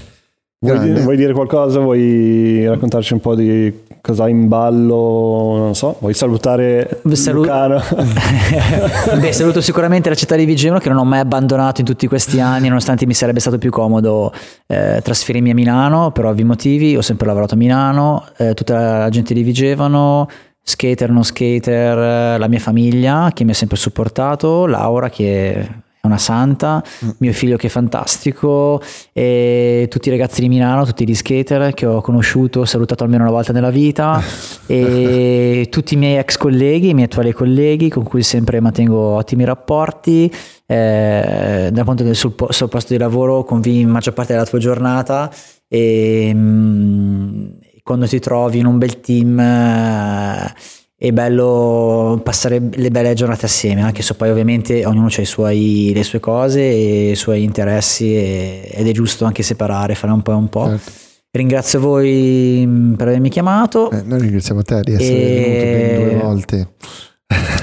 Vuoi 0.58 0.80
dire, 0.80 1.02
vuoi 1.02 1.18
dire 1.18 1.34
qualcosa? 1.34 1.82
Vuoi 1.82 2.66
raccontarci 2.66 3.12
un 3.12 3.20
po' 3.20 3.36
di 3.36 3.84
cosa 4.00 4.24
hai 4.24 4.32
in 4.32 4.48
ballo? 4.48 5.58
Non 5.58 5.76
so, 5.76 5.98
vuoi 6.00 6.14
salutare 6.14 7.02
Salu- 7.12 7.42
Lucano? 7.44 7.82
Beh, 9.20 9.34
saluto 9.34 9.60
sicuramente 9.60 10.08
la 10.08 10.16
città 10.16 10.38
di 10.38 10.46
Vigevano 10.46 10.80
che 10.80 10.88
non 10.88 11.00
ho 11.00 11.04
mai 11.04 11.20
abbandonato 11.20 11.82
in 11.82 11.86
tutti 11.88 12.08
questi 12.08 12.40
anni, 12.40 12.70
nonostante 12.70 13.06
mi 13.06 13.14
sarebbe 13.14 13.42
stato 13.42 13.58
più 13.58 13.70
comodo 13.70 14.32
eh, 14.68 15.02
trasferirmi 15.04 15.50
a 15.50 15.54
Milano 15.54 16.12
per 16.12 16.24
ovvi 16.24 16.46
motivi. 16.46 16.96
Ho 16.96 17.02
sempre 17.02 17.28
lavorato 17.28 17.56
a 17.56 17.58
Milano, 17.58 18.28
eh, 18.38 18.54
tutta 18.54 19.00
la 19.00 19.10
gente 19.10 19.34
di 19.34 19.44
Vigevano, 19.44 20.26
skater, 20.64 21.10
non 21.10 21.24
skater, 21.24 21.98
eh, 21.98 22.38
la 22.38 22.48
mia 22.48 22.60
famiglia 22.60 23.32
che 23.34 23.44
mi 23.44 23.52
ha 23.52 23.56
sempre 23.56 23.78
supportato, 23.78 24.66
Laura 24.66 25.10
che 25.10 25.82
è 26.02 26.08
una 26.08 26.18
santa, 26.18 26.84
mio 27.20 27.32
figlio 27.32 27.58
che 27.58 27.68
è 27.68 27.70
fantastico 27.70 28.82
e 29.14 29.86
tutti 29.88 30.08
i 30.08 30.12
ragazzi 30.12 30.42
di 30.42 30.50
Milano, 30.50 30.84
tutti 30.84 31.08
gli 31.08 31.14
skater 31.14 31.76
che 31.76 31.86
ho 31.86 32.02
conosciuto, 32.02 32.66
salutato 32.66 33.04
almeno 33.04 33.22
una 33.22 33.32
volta 33.32 33.54
nella 33.54 33.70
vita 33.70 34.20
e 34.66 35.68
tutti 35.70 35.94
i 35.94 35.98
miei 35.98 36.18
ex 36.18 36.38
colleghi, 36.38 36.90
i 36.90 36.94
miei 36.96 37.06
attuali 37.06 37.32
colleghi 37.34 37.90
con 37.90 38.04
cui 38.04 38.24
sempre 38.24 38.60
mantengo 38.60 38.98
ottimi 38.98 39.44
rapporti. 39.44 40.34
Eh, 40.66 41.70
da 41.72 41.84
quanto 41.84 42.04
del- 42.04 42.16
sul, 42.16 42.34
sul 42.50 42.70
posto 42.70 42.94
di 42.94 43.00
lavoro 43.00 43.44
convivi 43.44 43.86
maggior 43.86 44.14
parte 44.14 44.32
della 44.32 44.46
tua 44.46 44.58
giornata 44.58 45.30
e 45.68 46.32
mm, 46.34 47.46
quando 47.92 48.08
ti 48.08 48.20
trovi 48.20 48.60
in 48.60 48.66
un 48.66 48.78
bel 48.78 49.02
team 49.02 49.38
eh, 49.38 50.54
è 50.96 51.12
bello 51.12 52.22
passare 52.24 52.62
le 52.72 52.90
belle 52.90 53.14
giornate 53.14 53.48
assieme, 53.48 53.82
anche 53.82 54.02
se 54.02 54.14
poi 54.14 54.30
ovviamente 54.30 54.86
ognuno 54.86 55.08
ha 55.08 55.22
i 55.22 55.26
suoi, 55.26 55.92
le 55.94 56.04
sue 56.04 56.22
cose 56.22 56.62
e 56.62 57.12
i 57.12 57.16
suoi 57.16 57.44
interessi 57.44 58.16
e- 58.16 58.72
ed 58.72 58.88
è 58.88 58.92
giusto 58.92 59.26
anche 59.26 59.44
separare, 59.44 59.96
fare 59.96 60.14
un 60.14 60.22
po' 60.22 60.32
e 60.32 60.36
un 60.36 60.48
po'. 60.48 60.68
Certo. 60.68 60.92
Ringrazio 61.32 61.82
voi 61.82 62.64
mm, 62.66 62.94
per 62.94 63.08
avermi 63.10 63.28
chiamato. 63.28 63.92
Eh, 63.92 64.04
noi 64.06 64.22
ringraziamo 64.22 64.62
te 64.62 64.80
di 64.84 64.94
essere 64.94 65.18
E- 65.18 65.44
venuto 65.44 65.66
ben 65.66 66.10
due 66.10 66.16
volte. 66.24 66.68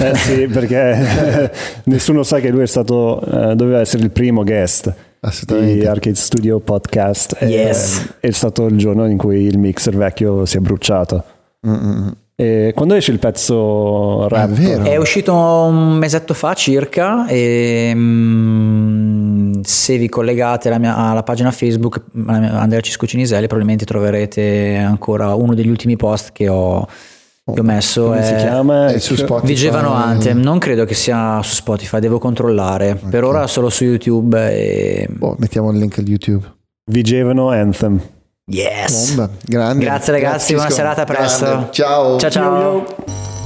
Eh 0.00 0.14
sì, 0.14 0.46
perché 0.46 1.50
nessuno 1.84 2.22
sa 2.22 2.38
che 2.38 2.50
lui 2.50 2.64
è 2.64 2.66
stato, 2.66 3.22
eh, 3.22 3.54
doveva 3.54 3.80
essere 3.80 4.02
il 4.02 4.10
primo 4.10 4.44
guest 4.44 4.94
di. 5.46 5.86
Arcade 5.86 6.16
Studio 6.16 6.60
Podcast. 6.60 7.36
Yes. 7.40 8.14
È 8.20 8.30
stato 8.30 8.66
il 8.66 8.76
giorno 8.76 9.06
in 9.06 9.16
cui 9.16 9.42
il 9.42 9.58
mixer 9.58 9.96
vecchio 9.96 10.44
si 10.44 10.56
è 10.56 10.60
bruciato. 10.60 11.24
E 12.40 12.72
quando 12.72 12.94
esce 12.94 13.10
il 13.10 13.18
pezzo 13.18 14.28
rap? 14.28 14.56
È. 14.56 14.82
È 14.82 14.96
uscito 14.96 15.34
un 15.34 15.94
mesetto 15.98 16.34
fa 16.34 16.54
circa 16.54 17.26
e 17.26 17.90
mm, 17.92 19.60
se 19.62 19.98
vi 19.98 20.08
collegate 20.08 20.68
alla, 20.68 20.78
mia- 20.78 20.96
alla 20.96 21.24
pagina 21.24 21.50
Facebook 21.50 22.00
Andrea 22.26 22.80
Cisco 22.80 23.08
Ciniselli 23.08 23.48
probabilmente 23.48 23.84
troverete 23.84 24.76
ancora 24.76 25.34
uno 25.34 25.54
degli 25.54 25.68
ultimi 25.68 25.96
post 25.96 26.30
che 26.30 26.48
ho, 26.48 26.86
che 27.55 27.61
ho 27.61 27.64
messo. 27.64 28.05
Come 28.07 28.24
si 28.24 28.32
è- 28.32 28.36
chiama? 28.36 28.88
È 28.88 28.99
su 28.99 29.14
Spotify. 29.16 29.46
Vigevano 29.46 29.92
Anthem, 29.92 30.38
non 30.40 30.59
credo 30.59 30.84
che 30.84 30.94
sia 30.94 31.40
su 31.42 31.55
Spotify, 31.55 31.99
devo 32.01 32.18
controllare. 32.18 32.94
Per 33.11 33.24
ora 33.24 33.46
solo 33.46 33.68
su 33.70 33.84
YouTube 33.84 34.38
e... 34.51 35.07
Boh, 35.11 35.34
mettiamo 35.38 35.70
il 35.70 35.78
link 35.78 35.99
al 35.99 36.07
YouTube. 36.07 36.44
Vigevano 36.90 37.51
Anthem. 37.51 38.01
Yes! 38.51 39.14
Bomba, 39.14 39.30
grande. 39.44 39.84
Grazie 39.84 40.12
ragazzi, 40.12 40.53
buona 40.55 40.68
Cisco. 40.68 40.80
serata, 40.80 41.03
a 41.03 41.05
presto. 41.05 41.44
Grande. 41.44 41.68
Ciao. 41.72 42.18
Ciao 42.18 42.30
ciao! 42.30 42.61
Yo. 42.61 43.38